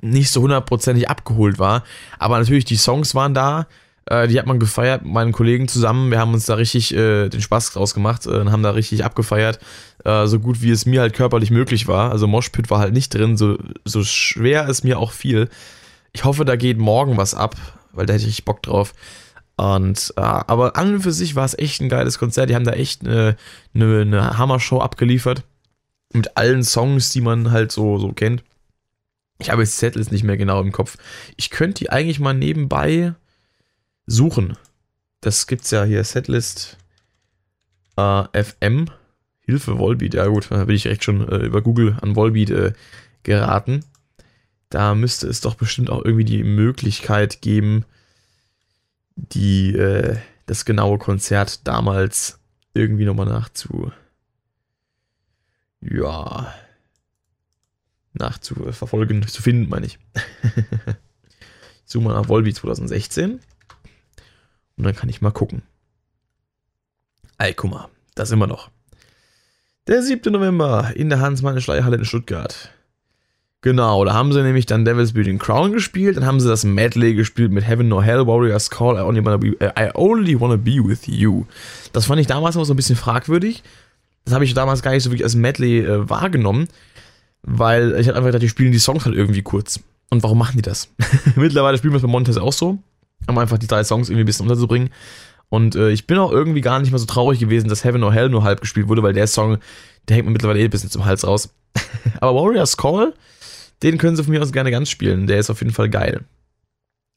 nicht 0.00 0.30
so 0.30 0.42
hundertprozentig 0.42 1.10
abgeholt 1.10 1.58
war. 1.58 1.84
Aber 2.18 2.38
natürlich, 2.38 2.64
die 2.64 2.76
Songs 2.76 3.14
waren 3.14 3.34
da. 3.34 3.66
Äh, 4.06 4.28
die 4.28 4.38
hat 4.38 4.46
man 4.46 4.58
gefeiert 4.58 5.02
mit 5.02 5.12
meinen 5.12 5.32
Kollegen 5.32 5.68
zusammen. 5.68 6.10
Wir 6.10 6.18
haben 6.18 6.34
uns 6.34 6.46
da 6.46 6.54
richtig 6.54 6.94
äh, 6.94 7.28
den 7.28 7.40
Spaß 7.40 7.72
draus 7.72 7.94
gemacht 7.94 8.26
äh, 8.26 8.30
und 8.30 8.52
haben 8.52 8.62
da 8.62 8.70
richtig 8.70 9.04
abgefeiert. 9.04 9.58
Äh, 10.04 10.26
so 10.26 10.40
gut 10.40 10.62
wie 10.62 10.70
es 10.70 10.86
mir 10.86 11.00
halt 11.00 11.14
körperlich 11.14 11.50
möglich 11.50 11.88
war. 11.88 12.10
Also 12.10 12.26
Moshpit 12.26 12.70
war 12.70 12.80
halt 12.80 12.92
nicht 12.92 13.14
drin, 13.14 13.36
so, 13.36 13.56
so 13.84 14.04
schwer 14.04 14.68
es 14.68 14.84
mir 14.84 14.98
auch 14.98 15.12
fiel. 15.12 15.48
Ich 16.12 16.24
hoffe, 16.24 16.44
da 16.44 16.56
geht 16.56 16.78
morgen 16.78 17.16
was 17.16 17.34
ab, 17.34 17.56
weil 17.92 18.06
da 18.06 18.14
hätte 18.14 18.26
ich 18.26 18.44
Bock 18.44 18.62
drauf. 18.62 18.92
Und, 19.56 20.12
äh, 20.16 20.20
aber 20.20 20.76
an 20.76 20.94
und 20.94 21.00
für 21.00 21.12
sich 21.12 21.34
war 21.36 21.44
es 21.44 21.56
echt 21.56 21.80
ein 21.80 21.88
geiles 21.88 22.18
Konzert. 22.18 22.50
Die 22.50 22.54
haben 22.54 22.64
da 22.64 22.72
echt 22.72 23.06
eine, 23.06 23.36
eine, 23.74 24.00
eine 24.00 24.38
Hammer-Show 24.38 24.80
abgeliefert. 24.80 25.44
Mit 26.12 26.36
allen 26.36 26.62
Songs, 26.62 27.10
die 27.10 27.20
man 27.20 27.50
halt 27.50 27.72
so, 27.72 27.98
so 27.98 28.12
kennt. 28.12 28.44
Ich 29.38 29.50
habe 29.50 29.62
jetzt 29.62 29.78
Settles 29.78 30.10
nicht 30.10 30.24
mehr 30.24 30.36
genau 30.36 30.60
im 30.60 30.72
Kopf. 30.72 30.96
Ich 31.36 31.50
könnte 31.50 31.84
die 31.84 31.90
eigentlich 31.90 32.20
mal 32.20 32.34
nebenbei 32.34 33.14
suchen. 34.06 34.56
Das 35.20 35.46
gibt's 35.46 35.70
ja 35.70 35.84
hier, 35.84 36.04
Setlist 36.04 36.76
äh, 37.96 38.44
FM. 38.44 38.90
Hilfe, 39.40 39.78
Volbeat. 39.78 40.14
Ja 40.14 40.26
gut, 40.26 40.50
da 40.50 40.64
bin 40.64 40.76
ich 40.76 40.86
echt 40.86 41.04
schon 41.04 41.28
äh, 41.28 41.38
über 41.38 41.62
Google 41.62 41.96
an 42.00 42.16
Volbeat 42.16 42.50
äh, 42.50 42.72
geraten. 43.22 43.84
Da 44.70 44.94
müsste 44.94 45.28
es 45.28 45.40
doch 45.40 45.54
bestimmt 45.54 45.90
auch 45.90 46.04
irgendwie 46.04 46.24
die 46.24 46.42
Möglichkeit 46.42 47.42
geben, 47.42 47.84
die, 49.16 49.74
äh, 49.74 50.16
das 50.46 50.64
genaue 50.64 50.98
Konzert 50.98 51.66
damals 51.66 52.38
irgendwie 52.72 53.04
nochmal 53.04 53.26
nachzu. 53.26 53.92
Ja, 55.80 56.54
nachzuverfolgen, 58.14 59.26
zu 59.26 59.42
finden, 59.42 59.68
meine 59.68 59.86
ich. 59.86 59.98
ich 60.14 60.94
suche 61.84 62.04
mal 62.04 62.14
nach 62.14 62.28
Volbeat 62.28 62.56
2016 62.56 63.40
und 64.76 64.84
dann 64.84 64.94
kann 64.94 65.08
ich 65.08 65.20
mal 65.20 65.30
gucken. 65.30 65.62
Ey, 67.38 67.54
guck 67.54 67.70
mal, 67.70 67.88
da 68.14 68.26
sind 68.26 68.38
wir 68.38 68.46
noch. 68.46 68.70
Der 69.86 70.02
7. 70.02 70.32
November 70.32 70.92
in 70.94 71.08
der 71.08 71.20
Hans-Meine-Schleierhalle 71.20 71.96
in 71.96 72.04
Stuttgart. 72.04 72.70
Genau, 73.60 74.04
da 74.04 74.12
haben 74.12 74.32
sie 74.32 74.42
nämlich 74.42 74.66
dann 74.66 74.84
Devil's 74.84 75.14
Building 75.14 75.38
Crown 75.38 75.72
gespielt, 75.72 76.16
dann 76.16 76.26
haben 76.26 76.40
sie 76.40 76.48
das 76.48 76.64
Medley 76.64 77.14
gespielt 77.14 77.50
mit 77.50 77.66
Heaven 77.66 77.88
nor 77.88 78.02
Hell, 78.02 78.26
Warriors 78.26 78.70
Call, 78.70 78.96
I 78.96 79.00
Only 79.00 79.24
Wanna 79.24 79.36
Be, 79.38 79.56
uh, 79.60 79.70
I 79.78 79.90
only 79.94 80.38
wanna 80.38 80.56
be 80.56 80.84
With 80.84 81.06
You. 81.06 81.46
Das 81.92 82.06
fand 82.06 82.20
ich 82.20 82.26
damals 82.26 82.56
noch 82.56 82.64
so 82.64 82.74
ein 82.74 82.76
bisschen 82.76 82.96
fragwürdig. 82.96 83.62
Das 84.24 84.34
habe 84.34 84.44
ich 84.44 84.54
damals 84.54 84.82
gar 84.82 84.90
nicht 84.92 85.02
so 85.02 85.10
wirklich 85.10 85.24
als 85.24 85.34
Medley 85.34 85.80
äh, 85.80 86.08
wahrgenommen 86.08 86.68
weil 87.46 87.92
ich 88.00 88.08
hatte 88.08 88.16
einfach 88.16 88.28
gedacht, 88.28 88.42
die 88.42 88.48
spielen 88.48 88.72
die 88.72 88.78
Songs 88.78 89.04
halt 89.04 89.14
irgendwie 89.14 89.42
kurz. 89.42 89.80
Und 90.10 90.22
warum 90.22 90.38
machen 90.38 90.56
die 90.56 90.62
das? 90.62 90.88
Mittlerweile 91.36 91.78
spielen 91.78 91.92
wir 91.92 91.96
es 91.96 92.02
bei 92.02 92.08
Montez 92.08 92.36
auch 92.36 92.52
so, 92.52 92.78
um 93.26 93.38
einfach 93.38 93.58
die 93.58 93.66
drei 93.66 93.84
Songs 93.84 94.08
irgendwie 94.08 94.24
ein 94.24 94.26
bisschen 94.26 94.46
unterzubringen. 94.46 94.90
Und 95.48 95.76
äh, 95.76 95.90
ich 95.90 96.06
bin 96.06 96.18
auch 96.18 96.32
irgendwie 96.32 96.60
gar 96.60 96.80
nicht 96.80 96.90
mal 96.90 96.98
so 96.98 97.06
traurig 97.06 97.38
gewesen, 97.38 97.68
dass 97.68 97.84
Heaven 97.84 98.02
or 98.02 98.12
Hell 98.12 98.28
nur 98.28 98.42
halb 98.42 98.60
gespielt 98.60 98.88
wurde, 98.88 99.02
weil 99.02 99.12
der 99.12 99.26
Song, 99.26 99.58
der 100.08 100.16
hängt 100.16 100.26
mir 100.26 100.32
mittlerweile 100.32 100.60
eh 100.60 100.64
ein 100.64 100.70
bisschen 100.70 100.90
zum 100.90 101.04
Hals 101.04 101.26
raus. 101.26 101.54
Aber 102.20 102.34
Warriors 102.40 102.76
Call, 102.76 103.14
den 103.82 103.98
können 103.98 104.16
sie 104.16 104.24
von 104.24 104.32
mir 104.32 104.42
aus 104.42 104.52
gerne 104.52 104.70
ganz 104.70 104.90
spielen. 104.90 105.26
Der 105.26 105.38
ist 105.38 105.50
auf 105.50 105.60
jeden 105.60 105.72
Fall 105.72 105.88
geil. 105.90 106.24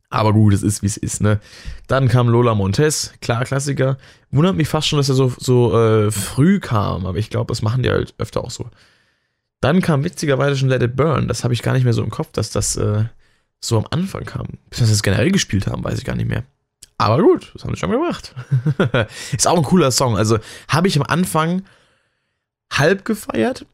Aber 0.09 0.33
gut, 0.33 0.53
es 0.53 0.63
ist 0.63 0.81
wie 0.83 0.87
es 0.87 0.95
ist, 0.97 1.21
ne? 1.21 1.39
Dann 1.87 2.07
kam 2.07 2.29
Lola 2.29 2.55
Montez, 2.55 3.13
klar 3.21 3.43
Klassiker. 3.43 3.97
Wundert 4.31 4.55
mich 4.55 4.69
fast 4.69 4.87
schon, 4.87 4.97
dass 4.97 5.09
er 5.09 5.15
so, 5.15 5.33
so 5.37 5.77
äh, 5.77 6.11
früh 6.11 6.59
kam, 6.59 7.05
aber 7.05 7.17
ich 7.17 7.29
glaube, 7.29 7.49
das 7.49 7.61
machen 7.61 7.83
die 7.83 7.89
halt 7.89 8.13
öfter 8.17 8.43
auch 8.43 8.51
so. 8.51 8.69
Dann 9.59 9.81
kam 9.81 10.03
witzigerweise 10.03 10.55
schon 10.55 10.69
Let 10.69 10.83
It 10.83 10.95
Burn. 10.95 11.27
Das 11.27 11.43
habe 11.43 11.53
ich 11.53 11.61
gar 11.61 11.73
nicht 11.73 11.83
mehr 11.83 11.93
so 11.93 12.03
im 12.03 12.09
Kopf, 12.09 12.31
dass 12.31 12.51
das 12.51 12.77
äh, 12.77 13.05
so 13.59 13.77
am 13.77 13.87
Anfang 13.89 14.25
kam. 14.25 14.47
Bis 14.69 14.79
wir 14.79 14.87
das 14.87 15.03
generell 15.03 15.31
gespielt 15.31 15.67
haben, 15.67 15.83
weiß 15.83 15.97
ich 15.97 16.05
gar 16.05 16.15
nicht 16.15 16.29
mehr. 16.29 16.43
Aber 16.97 17.21
gut, 17.21 17.51
das 17.53 17.63
haben 17.63 17.73
sie 17.73 17.79
schon 17.79 17.91
gemacht. 17.91 18.33
ist 19.31 19.47
auch 19.47 19.57
ein 19.57 19.63
cooler 19.63 19.91
Song. 19.91 20.17
Also 20.17 20.39
habe 20.67 20.87
ich 20.87 20.97
am 20.97 21.05
Anfang 21.07 21.63
halb 22.71 23.05
gefeiert. 23.05 23.65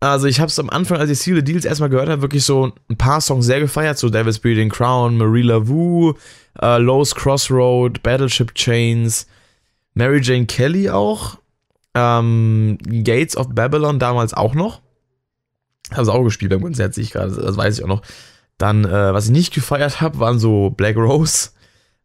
Also 0.00 0.26
ich 0.26 0.40
habe 0.40 0.48
es 0.48 0.58
am 0.58 0.70
Anfang, 0.70 0.98
als 0.98 1.10
ich 1.10 1.18
Seal 1.18 1.36
the 1.36 1.44
Deals 1.44 1.64
erstmal 1.64 1.88
gehört 1.88 2.08
habe, 2.08 2.20
wirklich 2.20 2.44
so 2.44 2.72
ein 2.90 2.96
paar 2.96 3.20
Songs 3.20 3.46
sehr 3.46 3.60
gefeiert. 3.60 3.96
So 3.96 4.10
Devil's 4.10 4.38
Breeding 4.38 4.68
Crown, 4.68 5.16
Marie 5.16 5.42
Lavu, 5.42 6.14
uh, 6.60 6.76
Lowe's 6.76 7.14
Crossroad, 7.14 8.02
Battleship 8.02 8.54
Chains, 8.54 9.26
Mary 9.94 10.20
Jane 10.20 10.46
Kelly 10.46 10.90
auch. 10.90 11.38
Ähm, 11.94 12.76
Gates 12.82 13.36
of 13.36 13.48
Babylon 13.50 13.98
damals 13.98 14.34
auch 14.34 14.54
noch. 14.54 14.82
Habe 15.92 16.02
es 16.02 16.08
auch 16.08 16.24
gespielt 16.24 16.50
beim 16.50 16.62
Konzert, 16.62 16.94
sehe 16.94 17.04
ich 17.04 17.12
gerade, 17.12 17.34
das 17.34 17.56
weiß 17.56 17.78
ich 17.78 17.84
auch 17.84 17.88
noch. 17.88 18.02
Dann, 18.58 18.84
äh, 18.84 19.12
was 19.12 19.26
ich 19.26 19.30
nicht 19.32 19.54
gefeiert 19.54 20.00
habe, 20.00 20.18
waren 20.18 20.38
so 20.38 20.70
Black 20.70 20.96
Rose. 20.96 21.50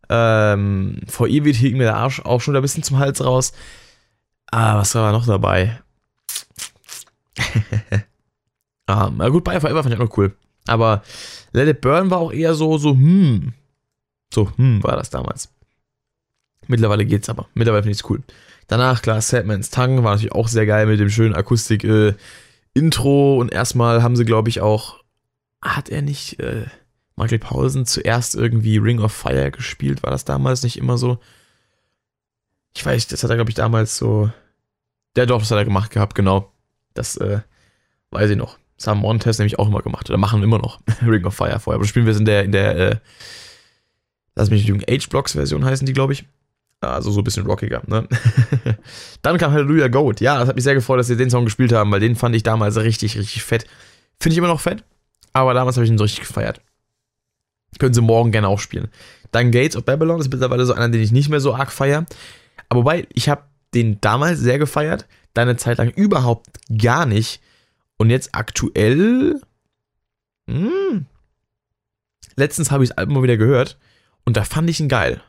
Ähm, 0.09 1.01
vor 1.07 1.27
Ewig 1.27 1.57
hing 1.57 1.77
mir 1.77 1.83
der 1.83 1.97
Arsch 1.97 2.21
auch 2.21 2.41
schon 2.41 2.55
ein 2.55 2.61
bisschen 2.61 2.83
zum 2.83 2.97
Hals 2.97 3.23
raus. 3.23 3.53
Ah, 4.51 4.77
was 4.77 4.95
war 4.95 5.11
noch 5.11 5.27
dabei? 5.27 5.79
ah, 8.87 9.09
gut, 9.29 9.43
By 9.43 9.59
Forever 9.59 9.83
fand 9.83 9.93
ich 9.93 10.01
auch 10.01 10.05
noch 10.05 10.17
cool. 10.17 10.35
Aber 10.65 11.03
Let 11.51 11.67
It 11.67 11.81
Burn 11.81 12.09
war 12.09 12.19
auch 12.19 12.31
eher 12.31 12.55
so, 12.55 12.77
so, 12.77 12.91
hm. 12.91 13.53
So, 14.33 14.51
hm, 14.57 14.83
war 14.83 14.95
das 14.95 15.09
damals. 15.09 15.49
Mittlerweile 16.67 17.05
geht's 17.05 17.29
aber. 17.29 17.47
Mittlerweile 17.53 17.83
finde 17.83 17.93
ich 17.93 17.99
es 17.99 18.09
cool. 18.09 18.21
Danach, 18.67 19.01
klar, 19.01 19.21
Sadman's 19.21 19.71
Tongue 19.71 20.03
war 20.03 20.11
natürlich 20.11 20.33
auch 20.33 20.47
sehr 20.47 20.67
geil 20.67 20.85
mit 20.85 20.99
dem 20.99 21.09
schönen 21.09 21.33
Akustik, 21.33 21.83
äh, 21.83 22.13
und 22.75 23.51
erstmal 23.51 24.03
haben 24.03 24.15
sie, 24.15 24.25
glaube 24.25 24.49
ich, 24.49 24.61
auch, 24.61 24.98
hat 25.61 25.89
er 25.89 26.01
nicht 26.01 26.39
äh, 26.39 26.65
Michael 27.15 27.39
Paulsen 27.39 27.85
zuerst 27.85 28.35
irgendwie 28.35 28.77
Ring 28.77 28.99
of 28.99 29.11
Fire 29.11 29.51
gespielt? 29.51 30.03
War 30.03 30.11
das 30.11 30.25
damals 30.25 30.63
nicht 30.63 30.77
immer 30.77 30.97
so? 30.97 31.19
Ich 32.75 32.85
weiß, 32.85 33.07
das 33.07 33.23
hat 33.23 33.29
er, 33.29 33.35
glaube 33.35 33.51
ich, 33.51 33.55
damals 33.55 33.97
so. 33.97 34.31
Der 35.15 35.25
doch, 35.25 35.39
das 35.39 35.51
hat 35.51 35.57
er 35.57 35.65
gemacht 35.65 35.91
gehabt, 35.91 36.15
genau. 36.15 36.51
Das 36.93 37.17
äh, 37.17 37.39
weiß 38.11 38.29
ich 38.29 38.37
noch. 38.37 38.57
Das 38.77 38.87
haben 38.87 38.99
Montes 38.99 39.37
nämlich 39.39 39.59
auch 39.59 39.67
immer 39.67 39.81
gemacht. 39.81 40.09
Oder 40.09 40.17
machen 40.17 40.41
immer 40.43 40.59
noch 40.59 40.79
Ring 41.05 41.25
of 41.25 41.35
Fire 41.35 41.59
vorher. 41.59 41.75
Aber 41.79 41.85
spielen 41.85 42.05
wir 42.05 42.13
es 42.13 42.19
in 42.19 42.25
der, 42.25 42.43
in 42.43 42.51
der, 42.51 42.77
äh, 42.77 42.95
lass 44.35 44.49
mich 44.49 44.67
nicht 44.67 44.89
Age-Blocks-Version 44.89 45.65
heißen 45.65 45.85
die, 45.85 45.93
glaube 45.93 46.13
ich. 46.13 46.25
Also 46.81 47.11
so 47.11 47.19
ein 47.19 47.25
bisschen 47.25 47.45
rockiger, 47.45 47.81
ne? 47.87 48.07
Dann 49.21 49.37
kam 49.37 49.51
Hallelujah 49.51 49.89
Goat. 49.89 50.21
Ja, 50.21 50.39
das 50.39 50.47
hat 50.47 50.55
mich 50.55 50.63
sehr 50.63 50.75
gefreut, 50.75 50.97
dass 50.97 51.07
sie 51.07 51.17
den 51.17 51.29
Song 51.29 51.43
gespielt 51.43 51.73
haben, 51.73 51.91
weil 51.91 51.99
den 51.99 52.15
fand 52.15 52.33
ich 52.35 52.43
damals 52.43 52.77
richtig, 52.77 53.17
richtig 53.17 53.43
fett. 53.43 53.67
Finde 54.17 54.33
ich 54.33 54.37
immer 54.37 54.47
noch 54.47 54.61
fett, 54.61 54.85
aber 55.33 55.53
damals 55.53 55.75
habe 55.75 55.85
ich 55.85 55.91
ihn 55.91 55.97
so 55.97 56.03
richtig 56.03 56.27
gefeiert. 56.27 56.61
Können 57.77 57.93
sie 57.93 58.01
morgen 58.01 58.31
gerne 58.31 58.47
auch 58.47 58.59
spielen. 58.59 58.89
Dann 59.31 59.51
Gates 59.51 59.75
of 59.75 59.85
Babylon 59.85 60.19
ist 60.19 60.31
mittlerweile 60.31 60.65
so 60.65 60.73
einer, 60.73 60.89
den 60.89 61.01
ich 61.01 61.11
nicht 61.11 61.29
mehr 61.29 61.39
so 61.39 61.53
arg 61.53 61.71
feiere. 61.71 62.05
Aber 62.67 62.81
wobei, 62.81 63.07
ich 63.13 63.29
habe 63.29 63.43
den 63.73 64.01
damals 64.01 64.39
sehr 64.39 64.57
gefeiert, 64.57 65.05
deine 65.33 65.55
Zeit 65.55 65.77
lang 65.77 65.89
überhaupt 65.91 66.47
gar 66.75 67.05
nicht. 67.05 67.41
Und 67.97 68.09
jetzt 68.09 68.33
aktuell. 68.33 69.39
Mh, 70.47 70.69
hm, 70.69 71.05
letztens 72.35 72.71
habe 72.71 72.83
ich 72.83 72.89
das 72.89 72.97
Album 72.97 73.15
mal 73.15 73.23
wieder 73.23 73.37
gehört 73.37 73.77
und 74.25 74.35
da 74.35 74.43
fand 74.43 74.69
ich 74.69 74.79
ihn 74.79 74.89
geil. 74.89 75.21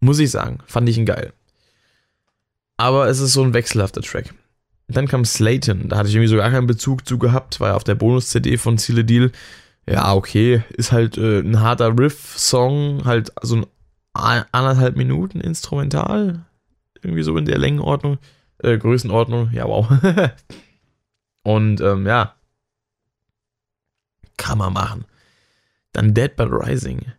Muss 0.00 0.20
ich 0.20 0.30
sagen, 0.30 0.58
fand 0.66 0.88
ich 0.88 0.98
ihn 0.98 1.06
geil. 1.06 1.32
Aber 2.76 3.08
es 3.08 3.20
ist 3.20 3.32
so 3.32 3.42
ein 3.42 3.54
wechselhafter 3.54 4.02
Track. 4.02 4.34
Dann 4.88 5.08
kam 5.08 5.24
Slayton, 5.24 5.88
da 5.88 5.96
hatte 5.96 6.08
ich 6.08 6.14
irgendwie 6.14 6.28
so 6.28 6.36
gar 6.36 6.50
keinen 6.50 6.66
Bezug 6.66 7.06
zu 7.06 7.18
gehabt, 7.18 7.58
war 7.58 7.70
ja 7.70 7.74
auf 7.74 7.84
der 7.84 7.94
Bonus-CD 7.94 8.58
von 8.58 8.76
Ziele 8.76 9.04
Deal. 9.04 9.32
Ja, 9.88 10.14
okay, 10.14 10.62
ist 10.70 10.92
halt 10.92 11.16
äh, 11.18 11.40
ein 11.40 11.60
harter 11.60 11.96
Riff-Song, 11.98 13.04
halt 13.04 13.32
so 13.42 13.56
ein 13.56 13.66
anderthalb 14.12 14.96
Minuten 14.96 15.40
instrumental. 15.40 16.44
Irgendwie 17.02 17.22
so 17.22 17.36
in 17.36 17.44
der 17.44 17.58
Längenordnung, 17.58 18.18
äh, 18.58 18.78
Größenordnung, 18.78 19.50
ja, 19.52 19.66
wow. 19.66 19.88
Und 21.42 21.80
ähm, 21.80 22.06
ja, 22.06 22.34
kann 24.36 24.58
man 24.58 24.72
machen. 24.72 25.04
Dann 25.92 26.14
Dead 26.14 26.34
but 26.34 26.48
Rising. 26.50 27.12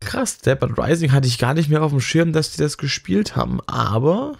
Krass, 0.00 0.38
Dead 0.38 0.58
but 0.58 0.78
Rising 0.78 1.12
hatte 1.12 1.28
ich 1.28 1.38
gar 1.38 1.54
nicht 1.54 1.68
mehr 1.68 1.82
auf 1.82 1.90
dem 1.90 2.00
Schirm, 2.00 2.32
dass 2.32 2.52
die 2.52 2.58
das 2.62 2.78
gespielt 2.78 3.36
haben, 3.36 3.60
aber. 3.66 4.36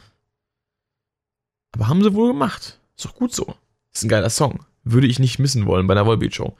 Aber 1.77 1.89
haben 1.89 2.03
sie 2.03 2.15
wohl 2.15 2.33
gemacht. 2.33 2.79
Ist 2.97 3.05
doch 3.05 3.15
gut 3.15 3.35
so. 3.35 3.55
Ist 3.93 4.03
ein 4.03 4.09
geiler 4.09 4.31
Song. 4.31 4.65
Würde 4.85 5.07
ich 5.07 5.19
nicht 5.19 5.39
missen 5.39 5.67
wollen 5.67 5.87
bei 5.87 5.93
einer 5.93 6.07
Volbeat 6.07 6.35
Show. 6.35 6.57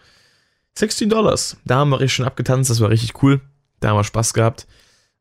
16 0.75 1.09
Dollars. 1.09 1.57
Da 1.65 1.77
haben 1.77 1.89
wir 1.89 2.01
richtig 2.01 2.17
schon 2.17 2.27
abgetanzt, 2.27 2.69
das 2.69 2.81
war 2.81 2.91
richtig 2.91 3.23
cool. 3.23 3.41
Da 3.81 3.89
haben 3.89 3.97
wir 3.97 4.05
Spaß 4.05 4.35
gehabt. 4.35 4.67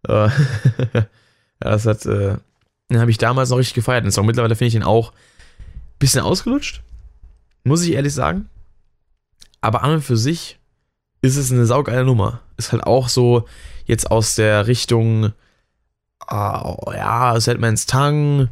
Äh, 0.06 0.30
das 1.60 1.86
hat, 1.86 2.06
äh, 2.06 2.36
den 2.92 3.00
habe 3.00 3.10
ich 3.10 3.18
damals 3.18 3.50
noch 3.52 3.58
richtig 3.58 3.76
gefeiert, 3.76 4.04
den 4.04 4.12
Song. 4.12 4.26
Mittlerweile 4.26 4.56
finde 4.58 4.68
ich 4.68 4.76
ihn 4.76 4.84
auch 4.84 5.12
ein 5.12 6.00
bisschen 6.00 6.22
ausgelutscht. 6.22 6.82
Muss 7.64 7.84
ich 7.84 7.94
ehrlich 7.94 8.14
sagen. 8.14 8.50
Aber 9.62 9.82
an 9.82 9.94
und 9.94 10.02
für 10.02 10.18
sich 10.18 10.60
ist 11.22 11.38
es 11.38 11.54
eine 11.54 11.66
saugeile 11.66 12.04
Nummer. 12.04 12.42
Ist 12.58 12.74
halt 12.74 12.84
auch 12.84 13.08
so 13.08 13.48
jetzt 13.86 14.12
aus 14.12 14.36
der 14.36 14.68
Richtung, 14.68 15.32
uh, 16.30 16.92
ja, 16.92 17.40
Setman's 17.40 17.86
Tongue, 17.86 18.50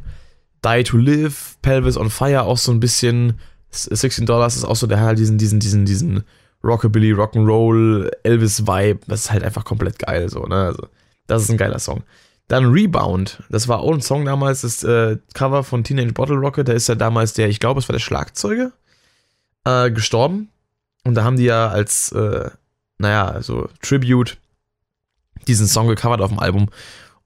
Die 0.64 0.84
to 0.84 0.96
Live, 0.96 1.56
Pelvis 1.62 1.96
on 1.96 2.10
Fire, 2.10 2.42
auch 2.42 2.58
so 2.58 2.72
ein 2.72 2.80
bisschen. 2.80 3.38
16 3.70 4.24
Dollars 4.24 4.54
ist 4.54 4.64
auch 4.64 4.76
so, 4.76 4.86
der 4.86 5.00
halt 5.00 5.18
diesen, 5.18 5.36
diesen, 5.36 5.58
diesen, 5.58 5.84
diesen 5.84 6.22
Rockabilly, 6.62 7.12
Rock'n'Roll, 7.12 8.08
Elvis-Vibe. 8.22 9.00
Das 9.08 9.22
ist 9.22 9.32
halt 9.32 9.42
einfach 9.42 9.64
komplett 9.64 9.98
geil, 9.98 10.28
so, 10.28 10.44
ne? 10.44 10.66
Also, 10.66 10.86
das 11.26 11.42
ist 11.42 11.50
ein 11.50 11.56
geiler 11.56 11.80
Song. 11.80 12.04
Dann 12.46 12.66
Rebound, 12.66 13.42
das 13.50 13.66
war 13.66 13.80
auch 13.80 13.92
ein 13.92 14.00
Song 14.00 14.24
damals, 14.24 14.60
das 14.60 14.84
äh, 14.84 15.16
Cover 15.34 15.64
von 15.64 15.82
Teenage 15.82 16.12
Bottle 16.12 16.36
Rocket, 16.36 16.68
da 16.68 16.72
ist 16.72 16.88
ja 16.88 16.94
damals 16.94 17.32
der, 17.32 17.48
ich 17.48 17.58
glaube, 17.58 17.80
es 17.80 17.88
war 17.88 17.94
der 17.94 18.00
Schlagzeuger, 18.00 18.70
äh, 19.64 19.90
gestorben. 19.90 20.50
Und 21.02 21.14
da 21.14 21.24
haben 21.24 21.36
die 21.36 21.44
ja 21.44 21.68
als 21.68 22.12
äh, 22.12 22.50
naja, 22.98 23.26
also 23.26 23.68
Tribute, 23.82 24.38
diesen 25.46 25.66
Song 25.66 25.88
gecovert 25.88 26.20
auf 26.20 26.30
dem 26.30 26.38
Album. 26.38 26.68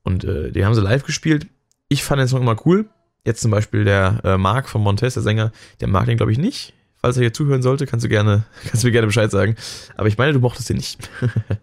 Und 0.02 0.24
äh, 0.24 0.50
die 0.50 0.64
haben 0.64 0.74
sie 0.74 0.80
live 0.80 1.04
gespielt. 1.04 1.46
Ich 1.88 2.02
fand 2.02 2.20
den 2.20 2.28
Song 2.28 2.42
immer 2.42 2.56
cool. 2.66 2.88
Jetzt 3.28 3.42
zum 3.42 3.50
Beispiel 3.50 3.84
der 3.84 4.20
äh, 4.24 4.38
Marc 4.38 4.70
von 4.70 4.82
Montes, 4.82 5.12
der 5.12 5.22
Sänger, 5.22 5.52
der 5.82 5.88
mag 5.88 6.06
den, 6.06 6.16
glaube 6.16 6.32
ich, 6.32 6.38
nicht. 6.38 6.72
Falls 6.96 7.18
er 7.18 7.20
hier 7.20 7.34
zuhören 7.34 7.60
sollte, 7.60 7.84
kannst 7.84 8.04
du 8.04 8.08
gerne, 8.08 8.44
kannst 8.64 8.82
du 8.82 8.86
mir 8.86 8.92
gerne 8.92 9.06
Bescheid 9.06 9.30
sagen. 9.30 9.54
Aber 9.98 10.08
ich 10.08 10.16
meine, 10.16 10.32
du 10.32 10.40
mochtest 10.40 10.70
den 10.70 10.78
nicht. 10.78 11.10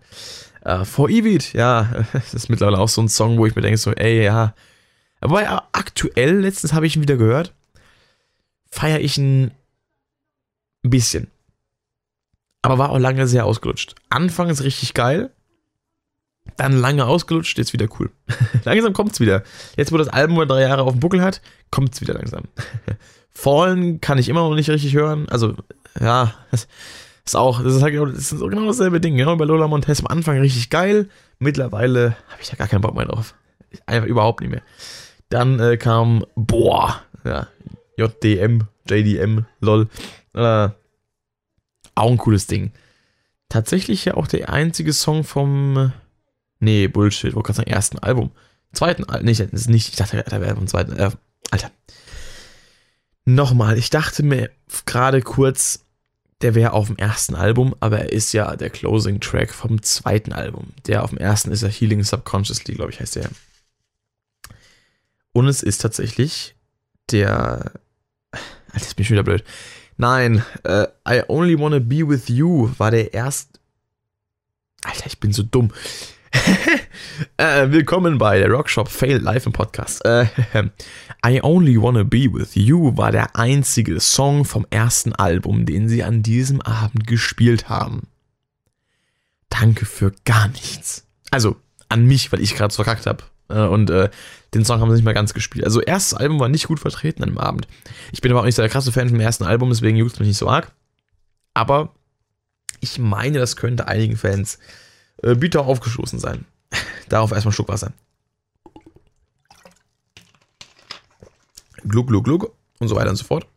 uh, 0.64 0.86
For 0.86 1.10
Evit, 1.10 1.54
ja, 1.54 2.06
das 2.14 2.36
ist 2.36 2.50
mittlerweile 2.50 2.78
auch 2.78 2.88
so 2.88 3.02
ein 3.02 3.10
Song, 3.10 3.40
wo 3.40 3.48
ich 3.48 3.56
mir 3.56 3.64
denke, 3.64 3.80
so, 3.80 3.94
ey, 3.94 4.24
ja. 4.24 4.54
Aber 5.22 5.42
ja, 5.42 5.68
aktuell, 5.72 6.42
letztens 6.42 6.74
habe 6.74 6.86
ich 6.86 6.96
ihn 6.96 7.02
wieder 7.02 7.18
gehört, 7.18 7.52
feiere 8.70 9.00
ich 9.00 9.18
ihn 9.18 9.50
ein 10.84 10.92
bisschen 10.92 11.32
aber 12.66 12.80
war 12.80 12.90
auch 12.90 12.98
lange 12.98 13.28
sehr 13.28 13.46
ausgelutscht. 13.46 13.94
Anfangs 14.10 14.64
richtig 14.64 14.96
geil, 14.96 15.30
dann 16.58 16.74
lange 16.74 17.06
ausgelutscht, 17.06 17.58
jetzt 17.58 17.74
wieder 17.74 17.88
cool. 18.00 18.12
langsam 18.64 18.94
kommt's 18.94 19.20
wieder. 19.20 19.44
Jetzt, 19.76 19.92
wo 19.92 19.98
das 19.98 20.08
Album 20.08 20.48
drei 20.48 20.62
Jahre 20.62 20.84
auf 20.84 20.94
dem 20.94 21.00
Buckel 21.00 21.22
hat, 21.22 21.42
kommt's 21.72 22.02
wieder 22.02 22.14
langsam. 22.14 22.44
Fallen 23.32 24.00
kann 24.00 24.18
ich 24.18 24.30
immer 24.30 24.42
noch 24.42 24.56
nicht 24.56 24.70
richtig 24.70 24.94
hören. 24.94 25.28
Also, 25.30 25.56
ja, 26.00 26.34
das 26.52 26.68
ist 27.26 27.36
auch, 27.36 27.62
das 27.62 27.76
ist 27.76 27.82
halt 27.82 27.94
genau, 27.94 28.06
das 28.06 28.32
ist 28.32 28.40
genau 28.40 28.66
dasselbe 28.66 29.02
Ding. 29.02 29.18
Genau 29.18 29.36
bei 29.36 29.46
Lola 29.46 29.68
Montez 29.68 30.00
am 30.00 30.08
Anfang 30.08 30.40
richtig 30.40 30.70
geil. 30.70 31.10
Mittlerweile 31.40 32.16
habe 32.30 32.42
ich 32.42 32.50
da 32.50 32.56
gar 32.56 32.68
keinen 32.68 32.82
Bock 32.82 32.96
mehr 32.96 33.06
drauf. 33.06 33.36
Einfach 33.86 34.08
überhaupt 34.08 34.42
nicht 34.42 34.52
mehr. 34.52 34.62
Dann 35.30 35.60
äh, 35.60 35.76
kam, 35.76 36.24
boah, 36.36 37.02
ja, 37.26 37.48
JDM, 37.98 38.62
JDM, 38.90 39.46
lol. 39.60 39.88
Äh, 40.34 40.70
auch 41.96 42.12
ein 42.12 42.18
cooles 42.18 42.48
Ding. 42.48 42.72
Tatsächlich 43.50 44.06
ja 44.06 44.16
auch 44.16 44.28
der 44.28 44.50
einzige 44.50 44.94
Song 44.94 45.24
vom. 45.24 45.92
Nee, 46.60 46.88
Bullshit, 46.88 47.36
wollte 47.36 47.48
gerade 47.48 47.58
sagen, 47.58 47.72
ersten 47.72 48.00
Album. 48.00 48.32
Zweiten 48.74 49.04
Album. 49.06 49.26
Nee, 49.26 49.34
das 49.34 49.52
ist 49.52 49.70
nicht. 49.70 49.90
Ich 49.90 49.96
dachte, 49.96 50.24
da 50.28 50.42
wäre 50.42 50.56
vom 50.56 50.68
zweiten. 50.68 50.94
Äh, 50.98 51.12
Alter. 51.52 51.72
Nochmal, 53.26 53.78
ich 53.78 53.90
dachte 53.90 54.24
mir 54.24 54.52
gerade 54.86 55.22
kurz, 55.22 55.86
der 56.42 56.54
wäre 56.54 56.74
auf 56.74 56.88
dem 56.88 56.98
ersten 56.98 57.34
Album, 57.36 57.76
aber 57.80 58.00
er 58.00 58.12
ist 58.12 58.34
ja 58.34 58.56
der 58.56 58.70
Closing 58.70 59.20
Track 59.20 59.54
vom 59.54 59.82
zweiten 59.82 60.34
Album. 60.34 60.74
Der 60.86 61.04
auf 61.04 61.10
dem 61.10 61.18
ersten 61.18 61.52
ist 61.52 61.64
ja 61.64 61.70
Healing 61.70 62.04
Subconsciously, 62.04 62.76
glaube 62.76 62.92
ich, 62.92 63.00
heißt 63.00 63.16
der. 63.16 63.30
Und 65.32 65.48
es 65.48 65.64
ist 65.64 65.80
tatsächlich 65.80 66.56
der. 67.12 67.72
Alter, 68.72 68.86
ist 68.86 68.98
mir 68.98 69.06
schon 69.06 69.16
wieder 69.16 69.24
blöd. 69.24 69.44
Nein, 69.98 70.44
äh, 70.64 70.88
I 71.08 71.24
Only 71.28 71.58
Wanna 71.58 71.80
Be 71.80 72.08
With 72.08 72.28
You 72.28 72.72
war 72.78 72.92
der 72.92 73.14
erste. 73.14 73.60
Alter, 74.84 75.08
ich 75.08 75.20
bin 75.20 75.32
so 75.32 75.42
dumm. 75.42 75.72
äh, 77.38 77.72
willkommen 77.72 78.18
bei 78.18 78.40
der 78.40 78.50
Rockshop 78.50 78.90
Fail 78.90 79.18
Live 79.18 79.46
im 79.46 79.54
Podcast. 79.54 80.04
Äh, 80.06 80.26
I 81.26 81.42
Only 81.42 81.82
Wanna 81.82 82.04
Be 82.04 82.32
With 82.32 82.56
You 82.56 82.98
war 82.98 83.12
der 83.12 83.36
einzige 83.36 84.00
Song 84.00 84.46
vom 84.46 84.66
ersten 84.70 85.14
Album, 85.14 85.66
den 85.66 85.88
sie 85.88 86.04
an 86.04 86.24
diesem 86.24 86.62
Abend 86.62 87.08
gespielt 87.08 87.70
haben. 87.70 88.08
Danke 89.50 89.86
für 89.86 90.12
gar 90.26 90.48
nichts. 90.50 91.08
Also 91.32 91.56
an 91.90 92.06
mich, 92.06 92.32
weil 92.32 92.42
ich 92.42 92.56
gerade 92.56 92.74
so 92.74 92.84
verkackt 92.84 93.06
habe. 93.06 93.24
Äh, 93.50 93.68
und 93.68 93.90
äh, 93.90 94.10
den 94.54 94.66
Song 94.66 94.82
haben 94.82 94.90
sie 94.90 94.96
nicht 94.96 95.06
mal 95.06 95.14
ganz 95.14 95.34
gespielt. 95.34 95.66
Also, 95.66 95.82
erstes 95.82 96.14
Album 96.16 96.40
war 96.40 96.50
nicht 96.50 96.68
gut 96.68 96.80
vertreten 96.80 97.24
an 97.24 97.30
dem 97.30 97.38
Abend. 97.38 97.68
Ich 98.12 98.22
bin 98.22 98.32
aber 98.32 98.42
auch 98.42 98.46
nicht 98.46 98.56
so 98.56 98.62
der 98.62 98.72
krasse 98.72 98.92
Fan 98.92 99.10
vom 99.10 99.20
ersten 99.20 99.44
Album, 99.44 99.70
deswegen 99.70 99.98
juckt 99.98 100.14
es 100.14 100.20
mich 100.20 100.30
nicht 100.30 100.38
so 100.38 100.50
arg. 100.50 100.72
Aber 101.54 101.94
ich 102.80 103.00
meine, 103.00 103.40
das 103.40 103.56
könnte 103.56 103.88
einigen 103.88 104.18
Fans 104.18 104.60
äh, 105.26 105.36
bitter 105.36 105.66
aufgestoßen 105.66 106.20
sein. 106.20 106.46
Darauf 107.10 107.32
erstmal 107.32 107.52
Schluck 107.52 107.68
Wasser. 107.68 107.92
Gluck, 111.84 112.08
gluck, 112.08 112.24
gluck 112.24 112.56
und 112.80 112.88
so 112.88 112.96
weiter 112.96 113.10
und 113.10 113.16
so 113.16 113.26
fort. 113.26 113.48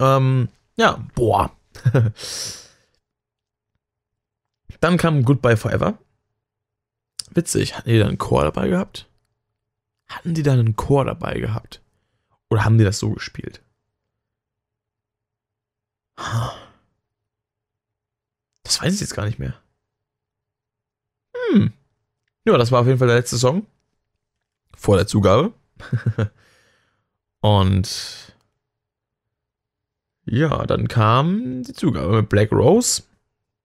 Ähm, 0.00 0.48
ja, 0.76 1.04
boah. 1.14 1.52
Dann 4.80 4.96
kam 4.96 5.24
Goodbye 5.24 5.56
Forever. 5.56 5.98
Witzig, 7.30 7.76
hatten 7.76 7.90
die 7.90 7.98
da 7.98 8.06
einen 8.06 8.18
Chor 8.18 8.44
dabei 8.44 8.68
gehabt? 8.68 9.08
Hatten 10.08 10.34
die 10.34 10.42
da 10.42 10.52
einen 10.52 10.76
Chor 10.76 11.04
dabei 11.04 11.38
gehabt? 11.40 11.82
Oder 12.48 12.64
haben 12.64 12.78
die 12.78 12.84
das 12.84 12.98
so 12.98 13.10
gespielt? 13.10 13.60
Das 18.62 18.80
weiß 18.80 18.94
ich 18.94 19.00
jetzt 19.00 19.14
gar 19.14 19.26
nicht 19.26 19.38
mehr. 19.38 19.54
Hm. 21.52 21.72
Ja, 22.44 22.56
das 22.56 22.72
war 22.72 22.80
auf 22.80 22.86
jeden 22.86 22.98
Fall 22.98 23.08
der 23.08 23.16
letzte 23.16 23.38
Song. 23.38 23.66
Vor 24.76 24.96
der 24.96 25.06
Zugabe. 25.06 25.52
Und 27.40 28.34
ja, 30.24 30.66
dann 30.66 30.88
kam 30.88 31.62
die 31.62 31.72
Zugabe 31.72 32.16
mit 32.16 32.28
Black 32.28 32.52
Rose. 32.52 33.02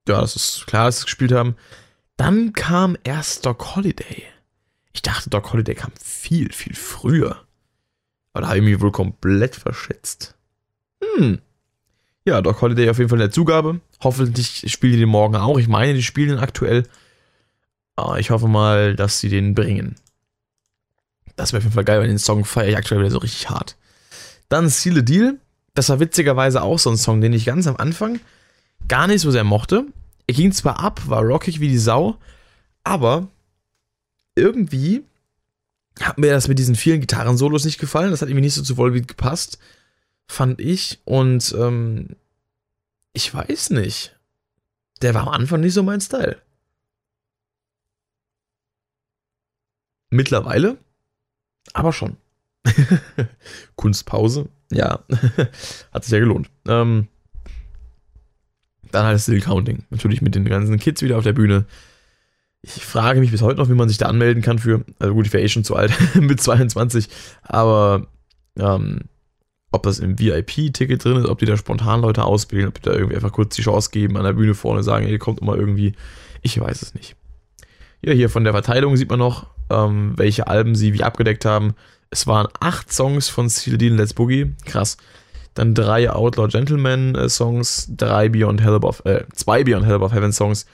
Ja, 0.08 0.22
das 0.22 0.36
ist 0.36 0.68
klar, 0.68 0.86
dass 0.86 0.98
sie 0.98 1.02
es 1.02 1.06
gespielt 1.06 1.32
haben. 1.32 1.56
Dann 2.18 2.54
kam 2.54 2.98
erst 3.04 3.46
Doc 3.46 3.76
Holiday. 3.76 4.24
Ich 4.94 5.02
dachte, 5.02 5.30
Doc 5.30 5.52
Holiday 5.52 5.76
kam 5.76 5.92
viel, 6.00 6.52
viel 6.52 6.76
früher. 6.76 7.44
Aber 8.34 8.42
da 8.42 8.48
habe 8.50 8.60
ich 8.60 8.64
mich 8.64 8.82
wohl 8.82 8.92
komplett 8.92 9.56
verschätzt. 9.56 10.36
Hm. 11.02 11.40
Ja, 12.26 12.42
Doc 12.42 12.62
Holiday 12.62 12.90
auf 12.90 12.98
jeden 12.98 13.10
Fall 13.10 13.20
in 13.20 13.28
der 13.28 13.32
Zugabe. 13.32 13.82
Hoffentlich 14.02 14.72
spielen 14.72 14.98
die 15.00 15.06
morgen 15.06 15.36
auch. 15.36 15.58
Ich 15.58 15.68
meine, 15.68 15.94
die 15.94 16.04
spielen 16.04 16.40
aktuell. 16.40 16.84
Aber 17.96 18.20
ich 18.20 18.32
hoffe 18.32 18.48
mal, 18.48 18.96
dass 18.96 19.20
sie 19.20 19.30
den 19.30 19.54
bringen. 19.54 19.96
Das 21.36 21.52
wäre 21.52 21.60
auf 21.60 21.64
jeden 21.64 21.76
Fall 21.76 21.84
geil, 21.84 22.00
weil 22.00 22.08
den 22.08 22.20
Song 22.20 22.46
feiere 22.46 22.70
ich 22.70 22.78
aktuell 22.78 23.02
wieder 23.02 23.12
so 23.12 23.20
richtig 23.20 23.50
hart. 23.50 23.76
Dann 24.50 24.70
Seal 24.70 25.04
Deal. 25.04 25.40
Das 25.74 25.90
war 25.90 26.00
witzigerweise 26.00 26.62
auch 26.62 26.78
so 26.78 26.92
ein 26.92 26.98
Song, 26.98 27.22
den 27.22 27.34
ich 27.34 27.46
ganz 27.46 27.66
am 27.66 27.78
Anfang 27.78 28.20
gar 28.88 29.08
nicht 29.08 29.22
so 29.22 29.32
sehr 29.32 29.44
mochte. 29.44 29.86
Er 30.28 30.34
ging 30.34 30.52
zwar 30.52 30.80
ab, 30.80 31.02
war 31.08 31.24
rockig 31.24 31.60
wie 31.60 31.70
die 31.70 31.78
Sau, 31.78 32.18
aber 32.84 33.28
irgendwie 34.36 35.04
hat 36.00 36.18
mir 36.18 36.32
das 36.32 36.48
mit 36.48 36.60
diesen 36.60 36.76
vielen 36.76 37.02
Gitarren-Solos 37.02 37.66
nicht 37.66 37.80
gefallen. 37.80 38.12
Das 38.12 38.22
hat 38.22 38.30
irgendwie 38.30 38.46
nicht 38.46 38.56
so 38.56 38.64
zu 38.64 38.78
Volbeat 38.78 39.08
gepasst, 39.08 39.60
fand 40.28 40.60
ich. 40.60 41.00
Und 41.06 41.54
ähm, 41.58 42.16
ich 43.14 43.34
weiß 43.34 43.72
nicht. 43.72 44.16
Der 45.02 45.14
war 45.14 45.24
am 45.24 45.30
Anfang 45.30 45.62
nicht 45.62 45.74
so 45.74 45.84
mein 45.84 46.02
Style. 46.02 46.38
Mittlerweile, 50.14 50.78
aber 51.74 51.92
schon. 51.92 52.18
Kunstpause, 53.76 54.48
ja, 54.72 55.00
hat 55.92 56.04
sich 56.04 56.14
ja 56.14 56.20
gelohnt. 56.20 56.52
Ähm, 56.68 57.08
dann 58.92 59.06
halt 59.08 59.20
Still 59.20 59.42
Counting. 59.42 59.84
Natürlich 59.90 60.22
mit 60.22 60.36
den 60.36 60.46
ganzen 60.46 60.78
Kids 60.78 61.02
wieder 61.02 61.18
auf 61.18 61.24
der 61.24 61.34
Bühne. 61.34 61.66
Ich 62.62 62.86
frage 62.86 63.20
mich 63.20 63.32
bis 63.32 63.42
heute 63.42 63.60
noch, 63.60 63.70
wie 63.70 63.74
man 63.74 63.90
sich 63.90 63.98
da 63.98 64.06
anmelden 64.06 64.44
kann 64.44 64.60
für. 64.60 64.86
Also 65.00 65.16
gut, 65.16 65.26
ich 65.26 65.34
wäre 65.34 65.44
eh 65.44 65.50
schon 65.50 65.64
zu 65.64 65.76
alt 65.76 65.92
mit 66.16 66.40
22, 66.40 67.10
aber 67.42 68.06
ähm, 68.56 69.02
ob 69.72 69.82
das 69.82 69.98
im 69.98 70.20
VIP-Ticket 70.20 71.04
drin 71.04 71.18
ist, 71.18 71.28
ob 71.28 71.40
die 71.40 71.48
da 71.48 71.58
spontan 71.58 72.02
Leute 72.02 72.24
auswählen, 72.24 72.68
ob 72.68 72.76
die 72.76 72.84
da 72.84 72.94
irgendwie 72.94 73.16
einfach 73.16 73.32
kurz 73.32 73.56
die 73.56 73.64
Chance 73.64 73.90
geben, 73.90 74.16
an 74.16 74.26
der 74.26 74.34
Bühne 74.34 74.54
vorne 74.54 74.84
sagen, 74.84 75.08
ihr 75.08 75.18
kommt 75.18 75.42
immer 75.42 75.56
irgendwie. 75.56 75.94
Ich 76.44 76.60
weiß 76.60 76.84
es 76.84 76.94
nicht. 76.94 77.16
Ja, 78.04 78.14
hier 78.14 78.30
von 78.30 78.44
der 78.44 78.54
Verteilung 78.54 78.96
sieht 78.96 79.10
man 79.10 79.18
noch, 79.18 79.53
ähm, 79.70 80.14
welche 80.16 80.48
Alben 80.48 80.76
sie 80.76 80.94
wie 80.94 81.04
abgedeckt 81.04 81.46
haben. 81.46 81.76
Es 82.10 82.28
waren 82.28 82.48
acht 82.60 82.92
Songs 82.92 83.30
von 83.30 83.50
Steel 83.50 83.78
Dean 83.78 83.98
Let's 83.98 84.14
Boogie. 84.14 84.54
Krass. 84.66 84.98
Dann 85.54 85.76
drei 85.76 86.10
Outlaw 86.10 86.48
Gentleman 86.48 87.16
äh, 87.16 87.30
Songs, 87.30 87.88
drei 87.96 88.30
Beyond 88.30 88.62
Hell 88.62 88.74
Above, 88.74 89.06
äh, 89.06 89.26
zwei 89.34 89.64
Beyond 89.64 89.86
Hell 89.86 89.96
Above 89.96 90.14
Heaven 90.14 90.34
Songs, 90.34 90.66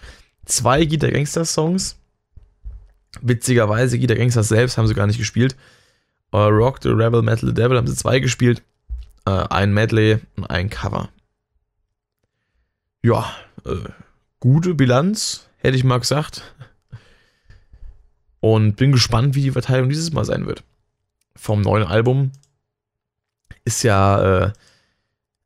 zwei 0.46 0.86
Guitar 0.86 1.12
Gangster 1.12 1.46
Songs. 1.46 1.98
Witzigerweise, 3.22 4.00
Guitar 4.00 4.18
Gangsters 4.18 4.50
selbst 4.50 4.78
haben 4.78 4.88
sie 4.88 4.94
gar 4.94 5.08
nicht 5.08 5.18
gespielt. 5.18 5.56
Uh, 6.32 6.48
Rock 6.48 6.80
the 6.84 6.90
Rebel 6.90 7.24
Metal 7.24 7.50
the 7.50 7.54
Devil 7.54 7.78
haben 7.78 7.88
sie 7.88 7.96
zwei 7.96 8.20
gespielt. 8.20 8.62
Uh, 9.28 9.46
ein 9.50 9.74
Medley 9.74 10.20
und 10.38 10.50
ein 10.50 10.70
Cover. 10.70 11.10
Ja, 13.02 13.32
äh, 13.66 13.90
gute 14.40 14.76
Bilanz, 14.76 15.48
hätte 15.58 15.78
ich 15.78 15.84
mal 15.84 16.00
gesagt. 16.00 16.54
Und 18.42 18.76
bin 18.76 18.92
gespannt, 18.92 19.36
wie 19.36 19.42
die 19.42 19.52
Verteilung 19.52 19.90
dieses 19.90 20.14
Mal 20.14 20.26
sein 20.26 20.46
wird. 20.46 20.64
Vom 21.36 21.62
neuen 21.62 21.84
Album 21.84 22.32
ist 23.66 23.84
ja 23.84 24.46
äh, 24.46 24.54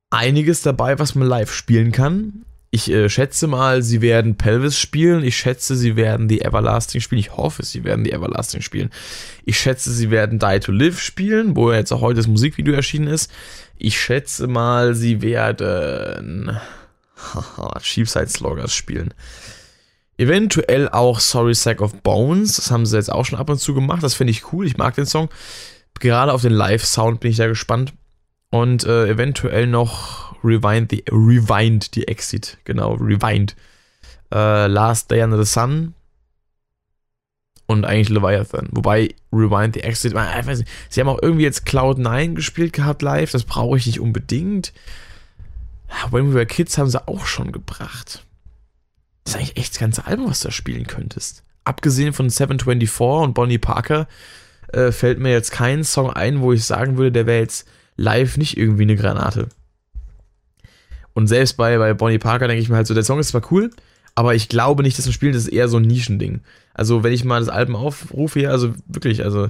einiges 0.10 0.62
dabei, 0.62 1.00
was 1.00 1.16
man 1.16 1.28
live 1.28 1.54
spielen 1.54 1.92
kann. 1.92 2.46
Ich 2.76 2.90
äh, 2.90 3.08
schätze 3.08 3.46
mal, 3.46 3.84
sie 3.84 4.02
werden 4.02 4.36
Pelvis 4.36 4.80
spielen. 4.80 5.24
Ich 5.24 5.38
schätze, 5.38 5.76
sie 5.76 5.96
werden 5.96 6.28
die 6.28 6.42
Everlasting 6.42 7.02
spielen. 7.02 7.20
Ich 7.20 7.38
hoffe, 7.38 7.64
sie 7.64 7.84
werden 7.84 8.04
die 8.04 8.12
Everlasting 8.12 8.62
spielen. 8.62 8.90
Ich 9.46 9.60
schätze, 9.60 9.92
sie 9.92 10.10
werden 10.10 10.40
Die 10.40 10.60
to 10.60 10.72
Live 10.72 11.00
spielen, 11.00 11.56
wo 11.56 11.72
jetzt 11.72 11.92
auch 11.92 12.02
heute 12.02 12.18
das 12.18 12.28
Musikvideo 12.28 12.74
erschienen 12.74 13.08
ist. 13.08 13.32
Ich 13.78 14.02
schätze 14.02 14.48
mal, 14.48 14.96
sie 14.96 15.22
werden 15.22 16.58
Cheapside 17.82 18.30
Sloggers 18.30 18.74
spielen. 18.74 19.14
Eventuell 20.18 20.90
auch 20.90 21.20
Sorry 21.20 21.56
Sack 21.56 21.82
of 21.82 22.02
Bones. 22.02 22.58
Das 22.58 22.72
haben 22.72 22.86
sie 22.86 22.98
jetzt 22.98 23.12
auch 23.12 23.26
schon 23.26 23.40
ab 23.40 23.50
und 23.50 23.60
zu 23.60 23.74
gemacht. 23.74 24.04
Das 24.04 24.14
finde 24.14 24.32
ich 24.32 24.54
cool. 24.54 24.66
Ich 24.68 24.78
mag 24.78 24.96
den 24.96 25.06
Song. 25.06 25.30
Gerade 26.00 26.34
auf 26.34 26.42
den 26.42 26.54
Live-Sound 26.54 27.20
bin 27.20 27.32
ich 27.32 27.38
da 27.38 27.48
gespannt. 27.48 27.94
Und 28.50 28.84
äh, 28.84 29.08
eventuell 29.08 29.66
noch 29.66 30.36
Rewind 30.44 30.92
the, 30.92 31.04
Rewind 31.10 31.90
the 31.94 32.08
Exit. 32.08 32.58
Genau, 32.66 32.94
Rewind. 32.94 33.56
Äh, 34.32 34.68
Last 34.68 35.10
Day 35.10 35.24
Under 35.24 35.44
the 35.44 35.52
Sun. 35.52 35.96
Und 37.66 37.86
eigentlich 37.86 38.10
Leviathan. 38.10 38.68
Wobei 38.72 39.16
Rewind 39.32 39.76
the 39.76 39.82
Exit, 39.84 40.12
ich 40.12 40.18
weiß 40.18 40.60
nicht, 40.60 40.70
sie 40.90 41.00
haben 41.00 41.08
auch 41.08 41.22
irgendwie 41.22 41.44
jetzt 41.44 41.66
Cloud9 41.66 42.36
gespielt 42.36 42.74
gehabt 42.74 43.02
live. 43.02 43.32
Das 43.32 43.46
brauche 43.46 43.78
ich 43.78 43.88
nicht 43.88 44.00
unbedingt. 44.00 44.74
When 46.12 46.30
We 46.30 46.36
Were 46.36 46.46
Kids 46.46 46.78
haben 46.78 46.90
sie 46.90 47.08
auch 47.08 47.26
schon 47.26 47.52
gebracht. 47.52 48.26
Das 49.24 49.34
ist 49.34 49.40
eigentlich 49.40 49.58
echt 49.58 49.74
das 49.74 49.80
ganze 49.80 50.06
Album, 50.06 50.30
was 50.30 50.42
du 50.42 50.50
da 50.50 50.52
spielen 50.52 50.88
könntest. 50.88 51.44
Abgesehen 51.64 52.14
von 52.14 52.30
724 52.30 53.24
und 53.24 53.34
Bonnie 53.34 53.58
Parker 53.58 54.08
äh, 54.74 54.92
fällt 54.92 55.20
mir 55.20 55.32
jetzt 55.32 55.52
kein 55.52 55.84
Song 55.84 56.12
ein, 56.12 56.42
wo 56.42 56.52
ich 56.52 56.66
sagen 56.66 56.98
würde, 56.98 57.12
der 57.12 57.26
wäre 57.26 57.40
jetzt 57.40 57.68
live 57.96 58.38
nicht 58.38 58.58
irgendwie 58.58 58.84
eine 58.84 58.96
Granate. 58.96 59.50
Und 61.14 61.28
selbst 61.28 61.58
bei, 61.58 61.78
bei 61.78 61.94
Bonnie 61.94 62.18
Parker 62.18 62.48
denke 62.48 62.62
ich 62.62 62.70
mir 62.70 62.76
halt 62.76 62.88
so, 62.88 62.94
der 62.94 63.04
Song 63.04 63.20
ist 63.20 63.30
zwar 63.30 63.52
cool, 63.52 63.70
aber 64.16 64.36
ich 64.36 64.50
glaube 64.50 64.84
nicht, 64.84 64.98
dass 64.98 65.06
ein 65.06 65.14
Spiel, 65.14 65.32
das 65.32 65.44
ist 65.44 65.54
eher 65.54 65.68
so 65.68 65.78
ein 65.78 65.84
Nischending. 65.84 66.42
Also, 66.74 67.04
wenn 67.04 67.14
ich 67.14 67.24
mal 67.24 67.40
das 67.40 67.50
Album 67.50 67.76
aufrufe 67.76 68.40
hier, 68.40 68.52
also 68.52 68.74
wirklich, 68.88 69.24
also, 69.24 69.50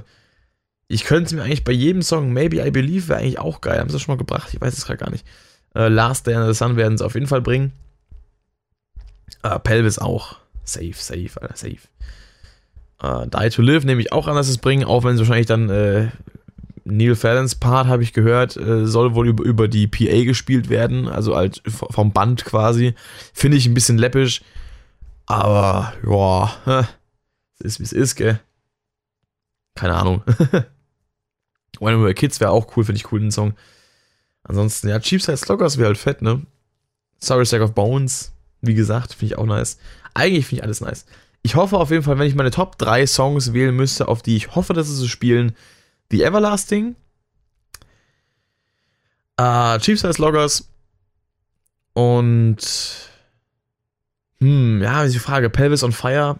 ich 0.88 1.04
könnte 1.04 1.26
es 1.26 1.32
mir 1.32 1.42
eigentlich 1.42 1.64
bei 1.64 1.72
jedem 1.72 2.02
Song, 2.02 2.32
Maybe 2.32 2.64
I 2.64 2.70
Believe, 2.70 3.08
wäre 3.08 3.20
eigentlich 3.20 3.38
auch 3.38 3.60
geil. 3.60 3.78
Haben 3.80 3.88
sie 3.88 3.94
das 3.94 4.02
schon 4.02 4.14
mal 4.14 4.18
gebracht? 4.18 4.50
Ich 4.52 4.60
weiß 4.60 4.76
es 4.76 4.84
gerade 4.84 4.98
gar 4.98 5.10
nicht. 5.10 5.26
Äh, 5.74 5.88
Last 5.88 6.26
Day 6.26 6.34
in 6.34 6.46
the 6.46 6.54
Sun 6.54 6.76
werden 6.76 6.94
es 6.94 7.02
auf 7.02 7.14
jeden 7.14 7.26
Fall 7.26 7.40
bringen. 7.40 7.72
Äh, 9.42 9.58
Pelvis 9.58 9.98
auch. 9.98 10.36
Safe, 10.64 10.94
safe, 10.94 11.30
Alter, 11.40 11.56
safe. 11.56 11.78
Äh, 13.02 13.26
Die 13.28 13.50
to 13.50 13.62
Live 13.62 13.84
nehme 13.84 14.00
ich 14.00 14.12
auch 14.12 14.28
an, 14.28 14.36
dass 14.36 14.48
es 14.48 14.58
bringen, 14.58 14.84
auch 14.84 15.04
wenn 15.04 15.14
es 15.14 15.20
wahrscheinlich 15.20 15.46
dann 15.46 15.68
äh, 15.68 16.08
Neil 16.84 17.14
Fallons 17.16 17.54
Part, 17.54 17.86
habe 17.86 18.02
ich 18.02 18.12
gehört, 18.12 18.56
äh, 18.56 18.86
soll 18.86 19.14
wohl 19.14 19.28
über, 19.28 19.44
über 19.44 19.68
die 19.68 19.86
PA 19.86 20.24
gespielt 20.24 20.68
werden, 20.68 21.08
also 21.08 21.34
halt 21.34 21.62
vom 21.66 22.12
Band 22.12 22.44
quasi. 22.44 22.94
Finde 23.32 23.56
ich 23.56 23.66
ein 23.66 23.74
bisschen 23.74 23.98
läppisch, 23.98 24.42
aber 25.26 25.94
ja, 26.06 26.88
es 27.58 27.60
ist 27.60 27.80
wie 27.80 27.84
es 27.84 27.92
ist, 27.92 28.16
gell. 28.16 28.40
Keine 29.74 29.94
Ahnung. 29.94 30.22
When 31.80 31.98
We 31.98 32.04
Were 32.04 32.14
Kids 32.14 32.38
wäre 32.40 32.50
auch 32.50 32.76
cool, 32.76 32.84
finde 32.84 32.98
ich 32.98 33.10
cool, 33.10 33.20
den 33.20 33.32
Song. 33.32 33.54
Ansonsten, 34.44 34.88
ja, 34.88 35.00
Cheapside 35.00 35.38
Sloggers 35.38 35.78
wäre 35.78 35.88
halt 35.88 35.98
fett, 35.98 36.22
ne? 36.22 36.42
Sorry 37.18 37.46
Stack 37.46 37.62
of 37.62 37.72
Bones, 37.74 38.33
wie 38.66 38.74
gesagt, 38.74 39.14
finde 39.14 39.34
ich 39.34 39.38
auch 39.38 39.46
nice. 39.46 39.78
Eigentlich 40.14 40.46
finde 40.46 40.60
ich 40.60 40.64
alles 40.64 40.80
nice. 40.80 41.06
Ich 41.42 41.56
hoffe 41.56 41.76
auf 41.76 41.90
jeden 41.90 42.02
Fall, 42.02 42.18
wenn 42.18 42.26
ich 42.26 42.34
meine 42.34 42.50
Top 42.50 42.78
3 42.78 43.06
Songs 43.06 43.52
wählen 43.52 43.74
müsste, 43.74 44.08
auf 44.08 44.22
die 44.22 44.36
ich 44.36 44.54
hoffe, 44.54 44.72
dass 44.72 44.88
sie 44.88 44.94
so 44.94 45.06
spielen, 45.06 45.54
The 46.10 46.22
Everlasting, 46.22 46.96
äh, 49.36 49.78
Chief 49.78 50.00
Size 50.00 50.20
Loggers 50.20 50.68
und 51.92 52.58
hm, 54.40 54.82
ja, 54.82 55.06
die 55.06 55.18
Frage, 55.18 55.50
Pelvis 55.50 55.82
on 55.82 55.92
Fire. 55.92 56.38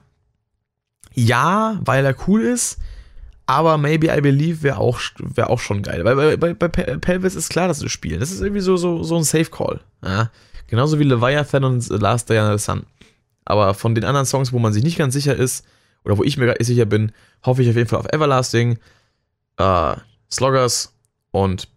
Ja, 1.14 1.80
weil 1.84 2.04
er 2.04 2.16
cool 2.26 2.42
ist, 2.42 2.78
aber 3.46 3.78
Maybe 3.78 4.14
I 4.14 4.20
Believe 4.20 4.62
wäre 4.62 4.78
auch, 4.78 5.00
wär 5.18 5.50
auch 5.50 5.60
schon 5.60 5.82
geil. 5.82 6.04
Weil 6.04 6.16
bei, 6.16 6.36
bei, 6.36 6.54
bei 6.54 6.68
Pelvis 6.68 7.34
ist 7.34 7.50
klar, 7.50 7.68
dass 7.68 7.78
sie 7.78 7.88
spielen. 7.88 8.20
Das 8.20 8.30
ist 8.30 8.40
irgendwie 8.40 8.60
so, 8.60 8.76
so, 8.76 9.02
so 9.02 9.16
ein 9.16 9.24
Safe 9.24 9.46
Call. 9.46 9.80
Ja? 10.02 10.30
Genauso 10.66 10.98
wie 10.98 11.04
Leviathan 11.04 11.64
und 11.64 11.88
Last 11.88 12.30
Day 12.30 12.38
Under 12.38 12.58
the 12.58 12.64
Sun. 12.64 12.86
Aber 13.44 13.74
von 13.74 13.94
den 13.94 14.04
anderen 14.04 14.26
Songs, 14.26 14.52
wo 14.52 14.58
man 14.58 14.72
sich 14.72 14.82
nicht 14.82 14.98
ganz 14.98 15.14
sicher 15.14 15.36
ist, 15.36 15.66
oder 16.04 16.18
wo 16.18 16.24
ich 16.24 16.36
mir 16.36 16.54
sicher 16.60 16.84
bin, 16.84 17.12
hoffe 17.44 17.62
ich 17.62 17.70
auf 17.70 17.76
jeden 17.76 17.88
Fall 17.88 17.98
auf 17.98 18.12
Everlasting 18.12 18.78
äh, 19.58 19.96
Sloggers 20.30 20.94
und 21.30 21.68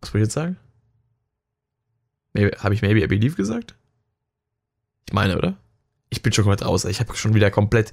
was 0.00 0.12
wollte 0.12 0.18
ich 0.18 0.26
jetzt 0.26 0.34
sagen? 0.34 0.56
Habe 2.58 2.74
ich 2.74 2.82
Maybe 2.82 3.02
I 3.02 3.06
Believe 3.06 3.34
gesagt? 3.34 3.74
Ich 5.06 5.14
meine, 5.14 5.36
oder? 5.36 5.56
Ich 6.10 6.22
bin 6.22 6.32
schon 6.32 6.44
komplett 6.44 6.66
raus. 6.66 6.84
Ich 6.84 7.00
habe 7.00 7.16
schon 7.16 7.34
wieder 7.34 7.50
komplett. 7.50 7.92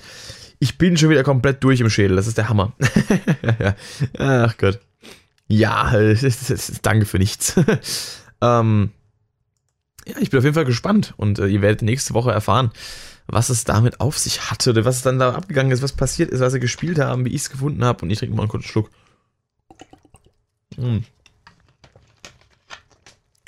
Ich 0.60 0.78
bin 0.78 0.98
schon 0.98 1.10
wieder 1.10 1.24
komplett 1.24 1.64
durch 1.64 1.80
im 1.80 1.90
Schädel. 1.90 2.16
Das 2.16 2.28
ist 2.28 2.38
der 2.38 2.50
Hammer. 2.50 2.74
Ach 4.20 4.58
Gott. 4.58 4.80
Ja, 5.48 5.94
danke 6.82 7.06
für 7.06 7.20
nichts. 7.20 7.56
ähm, 8.42 8.92
ja, 10.08 10.18
ich 10.20 10.30
bin 10.30 10.40
auf 10.40 10.44
jeden 10.44 10.56
Fall 10.56 10.66
gespannt 10.66 11.14
und 11.18 11.40
äh, 11.40 11.48
ihr 11.48 11.62
werdet 11.62 11.82
nächste 11.82 12.14
Woche 12.14 12.32
erfahren, 12.32 12.72
was 13.28 13.50
es 13.50 13.64
damit 13.64 14.00
auf 14.00 14.18
sich 14.18 14.50
hatte 14.50 14.72
oder 14.72 14.86
was 14.86 15.02
dann 15.02 15.20
da 15.20 15.34
abgegangen 15.34 15.72
ist, 15.72 15.82
was 15.82 15.94
passiert 15.94 16.30
ist, 16.32 16.42
was 16.42 16.54
sie 16.54 16.60
gespielt 16.60 17.00
haben, 17.00 17.26
wie 17.26 17.30
ich 17.30 17.44
es 17.44 17.50
gefunden 17.50 17.84
habe. 17.84 18.04
Und 18.04 18.12
ich 18.12 18.20
trinke 18.20 18.36
mal 18.36 18.44
einen 18.44 18.52
kurzen 18.52 18.68
Schluck. 18.68 18.90
Hm. 20.76 21.04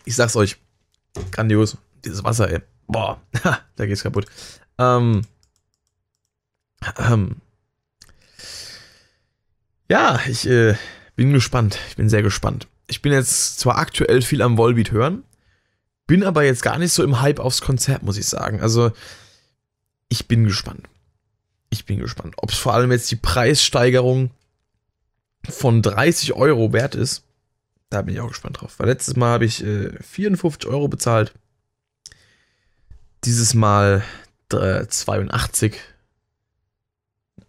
Ich 0.06 0.16
sag's 0.16 0.36
euch, 0.36 0.58
grandios. 1.32 1.78
Dieses 2.04 2.24
Wasser, 2.24 2.50
ey. 2.50 2.62
Boah, 2.88 3.20
da 3.76 3.86
geht's 3.86 4.04
kaputt. 4.04 4.28
Ähm, 4.78 5.24
ähm, 6.98 7.38
ja, 9.90 10.20
ich 10.28 10.48
äh, 10.48 10.76
bin 11.16 11.34
gespannt. 11.34 11.80
Ich 11.90 11.96
bin 11.96 12.10
sehr 12.10 12.22
gespannt. 12.22 12.68
Ich 12.88 13.02
bin 13.02 13.12
jetzt 13.12 13.60
zwar 13.60 13.78
aktuell 13.78 14.22
viel 14.22 14.42
am 14.42 14.58
Volbeat 14.58 14.92
hören, 14.92 15.24
bin 16.08 16.24
aber 16.24 16.44
jetzt 16.44 16.64
gar 16.64 16.78
nicht 16.78 16.94
so 16.94 17.04
im 17.04 17.22
Hype 17.22 17.40
aufs 17.40 17.62
Konzert, 17.62 18.04
muss 18.04 18.18
ich 18.18 18.28
sagen. 18.28 18.62
Also, 18.62 18.92
ich 20.10 20.28
bin 20.28 20.46
gespannt. 20.46 20.88
Ich 21.70 21.86
bin 21.86 22.00
gespannt. 22.00 22.36
Ob 22.38 22.52
es 22.52 22.58
vor 22.58 22.74
allem 22.74 22.92
jetzt 22.92 23.10
die 23.12 23.16
Preissteigerung 23.16 24.32
von 25.50 25.82
30 25.82 26.34
Euro 26.34 26.74
wert 26.74 26.96
ist. 26.96 27.24
Da 27.90 28.02
bin 28.02 28.16
ich 28.16 28.22
auch 28.22 28.30
gespannt 28.30 28.62
drauf. 28.62 28.76
Weil 28.78 28.88
letztes 28.88 29.16
Mal 29.16 29.30
habe 29.30 29.46
ich 29.46 29.64
äh, 29.64 29.92
54 30.02 30.70
Euro 30.70 30.88
bezahlt. 30.88 31.34
Dieses 33.24 33.54
Mal 33.54 34.04
äh, 34.54 34.86
82. 34.88 35.80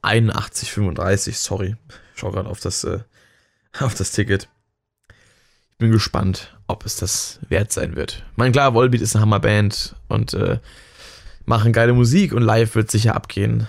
81,35, 0.03 1.35
sorry. 1.35 1.77
Ich 2.15 2.21
schau 2.21 2.31
gerade 2.31 2.49
auf 2.49 2.65
äh, 2.65 3.01
auf 3.81 3.95
das 3.95 4.13
Ticket. 4.13 4.49
Ich 5.77 5.79
bin 5.79 5.93
gespannt, 5.93 6.57
ob 6.69 6.87
es 6.87 6.97
das 6.97 7.39
wert 7.51 7.71
sein 7.71 7.97
wird. 7.97 8.25
Mein 8.35 8.53
klar, 8.53 8.73
Volbeat 8.73 9.03
ist 9.03 9.15
eine 9.15 9.21
Hammerband 9.21 9.95
und 10.09 10.33
äh, 10.33 10.59
machen 11.45 11.75
geile 11.75 11.93
Musik 11.93 12.33
und 12.33 12.41
live 12.41 12.75
wird 12.77 12.91
sicher 12.91 13.15
abgehen. 13.15 13.69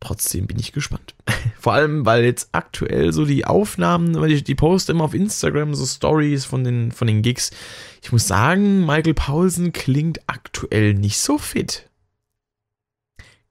Trotzdem 0.00 0.46
bin 0.46 0.58
ich 0.58 0.72
gespannt. 0.72 1.14
Vor 1.58 1.72
allem, 1.72 2.04
weil 2.04 2.24
jetzt 2.24 2.50
aktuell 2.52 3.14
so 3.14 3.24
die 3.24 3.46
Aufnahmen, 3.46 4.20
weil 4.20 4.28
die, 4.28 4.44
die 4.44 4.54
posten 4.54 4.92
immer 4.92 5.04
auf 5.04 5.14
Instagram 5.14 5.74
so 5.74 5.86
Stories 5.86 6.44
von 6.44 6.62
den, 6.62 6.92
von 6.92 7.06
den 7.06 7.22
Gigs. 7.22 7.52
Ich 8.02 8.12
muss 8.12 8.28
sagen, 8.28 8.84
Michael 8.84 9.14
Paulsen 9.14 9.72
klingt 9.72 10.20
aktuell 10.26 10.92
nicht 10.92 11.16
so 11.16 11.38
fit. 11.38 11.88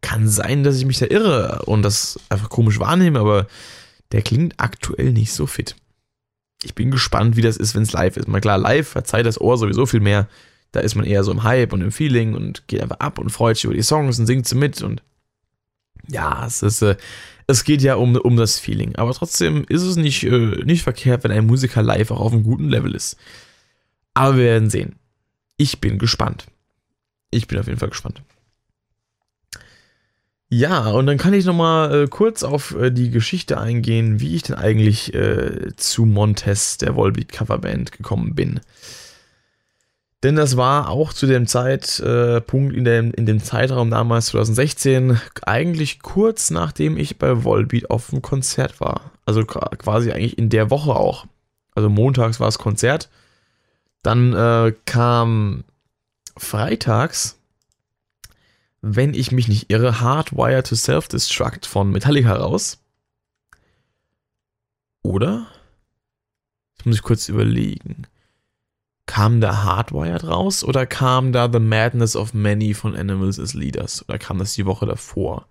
Kann 0.02 0.28
sein, 0.30 0.64
dass 0.64 0.78
ich 0.78 0.86
mich 0.86 1.00
da 1.00 1.08
irre 1.08 1.64
und 1.66 1.82
das 1.82 2.20
einfach 2.30 2.50
komisch 2.50 2.80
wahrnehme, 2.80 3.20
aber 3.20 3.48
der 4.12 4.22
klingt 4.22 4.60
aktuell 4.60 5.12
nicht 5.12 5.34
so 5.34 5.48
fit. 5.48 5.76
Ich 6.64 6.76
bin 6.76 6.92
gespannt, 6.92 7.36
wie 7.36 7.42
das 7.42 7.58
ist, 7.58 7.76
wenn 7.76 7.84
es 7.84 7.94
live 7.94 8.18
ist. 8.18 8.28
Mal 8.28 8.42
klar, 8.42 8.58
live 8.58 8.88
verzeiht 8.88 9.26
das 9.26 9.40
Ohr 9.40 9.58
sowieso 9.58 9.86
viel 9.86 10.00
mehr. 10.00 10.28
Da 10.72 10.80
ist 10.80 10.96
man 10.96 11.06
eher 11.06 11.24
so 11.24 11.32
im 11.32 11.44
Hype 11.44 11.74
und 11.74 11.82
im 11.82 11.92
Feeling 11.92 12.34
und 12.34 12.68
geht 12.68 12.82
einfach 12.82 13.00
ab 13.00 13.20
und 13.20 13.30
freut 13.30 13.58
sich 13.58 13.66
über 13.66 13.74
die 13.74 13.84
Songs 13.84 14.18
und 14.20 14.26
singt 14.26 14.48
sie 14.48 14.56
mit 14.56 14.82
und 14.82 15.04
ja, 16.10 16.46
es 16.46 16.62
ist, 16.64 16.82
äh, 16.82 16.98
es 17.48 17.64
geht 17.64 17.82
ja 17.82 17.96
um, 17.96 18.16
um 18.16 18.36
das 18.36 18.60
Feeling. 18.60 18.96
Aber 18.96 19.14
trotzdem 19.14 19.66
ist 19.70 19.84
es 19.84 19.96
nicht, 19.96 20.24
äh, 20.24 20.64
nicht 20.66 20.84
verkehrt, 20.84 21.24
wenn 21.24 21.32
ein 21.32 21.46
Musiker 21.46 21.82
live 21.82 22.12
auch 22.12 22.20
auf 22.20 22.34
einem 22.34 22.44
guten 22.44 22.70
Level 22.70 22.96
ist. 22.96 23.18
Aber 24.14 24.38
wir 24.38 24.44
werden 24.44 24.70
sehen. 24.70 24.96
Ich 25.58 25.80
bin 25.80 25.98
gespannt. 25.98 26.48
Ich 27.32 27.48
bin 27.48 27.60
auf 27.60 27.68
jeden 27.68 27.80
Fall 27.80 27.90
gespannt. 27.90 28.22
Ja, 30.56 30.92
und 30.92 31.08
dann 31.08 31.18
kann 31.18 31.34
ich 31.34 31.46
nochmal 31.46 32.04
äh, 32.04 32.08
kurz 32.08 32.44
auf 32.44 32.76
äh, 32.76 32.92
die 32.92 33.10
Geschichte 33.10 33.60
eingehen, 33.60 34.20
wie 34.20 34.36
ich 34.36 34.44
denn 34.44 34.56
eigentlich 34.56 35.12
äh, 35.16 35.76
zu 35.78 36.06
Montes, 36.06 36.78
der 36.78 36.96
Volbeat 36.96 37.32
Coverband, 37.32 37.92
gekommen 37.92 38.36
bin. 38.36 38.60
Denn 40.22 40.36
das 40.36 40.56
war 40.56 40.90
auch 40.90 41.12
zu 41.12 41.26
dem 41.26 41.48
Zeitpunkt, 41.48 42.76
in 42.76 42.86
dem, 42.86 43.12
in 43.14 43.26
dem 43.26 43.44
Zeitraum 43.44 43.90
damals 43.90 44.28
2016, 44.28 45.20
eigentlich 45.42 46.04
kurz 46.04 46.52
nachdem 46.52 46.98
ich 46.98 47.18
bei 47.18 47.44
Volbeat 47.44 47.90
auf 47.90 48.12
dem 48.12 48.22
Konzert 48.22 48.80
war. 48.80 49.10
Also 49.26 49.44
quasi 49.46 50.12
eigentlich 50.12 50.38
in 50.38 50.50
der 50.50 50.70
Woche 50.70 50.92
auch. 50.96 51.26
Also 51.74 51.90
montags 51.90 52.40
war 52.40 52.48
es 52.48 52.60
Konzert. 52.60 53.10
Dann 54.04 54.34
äh, 54.34 54.74
kam 54.86 55.64
freitags, 56.38 57.40
wenn 58.86 59.14
ich 59.14 59.32
mich 59.32 59.48
nicht 59.48 59.72
irre, 59.72 60.02
Hardwire 60.02 60.62
to 60.62 60.76
Self-Destruct 60.76 61.66
von 61.66 61.90
Metallica 61.90 62.36
raus. 62.36 62.84
Oder? 65.02 65.48
Das 66.76 66.86
muss 66.86 66.96
ich 66.98 67.02
kurz 67.02 67.30
überlegen. 67.30 68.08
Kam 69.06 69.40
da 69.40 69.64
Hardwired 69.64 70.26
raus 70.26 70.66
oder 70.66 70.86
kam 70.86 71.32
da 71.32 71.50
The 71.52 71.60
Madness 71.60 72.18
of 72.18 72.34
Many 72.34 72.74
von 72.74 72.94
Animals 72.94 73.40
as 73.40 73.54
Leaders? 73.54 74.04
Oder 74.08 74.20
kam 74.20 74.38
das 74.38 74.54
die 74.54 74.66
Woche 74.66 74.86
davor? 74.86 75.48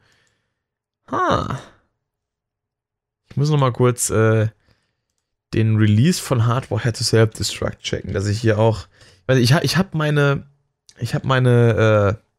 Ha. 1.10 1.58
Ich 3.30 3.36
muss 3.38 3.48
noch 3.48 3.58
mal 3.58 3.72
kurz 3.72 4.10
äh, 4.10 4.48
den 5.54 5.76
Release 5.76 6.20
von 6.20 6.44
Hardwired 6.44 6.96
to 6.98 7.02
Self-Destruct 7.02 7.80
checken, 7.80 8.12
dass 8.12 8.26
ich 8.26 8.42
hier 8.42 8.58
auch. 8.58 8.88
Ich, 9.28 9.52
ich 9.52 9.76
habe 9.78 9.96
meine. 9.96 10.46
Ich 10.98 11.14
habe 11.14 11.26
meine. 11.26 12.18
Äh, 12.20 12.31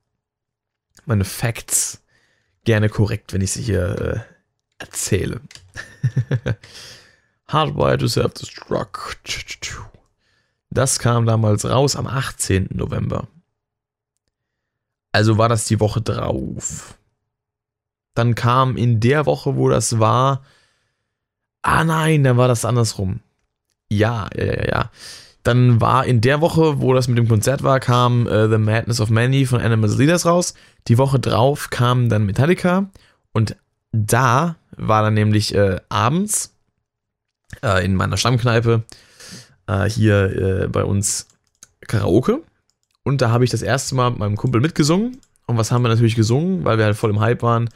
meine 1.06 1.26
Facts 1.26 2.02
gerne 2.64 2.90
korrekt, 2.90 3.34
wenn 3.34 3.42
ich 3.42 3.52
sie 3.52 3.64
hier 3.64 4.00
äh, 4.00 4.20
erzähle. 4.80 5.42
Hardwired 7.48 8.02
to 8.02 8.08
Self-Destruct. 8.08 9.80
Das 10.70 11.00
kam 11.00 11.26
damals 11.26 11.66
raus 11.66 11.96
am 11.96 12.08
18. 12.08 12.70
November. 12.72 13.28
Also 15.12 15.38
war 15.38 15.50
das 15.50 15.66
die 15.66 15.80
Woche 15.80 16.02
drauf. 16.02 16.98
Dann 18.16 18.36
kam 18.36 18.78
in 18.78 19.00
der 19.00 19.26
Woche, 19.26 19.56
wo 19.56 19.70
das 19.70 20.00
war. 20.00 20.44
Ah 21.62 21.84
nein, 21.84 22.24
dann 22.24 22.38
war 22.38 22.48
das 22.48 22.66
andersrum. 22.66 23.22
Ja, 23.90 24.28
ja, 24.36 24.46
ja, 24.46 24.68
ja. 24.68 24.92
Dann 25.44 25.82
war 25.82 26.06
in 26.06 26.22
der 26.22 26.40
Woche, 26.40 26.82
wo 26.82 26.94
das 26.94 27.08
mit 27.08 27.18
dem 27.18 27.28
Konzert 27.28 27.64
war, 27.64 27.80
kam 27.80 28.28
äh, 28.28 28.50
The 28.50 28.58
Madness 28.58 29.02
of 29.02 29.10
Many 29.10 29.46
von 29.46 29.62
Animals 29.62 29.98
Leaders 29.98 30.26
raus. 30.26 30.54
Die 30.88 30.98
Woche 30.98 31.20
drauf 31.20 31.70
kam 31.70 32.08
dann 32.08 32.26
Metallica. 32.26 32.90
Und 33.34 33.58
da 33.92 34.56
war 34.78 35.04
dann 35.04 35.14
nämlich 35.14 35.54
äh, 35.54 35.80
abends 35.90 36.56
äh, 37.62 37.86
in 37.86 37.96
meiner 37.96 38.18
Stammkneipe 38.18 38.84
äh, 39.68 39.90
hier 39.90 40.64
äh, 40.64 40.68
bei 40.68 40.86
uns 40.86 41.28
Karaoke. 41.82 42.42
Und 43.04 43.22
da 43.22 43.30
habe 43.30 43.44
ich 43.44 43.50
das 43.50 43.62
erste 43.62 43.96
Mal 43.96 44.12
mit 44.12 44.20
meinem 44.20 44.38
Kumpel 44.38 44.62
mitgesungen. 44.62 45.20
Und 45.46 45.58
was 45.58 45.72
haben 45.72 45.82
wir 45.84 45.90
natürlich 45.90 46.16
gesungen, 46.16 46.64
weil 46.64 46.78
wir 46.78 46.86
halt 46.86 46.96
voll 46.96 47.10
im 47.10 47.20
Hype 47.20 47.44
waren. 47.44 47.70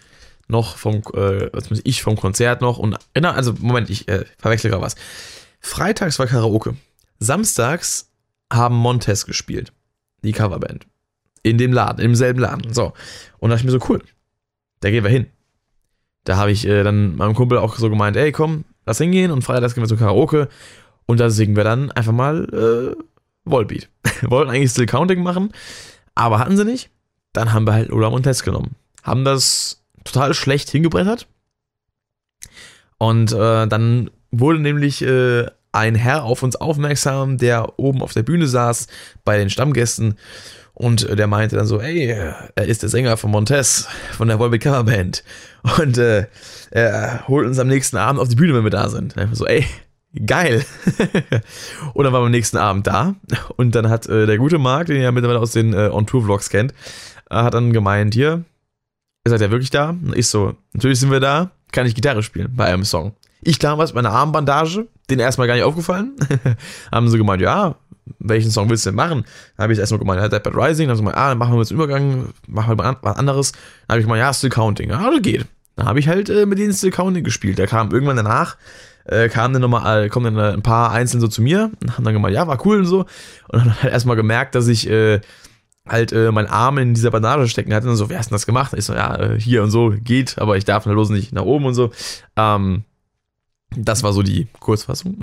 Noch 0.48 0.78
vom, 0.78 1.02
äh, 1.14 1.50
muss 1.70 1.82
ich 1.84 2.02
vom 2.02 2.16
Konzert 2.16 2.62
noch. 2.62 2.78
Und 2.78 2.98
genau, 3.14 3.32
also 3.32 3.54
Moment, 3.60 3.90
ich 3.90 4.08
äh, 4.08 4.24
verwechsel 4.38 4.72
gerade 4.72 4.84
was. 4.84 4.96
Freitags 5.60 6.18
war 6.20 6.28
Karaoke. 6.28 6.78
Samstags 7.20 8.12
haben 8.52 8.76
Montes 8.76 9.26
gespielt. 9.26 9.74
Die 10.24 10.32
Coverband. 10.32 10.88
In 11.44 11.58
dem 11.58 11.74
Laden, 11.74 12.04
im 12.04 12.16
selben 12.16 12.40
Laden. 12.40 12.74
So. 12.74 12.94
Und 13.40 13.50
da 13.50 13.56
dachte 13.56 13.68
ich 13.68 13.74
mir 13.74 13.80
so, 13.80 13.86
cool. 13.90 14.02
Da 14.80 14.90
gehen 14.92 15.04
wir 15.04 15.12
hin. 15.12 15.28
Da 16.24 16.38
habe 16.38 16.52
ich 16.52 16.68
äh, 16.68 16.84
dann 16.84 17.16
meinem 17.16 17.36
Kumpel 17.36 17.58
auch 17.58 17.78
so 17.78 17.90
gemeint, 17.90 18.18
ey, 18.18 18.32
komm, 18.32 18.66
lass 18.86 18.98
hingehen 18.98 19.32
und 19.32 19.44
freitags 19.44 19.74
gehen 19.74 19.84
wir 19.84 19.88
zu 19.88 19.98
Karaoke. 19.98 20.50
Und 21.06 21.20
da 21.20 21.30
singen 21.30 21.56
wir 21.56 21.64
dann 21.64 21.92
einfach 21.92 22.12
mal 22.12 22.96
äh, 22.98 23.02
Volbeat. 23.46 23.90
wollten 24.24 24.52
eigentlich 24.52 24.72
Still 24.72 24.86
Counting 24.86 25.24
machen, 25.24 25.52
aber 26.16 26.40
hatten 26.40 26.58
sie 26.58 26.66
nicht. 26.66 26.90
Dann 27.34 27.54
haben 27.54 27.66
wir 27.66 27.74
halt 27.74 27.90
Lola 27.90 28.10
Montes 28.10 28.44
genommen. 28.44 28.76
Haben 29.04 29.24
das 29.24 29.84
total 30.04 30.34
schlecht 30.34 30.70
hingebrettert. 30.70 31.28
Und 32.98 33.32
äh, 33.32 33.68
dann 33.68 34.10
wurde 34.32 34.60
nämlich 34.60 35.02
äh, 35.02 35.46
ein 35.72 35.96
Herr 35.96 36.24
auf 36.24 36.44
uns 36.44 36.56
aufmerksam, 36.56 37.38
der 37.38 37.78
oben 37.80 38.02
auf 38.02 38.14
der 38.14 38.24
Bühne 38.24 38.48
saß 38.48 38.88
bei 39.24 39.38
den 39.38 39.50
Stammgästen. 39.50 40.16
Und 40.74 41.18
der 41.18 41.26
meinte 41.26 41.56
dann 41.56 41.66
so, 41.66 41.82
ey, 41.82 42.08
er 42.08 42.66
ist 42.66 42.84
der 42.84 42.90
Sänger 42.90 43.18
von 43.18 43.32
Montes, 43.32 43.88
von 44.16 44.28
der 44.28 44.38
Volbeat 44.38 44.62
Coverband. 44.62 45.24
Und 45.80 45.98
äh, 45.98 46.28
er 46.70 47.28
holt 47.28 47.48
uns 47.48 47.58
am 47.58 47.68
nächsten 47.68 47.98
Abend 47.98 48.22
auf 48.22 48.28
die 48.28 48.36
Bühne, 48.36 48.54
wenn 48.54 48.64
wir 48.64 48.70
da 48.70 48.88
sind. 48.90 49.16
So, 49.32 49.48
ey, 49.48 49.66
geil. 50.26 50.64
und 51.94 52.04
dann 52.04 52.14
waren 52.14 52.22
wir 52.22 52.26
am 52.28 52.32
nächsten 52.32 52.58
Abend 52.58 52.88
da 52.88 53.16
und 53.56 53.76
dann 53.76 53.90
hat 53.90 54.08
äh, 54.08 54.26
der 54.26 54.38
gute 54.38 54.58
Marc, 54.58 54.88
den 54.88 54.98
ihr 54.98 55.04
ja 55.04 55.12
mittlerweile 55.12 55.40
aus 55.40 55.52
den 55.52 55.74
äh, 55.74 55.90
On-Tour-Vlogs 55.92 56.50
kennt, 56.50 56.74
äh, 57.30 57.36
hat 57.36 57.54
dann 57.54 57.74
gemeint, 57.74 58.14
hier, 58.14 58.44
ihr 59.26 59.30
seid 59.30 59.42
ja 59.42 59.52
wirklich 59.52 59.70
da? 59.70 59.90
Und 59.90 60.16
ich 60.16 60.28
so, 60.28 60.56
natürlich 60.74 61.00
sind 61.00 61.12
wir 61.12 61.20
da, 61.20 61.52
kann 61.72 61.86
ich 61.88 61.96
Gitarre 61.96 62.24
spielen 62.24 62.56
bei 62.56 62.66
einem 62.66 62.86
Song. 62.86 63.14
Ich 63.42 63.60
damals 63.60 63.94
mit 63.94 64.04
meiner 64.04 64.16
Armbandage, 64.16 64.88
den 65.10 65.20
erstmal 65.20 65.48
gar 65.48 65.54
nicht 65.54 65.64
aufgefallen, 65.64 66.16
haben 66.92 67.10
sie 67.10 67.18
gemeint, 67.18 67.42
ja, 67.42 67.76
welchen 68.20 68.52
Song 68.52 68.70
willst 68.70 68.86
du 68.86 68.90
denn 68.90 68.96
machen? 68.96 69.26
Dann 69.56 69.64
habe 69.64 69.74
ich 69.74 69.80
erstmal 69.80 70.00
gemeint, 70.00 70.22
ja, 70.22 70.30
Dead 70.30 70.44
Bad 70.44 70.56
Rising, 70.56 70.88
dann 70.88 70.90
haben 70.90 70.98
sie 70.98 71.04
gemeint, 71.04 71.18
ah, 71.18 71.30
dann 71.30 71.38
machen 71.38 71.54
wir 71.54 71.60
jetzt 71.60 71.72
einen 71.72 71.80
Übergang, 71.80 72.30
machen 72.48 72.78
wir 72.78 72.98
was 73.02 73.18
anderes. 73.18 73.52
Dann 73.52 73.62
habe 73.90 74.00
ich 74.00 74.06
gemeint, 74.06 74.22
ja, 74.22 74.34
Still 74.34 74.50
Counting, 74.50 74.90
ja, 74.90 75.10
das 75.10 75.22
geht. 75.22 75.46
Dann 75.76 75.88
habe 75.88 76.00
ich 76.00 76.08
halt 76.08 76.30
äh, 76.30 76.46
mit 76.46 76.58
denen 76.58 76.74
Still 76.74 76.92
Counting 76.92 77.24
gespielt. 77.24 77.58
Der 77.58 77.68
kam 77.68 77.92
irgendwann 77.92 78.18
danach, 78.18 78.58
äh, 79.06 79.30
kamen 79.30 79.54
dann 79.54 79.62
nochmal, 79.62 80.06
äh, 80.06 80.10
kommen 80.10 80.36
dann 80.36 80.54
ein 80.56 80.64
paar 80.64 80.92
einzeln 80.92 81.22
so 81.22 81.28
zu 81.28 81.42
mir 81.42 81.72
und 81.82 81.94
haben 81.94 82.04
dann 82.04 82.14
gemeint, 82.14 82.36
ja, 82.36 82.48
war 82.48 82.66
cool 82.66 82.80
und 82.80 82.86
so. 82.86 83.02
Und 83.50 83.60
dann 83.60 83.82
halt 83.84 83.94
erstmal 83.94 84.16
gemerkt, 84.16 84.56
dass 84.56 84.68
ich 84.68 84.90
äh, 84.90 85.22
halt 85.88 86.12
äh, 86.12 86.32
meinen 86.32 86.48
Arm 86.48 86.78
in 86.78 86.94
dieser 86.94 87.12
Bandage 87.12 87.48
stecken 87.48 87.74
hatte. 87.74 87.90
Und 87.90 87.96
so, 87.96 88.10
wer 88.10 88.20
hast 88.20 88.30
denn 88.30 88.36
das 88.36 88.46
gemacht? 88.46 88.74
Ich 88.76 88.86
so, 88.86 88.94
ja, 88.94 89.16
äh, 89.16 89.40
hier 89.40 89.64
und 89.64 89.72
so, 89.72 89.94
geht, 89.96 90.40
aber 90.40 90.58
ich 90.58 90.66
darf 90.66 90.86
halt 90.86 90.96
bloß 90.96 91.10
nicht 91.10 91.34
nach 91.34 91.44
oben 91.44 91.66
und 91.66 91.74
so. 91.74 91.92
Ähm, 92.36 92.84
das 93.76 94.02
war 94.02 94.14
so 94.14 94.24
die 94.24 94.48
Kurzfassung. 94.60 95.18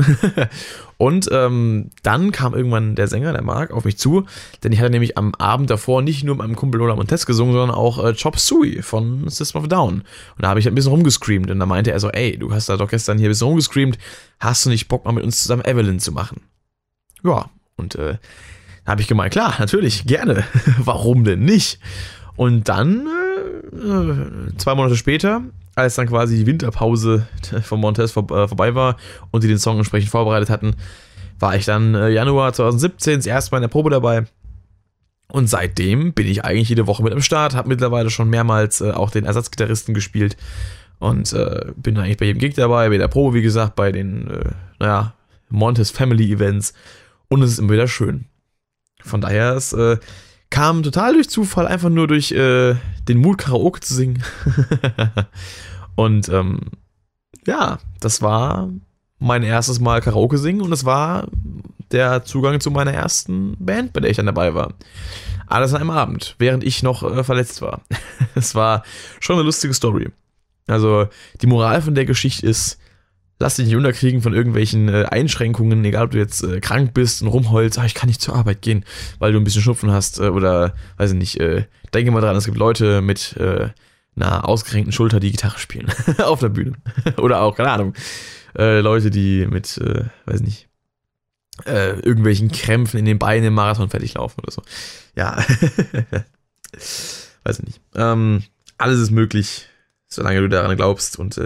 und 0.99 1.29
ähm, 1.33 1.91
dann 2.03 2.31
kam 2.31 2.55
irgendwann 2.55 2.95
der 2.95 3.09
Sänger, 3.09 3.33
der 3.33 3.43
Marc, 3.43 3.71
auf 3.71 3.85
mich 3.85 3.97
zu, 3.97 4.27
denn 4.63 4.73
ich 4.73 4.81
hatte 4.81 4.91
nämlich 4.91 5.17
am 5.17 5.35
Abend 5.37 5.71
davor 5.71 6.03
nicht 6.03 6.25
nur 6.25 6.37
mit 6.37 6.47
meinem 6.47 6.57
Kumpel 6.57 6.79
Lola 6.79 6.95
Montes 6.95 7.27
gesungen, 7.27 7.55
sondern 7.55 7.75
auch 7.75 8.05
äh, 8.05 8.15
Chop 8.15 8.39
Suey 8.39 8.83
von 8.83 9.29
System 9.29 9.63
of 9.63 9.69
Down. 9.69 9.95
Und 10.37 10.43
da 10.43 10.49
habe 10.49 10.61
ich 10.61 10.69
ein 10.69 10.75
bisschen 10.75 10.93
rumgescreamt 10.93 11.51
und 11.51 11.59
da 11.59 11.67
meinte 11.67 11.91
er 11.91 12.01
so, 12.01 12.11
ey, 12.11 12.37
du 12.37 12.53
hast 12.53 12.69
da 12.69 12.77
doch 12.77 12.91
gestern 12.91 13.19
hier 13.19 13.29
ein 13.29 13.33
bisschen 13.33 13.49
rumgescreamt, 13.49 13.99
hast 14.39 14.67
du 14.67 14.71
nicht 14.71 14.89
Bock 14.89 15.05
mal 15.05 15.13
mit 15.13 15.25
uns 15.25 15.43
zusammen 15.43 15.65
Evelyn 15.65 15.99
zu 15.99 16.13
machen? 16.13 16.43
Ja, 17.23 17.51
und 17.77 17.95
äh, 17.95 18.19
da 18.85 18.93
habe 18.93 19.01
ich 19.01 19.09
gemeint, 19.09 19.33
klar, 19.33 19.55
natürlich, 19.59 20.07
gerne. 20.07 20.45
Warum 20.79 21.25
denn 21.25 21.45
nicht? 21.45 21.79
Und 22.37 22.69
dann, 22.69 23.07
äh, 23.07 23.24
zwei 24.57 24.75
Monate 24.75 24.97
später, 24.97 25.43
als 25.75 25.97
dann 25.97 26.09
quasi 26.09 26.37
die 26.37 26.47
Winterpause 26.47 27.27
von 27.63 27.81
Montez 27.81 28.13
vor, 28.13 28.31
äh, 28.31 28.49
vorbei 28.49 28.75
war 28.75 28.97
und 29.31 29.41
sie 29.41 29.49
den 29.49 29.59
Song 29.59 29.79
entsprechend 29.79 30.11
vorbereitet 30.11 30.51
hatten, 30.51 30.77
war 31.39 31.57
ich 31.57 31.65
dann 31.65 31.95
äh, 31.95 32.11
Januar 32.11 32.53
2017 32.53 33.17
das 33.17 33.27
erste 33.27 33.53
Mal 33.53 33.59
in 33.59 33.63
der 33.63 33.69
Probe 33.69 33.91
dabei. 33.91 34.25
Und 35.29 35.49
seitdem 35.49 36.13
bin 36.13 36.29
ich 36.29 36.45
eigentlich 36.45 36.69
jede 36.69 36.87
Woche 36.87 37.03
mit 37.03 37.13
am 37.13 37.23
Start, 37.23 37.55
habe 37.55 37.69
mittlerweile 37.69 38.11
schon 38.11 38.31
mehrmals 38.31 38.81
äh, 38.81 38.93
auch 38.93 39.11
den 39.11 39.25
Ersatzgitarristen 39.25 39.95
gespielt. 39.95 40.37
Und 41.01 41.33
äh, 41.33 41.73
bin 41.77 41.99
eigentlich 41.99 42.19
bei 42.19 42.27
jedem 42.27 42.39
Gig 42.39 42.55
dabei, 42.55 42.89
bei 42.89 42.99
der 42.99 43.09
Probe, 43.09 43.35
wie 43.35 43.43
gesagt, 43.43 43.75
bei 43.75 43.91
den, 43.91 44.31
äh, 44.31 44.51
naja, 44.79 45.15
Montes 45.51 45.91
Family 45.91 46.33
Events. 46.33 46.73
Und 47.29 47.43
es 47.43 47.53
ist 47.53 47.59
immer 47.59 47.73
wieder 47.73 47.89
schön. 47.89 48.27
Von 49.03 49.21
daher, 49.21 49.57
äh, 49.57 49.97
kam 50.55 50.85
total 50.85 51.15
durch 51.15 51.29
Zufall, 51.29 51.67
einfach 51.67 51.89
nur 51.89 52.07
durch 52.07 52.31
äh, 52.31 52.77
den 53.09 53.19
Mut, 53.19 53.39
Karaoke 53.39 53.81
zu 53.81 53.93
singen. 53.93 54.23
und 55.97 56.29
ähm, 56.29 56.61
ja, 57.45 57.81
das 57.99 58.23
war 58.23 58.71
mein 59.19 59.43
erstes 59.43 59.81
Mal 59.81 60.01
Karaoke 60.01 60.39
singen 60.39 60.61
und 60.61 60.71
es 60.71 60.85
war 60.85 61.27
der 61.91 62.23
Zugang 62.23 62.61
zu 62.61 62.71
meiner 62.71 62.93
ersten 62.93 63.57
Band, 63.59 63.93
bei 63.93 63.99
der 63.99 64.11
ich 64.13 64.17
dann 64.17 64.27
dabei 64.27 64.55
war. 64.55 64.75
Alles 65.49 65.75
an 65.75 65.81
einem 65.81 65.91
Abend, 65.91 66.37
während 66.39 66.63
ich 66.63 66.85
noch 66.85 67.03
äh, 67.03 67.25
verletzt 67.25 67.61
war. 67.61 67.83
Es 68.37 68.55
war 68.55 68.85
schon 69.19 69.35
eine 69.35 69.45
lustige 69.45 69.75
Story. 69.75 70.11
Also 70.69 71.09
die 71.43 71.49
Moral 71.49 71.83
von 71.83 71.97
der 71.97 72.05
Geschichte 72.05 72.47
ist, 72.47 72.79
lass 73.39 73.57
dich 73.57 73.67
nicht 73.67 73.77
unterkriegen 73.77 74.23
von 74.23 74.35
irgendwelchen 74.35 74.89
äh, 74.89 75.07
Einschränkungen, 75.11 75.85
egal 75.85 76.07
ob 76.07 76.11
du 76.13 76.19
jetzt 76.19 76.43
äh, 76.43 76.61
krank 76.61 76.95
bist 76.95 77.23
und 77.23 77.29
rumholst, 77.29 77.79
ah, 77.79 77.85
ich 77.85 77.95
kann 77.95 78.09
nicht 78.09 78.21
zur 78.21 78.35
Arbeit 78.35 78.63
gehen, 78.63 78.85
weil 79.19 79.33
du 79.33 79.39
ein 79.39 79.45
bisschen 79.45 79.63
Schnupfen 79.63 79.91
hast 79.91 80.21
äh, 80.21 80.29
oder, 80.29 80.75
weiß 80.97 81.13
ich 81.13 81.19
nicht, 81.19 81.41
äh, 81.41 81.65
denke 81.93 82.11
mal 82.11 82.21
dran, 82.21 82.37
es 82.37 82.45
gibt 82.45 82.57
Leute 82.57 83.01
mit 83.01 83.37
äh, 83.37 83.71
einer 84.17 84.49
ausgerenkten 84.49 84.93
Schulter, 84.93 85.21
die 85.21 85.33
Gitarre 85.33 85.59
spielen 85.59 85.93
auf 86.23 86.41
der 86.41 86.49
Bühne. 86.49 86.75
oder 87.19 87.41
auch, 87.41 87.57
keine 87.57 87.71
Ahnung, 87.71 87.95
äh, 88.57 88.81
Leute, 88.81 89.11
die 89.11 89.47
mit, 89.47 89.81
weiß 90.27 90.41
ich 90.41 90.43
nicht, 90.43 90.69
irgendwelchen 91.67 92.51
Krämpfen 92.51 92.99
in 92.99 93.05
den 93.05 93.21
Beinen 93.21 93.47
im 93.47 93.55
Marathon 93.55 93.89
fertig 93.89 94.15
laufen 94.15 94.41
oder 94.41 94.51
so. 94.51 94.63
Ja, 95.15 95.37
weiß 97.45 97.61
ich 97.61 97.65
nicht. 97.65 97.81
Ähm, 97.95 98.43
alles 98.77 98.99
ist 98.99 99.13
möglich, 99.13 99.69
solange 100.09 100.41
du 100.41 100.49
daran 100.49 100.75
glaubst 100.75 101.17
und 101.17 101.41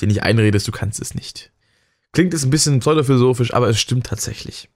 dir 0.00 0.08
nicht 0.08 0.22
einredest, 0.22 0.66
du 0.66 0.72
kannst 0.72 1.00
es 1.00 1.14
nicht. 1.14 1.52
Klingt 2.12 2.34
es 2.34 2.44
ein 2.44 2.50
bisschen 2.50 2.80
pseudophilosophisch, 2.80 3.54
aber 3.54 3.68
es 3.68 3.80
stimmt 3.80 4.06
tatsächlich. 4.06 4.68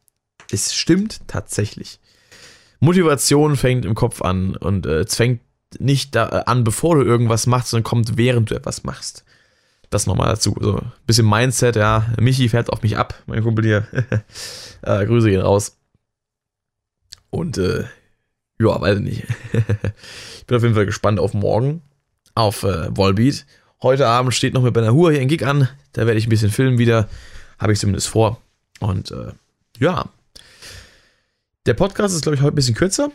Es 0.51 0.75
stimmt 0.75 1.27
tatsächlich. 1.27 2.01
Motivation 2.81 3.57
fängt 3.57 3.85
im 3.85 3.95
Kopf 3.95 4.23
an 4.23 4.57
und 4.57 4.87
äh, 4.87 5.01
es 5.01 5.15
fängt 5.15 5.41
nicht 5.81 6.15
da 6.15 6.27
an, 6.27 6.65
bevor 6.65 6.97
du 6.97 7.03
irgendwas 7.03 7.47
machst, 7.47 7.71
sondern 7.71 7.85
kommt, 7.85 8.17
während 8.17 8.51
du 8.51 8.55
etwas 8.55 8.85
machst. 8.85 9.25
Das 9.91 10.07
nochmal 10.07 10.29
dazu. 10.29 10.57
So 10.61 10.79
ein 10.79 10.93
bisschen 11.07 11.29
Mindset, 11.29 11.77
ja. 11.77 12.07
Michi 12.21 12.49
fährt 12.49 12.71
auf 12.71 12.83
mich 12.83 12.97
ab, 12.97 13.23
mein 13.27 13.43
Kumpel 13.43 13.65
hier. 13.65 13.87
äh, 14.83 15.07
Grüße 15.07 15.31
gehen 15.31 15.41
raus. 15.41 15.79
Und 17.31 17.59
äh, 17.59 17.85
ja, 18.61 18.81
weiß 18.81 19.01
nicht. 19.01 19.25
ich 19.53 20.47
bin 20.47 20.57
auf 20.57 20.63
jeden 20.63 20.75
Fall 20.75 20.87
gespannt 20.87 21.19
auf 21.19 21.35
morgen, 21.35 21.83
auf 22.35 22.63
äh, 22.63 22.97
Volbeat. 22.97 23.47
Heute 23.85 24.07
Abend 24.07 24.33
steht 24.33 24.55
noch 24.55 24.63
mit 24.63 24.73
Ben 24.73 24.91
Hur 24.91 25.13
hier 25.13 25.21
ein 25.21 25.29
Gig 25.29 25.45
an. 25.45 25.69
Da 25.93 26.07
werde 26.07 26.19
ich 26.19 26.27
ein 26.27 26.31
bisschen 26.31 26.51
filmen 26.51 26.79
wieder. 26.79 27.07
Habe 27.59 27.75
ich 27.75 27.79
zumindest 27.79 28.09
vor. 28.09 28.41
Und 28.81 29.11
äh, 29.11 29.33
ja. 29.79 30.09
Der 31.67 31.75
Podcast 31.75 32.15
ist, 32.15 32.23
glaube 32.23 32.35
ich, 32.35 32.41
heute 32.41 32.55
ein 32.55 32.57
bisschen 32.57 32.75
kürzer. 32.75 33.11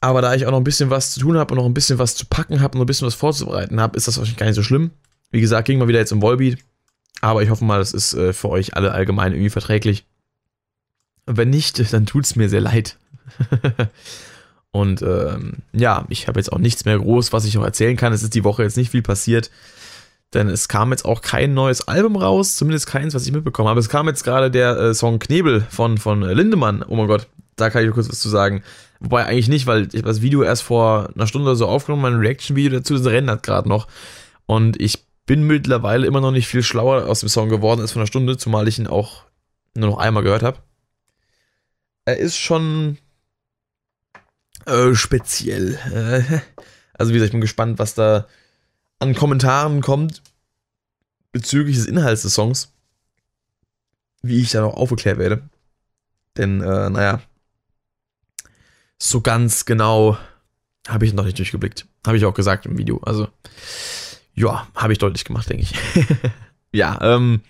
Aber 0.00 0.22
da 0.22 0.34
ich 0.34 0.46
auch 0.46 0.52
noch 0.52 0.56
ein 0.56 0.64
bisschen 0.64 0.88
was 0.88 1.10
zu 1.10 1.20
tun 1.20 1.36
habe 1.36 1.52
und 1.52 1.58
noch 1.58 1.66
ein 1.66 1.74
bisschen 1.74 1.98
was 1.98 2.14
zu 2.14 2.24
packen 2.24 2.62
habe 2.62 2.72
und 2.72 2.78
noch 2.78 2.84
ein 2.84 2.86
bisschen 2.86 3.06
was 3.06 3.14
vorzubereiten 3.14 3.78
habe, 3.78 3.94
ist 3.98 4.08
das 4.08 4.16
wahrscheinlich 4.16 4.38
gar 4.38 4.46
nicht 4.46 4.54
so 4.54 4.62
schlimm. 4.62 4.90
Wie 5.32 5.42
gesagt, 5.42 5.66
ging 5.66 5.78
mal 5.78 5.86
wieder 5.86 5.98
jetzt 5.98 6.12
im 6.12 6.22
Wallbeat. 6.22 6.60
Aber 7.20 7.42
ich 7.42 7.50
hoffe 7.50 7.66
mal, 7.66 7.78
das 7.78 7.92
ist 7.92 8.14
äh, 8.14 8.32
für 8.32 8.48
euch 8.48 8.74
alle 8.74 8.92
allgemein 8.92 9.34
irgendwie 9.34 9.50
verträglich. 9.50 10.06
Wenn 11.26 11.50
nicht, 11.50 11.92
dann 11.92 12.06
tut 12.06 12.24
es 12.24 12.36
mir 12.36 12.48
sehr 12.48 12.62
leid. 12.62 12.96
und 14.70 15.02
ähm, 15.02 15.58
ja, 15.74 16.06
ich 16.08 16.26
habe 16.26 16.40
jetzt 16.40 16.50
auch 16.54 16.58
nichts 16.58 16.86
mehr 16.86 16.98
groß, 16.98 17.34
was 17.34 17.44
ich 17.44 17.54
noch 17.54 17.64
erzählen 17.64 17.98
kann. 17.98 18.14
Es 18.14 18.22
ist 18.22 18.34
die 18.34 18.44
Woche 18.44 18.62
jetzt 18.62 18.78
nicht 18.78 18.92
viel 18.92 19.02
passiert. 19.02 19.50
Denn 20.34 20.48
es 20.48 20.68
kam 20.68 20.90
jetzt 20.90 21.04
auch 21.04 21.22
kein 21.22 21.54
neues 21.54 21.86
Album 21.86 22.16
raus, 22.16 22.56
zumindest 22.56 22.86
keins, 22.86 23.14
was 23.14 23.26
ich 23.26 23.32
mitbekommen 23.32 23.68
habe. 23.68 23.80
Es 23.80 23.88
kam 23.88 24.08
jetzt 24.08 24.24
gerade 24.24 24.50
der 24.50 24.76
äh, 24.76 24.94
Song 24.94 25.18
Knebel 25.18 25.66
von, 25.70 25.98
von 25.98 26.22
Lindemann. 26.22 26.82
Oh 26.82 26.96
mein 26.96 27.06
Gott, 27.06 27.28
da 27.54 27.70
kann 27.70 27.84
ich 27.84 27.90
kurz 27.92 28.08
was 28.08 28.20
zu 28.20 28.28
sagen. 28.28 28.62
Wobei 29.00 29.26
eigentlich 29.26 29.48
nicht, 29.48 29.66
weil 29.66 29.88
ich 29.92 30.02
das 30.02 30.22
Video 30.22 30.42
erst 30.42 30.62
vor 30.62 31.10
einer 31.14 31.26
Stunde 31.26 31.48
oder 31.48 31.56
so 31.56 31.66
aufgenommen, 31.66 32.02
mein 32.02 32.18
Reaction-Video 32.18 32.78
dazu, 32.78 32.96
das 32.96 33.06
rendert 33.06 33.42
gerade 33.42 33.68
noch. 33.68 33.86
Und 34.46 34.80
ich 34.80 35.04
bin 35.26 35.46
mittlerweile 35.46 36.06
immer 36.06 36.20
noch 36.20 36.30
nicht 36.30 36.48
viel 36.48 36.62
schlauer 36.62 37.06
aus 37.06 37.20
dem 37.20 37.28
Song 37.28 37.48
geworden 37.48 37.80
als 37.80 37.92
von 37.92 38.00
einer 38.00 38.06
Stunde, 38.06 38.36
zumal 38.36 38.68
ich 38.68 38.78
ihn 38.78 38.86
auch 38.86 39.24
nur 39.74 39.90
noch 39.90 39.98
einmal 39.98 40.22
gehört 40.22 40.42
habe. 40.42 40.58
Er 42.04 42.16
ist 42.18 42.36
schon 42.36 42.98
äh, 44.66 44.94
speziell. 44.94 45.78
Äh, 45.92 46.40
also 46.94 47.10
wie 47.10 47.14
gesagt, 47.14 47.28
ich 47.28 47.32
bin 47.32 47.40
gespannt, 47.40 47.78
was 47.78 47.94
da 47.94 48.26
an 48.98 49.14
Kommentaren 49.14 49.80
kommt 49.80 50.22
bezüglich 51.32 51.76
des 51.76 51.86
Inhalts 51.86 52.22
des 52.22 52.34
Songs, 52.34 52.72
wie 54.22 54.40
ich 54.40 54.50
da 54.50 54.62
noch 54.62 54.74
aufgeklärt 54.74 55.18
werde. 55.18 55.42
Denn, 56.36 56.60
äh, 56.60 56.90
naja, 56.90 57.20
so 58.98 59.20
ganz 59.20 59.64
genau 59.64 60.16
habe 60.88 61.04
ich 61.04 61.12
noch 61.12 61.24
nicht 61.24 61.38
durchgeblickt. 61.38 61.86
Habe 62.06 62.16
ich 62.16 62.24
auch 62.24 62.34
gesagt 62.34 62.66
im 62.66 62.78
Video. 62.78 62.98
Also, 62.98 63.28
ja, 64.34 64.66
habe 64.74 64.92
ich 64.92 64.98
deutlich 64.98 65.24
gemacht, 65.24 65.48
denke 65.48 65.64
ich. 65.64 65.74
ja, 66.72 66.98
ähm, 67.02 67.40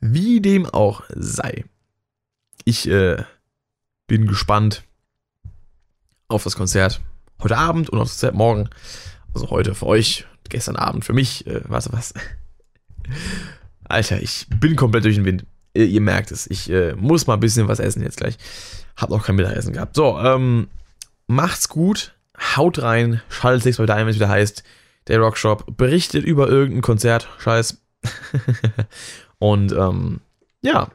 wie 0.00 0.40
dem 0.40 0.66
auch 0.66 1.02
sei. 1.14 1.64
Ich 2.64 2.88
äh, 2.88 3.22
bin 4.06 4.26
gespannt 4.26 4.84
auf 6.28 6.44
das 6.44 6.56
Konzert 6.56 7.00
heute 7.42 7.56
Abend 7.56 7.90
und 7.90 7.98
auf 7.98 8.08
das 8.08 8.14
Konzert 8.14 8.34
morgen. 8.34 8.70
Also 9.34 9.50
heute 9.50 9.74
für 9.74 9.86
euch 9.86 10.26
gestern 10.48 10.76
Abend 10.76 11.04
für 11.04 11.12
mich, 11.12 11.46
äh, 11.46 11.60
was, 11.64 11.92
was. 11.92 12.14
Alter, 13.84 14.22
ich 14.22 14.46
bin 14.48 14.76
komplett 14.76 15.04
durch 15.04 15.16
den 15.16 15.24
Wind. 15.24 15.44
Ihr, 15.74 15.86
ihr 15.86 16.00
merkt 16.00 16.30
es. 16.30 16.46
Ich 16.48 16.70
äh, 16.70 16.94
muss 16.94 17.26
mal 17.26 17.34
ein 17.34 17.40
bisschen 17.40 17.68
was 17.68 17.78
essen 17.78 18.02
jetzt 18.02 18.18
gleich. 18.18 18.36
Hab 18.96 19.10
noch 19.10 19.24
kein 19.24 19.36
Mittagessen 19.36 19.72
gehabt. 19.72 19.96
So, 19.96 20.18
ähm, 20.18 20.68
macht's 21.26 21.68
gut. 21.68 22.14
Haut 22.56 22.80
rein. 22.80 23.20
Schaltet 23.28 23.66
nächstes 23.66 23.78
Mal 23.78 23.86
da 23.86 23.94
ein, 23.94 24.06
wenn 24.06 24.10
es 24.10 24.16
wieder 24.16 24.28
heißt, 24.28 24.62
der 25.08 25.18
Rockshop 25.18 25.76
berichtet 25.76 26.24
über 26.24 26.48
irgendein 26.48 26.82
Konzert. 26.82 27.28
Scheiß. 27.38 27.78
Und, 29.38 29.72
ähm, 29.72 30.20
ja. 30.62 30.90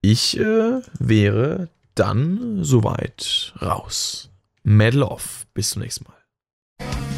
Ich 0.00 0.38
äh, 0.38 0.80
wäre 0.98 1.68
dann 1.94 2.62
soweit 2.62 3.54
raus. 3.60 4.30
Medal 4.62 5.02
off. 5.02 5.46
Bis 5.54 5.70
zum 5.70 5.82
nächsten 5.82 6.04
Mal. 6.04 7.13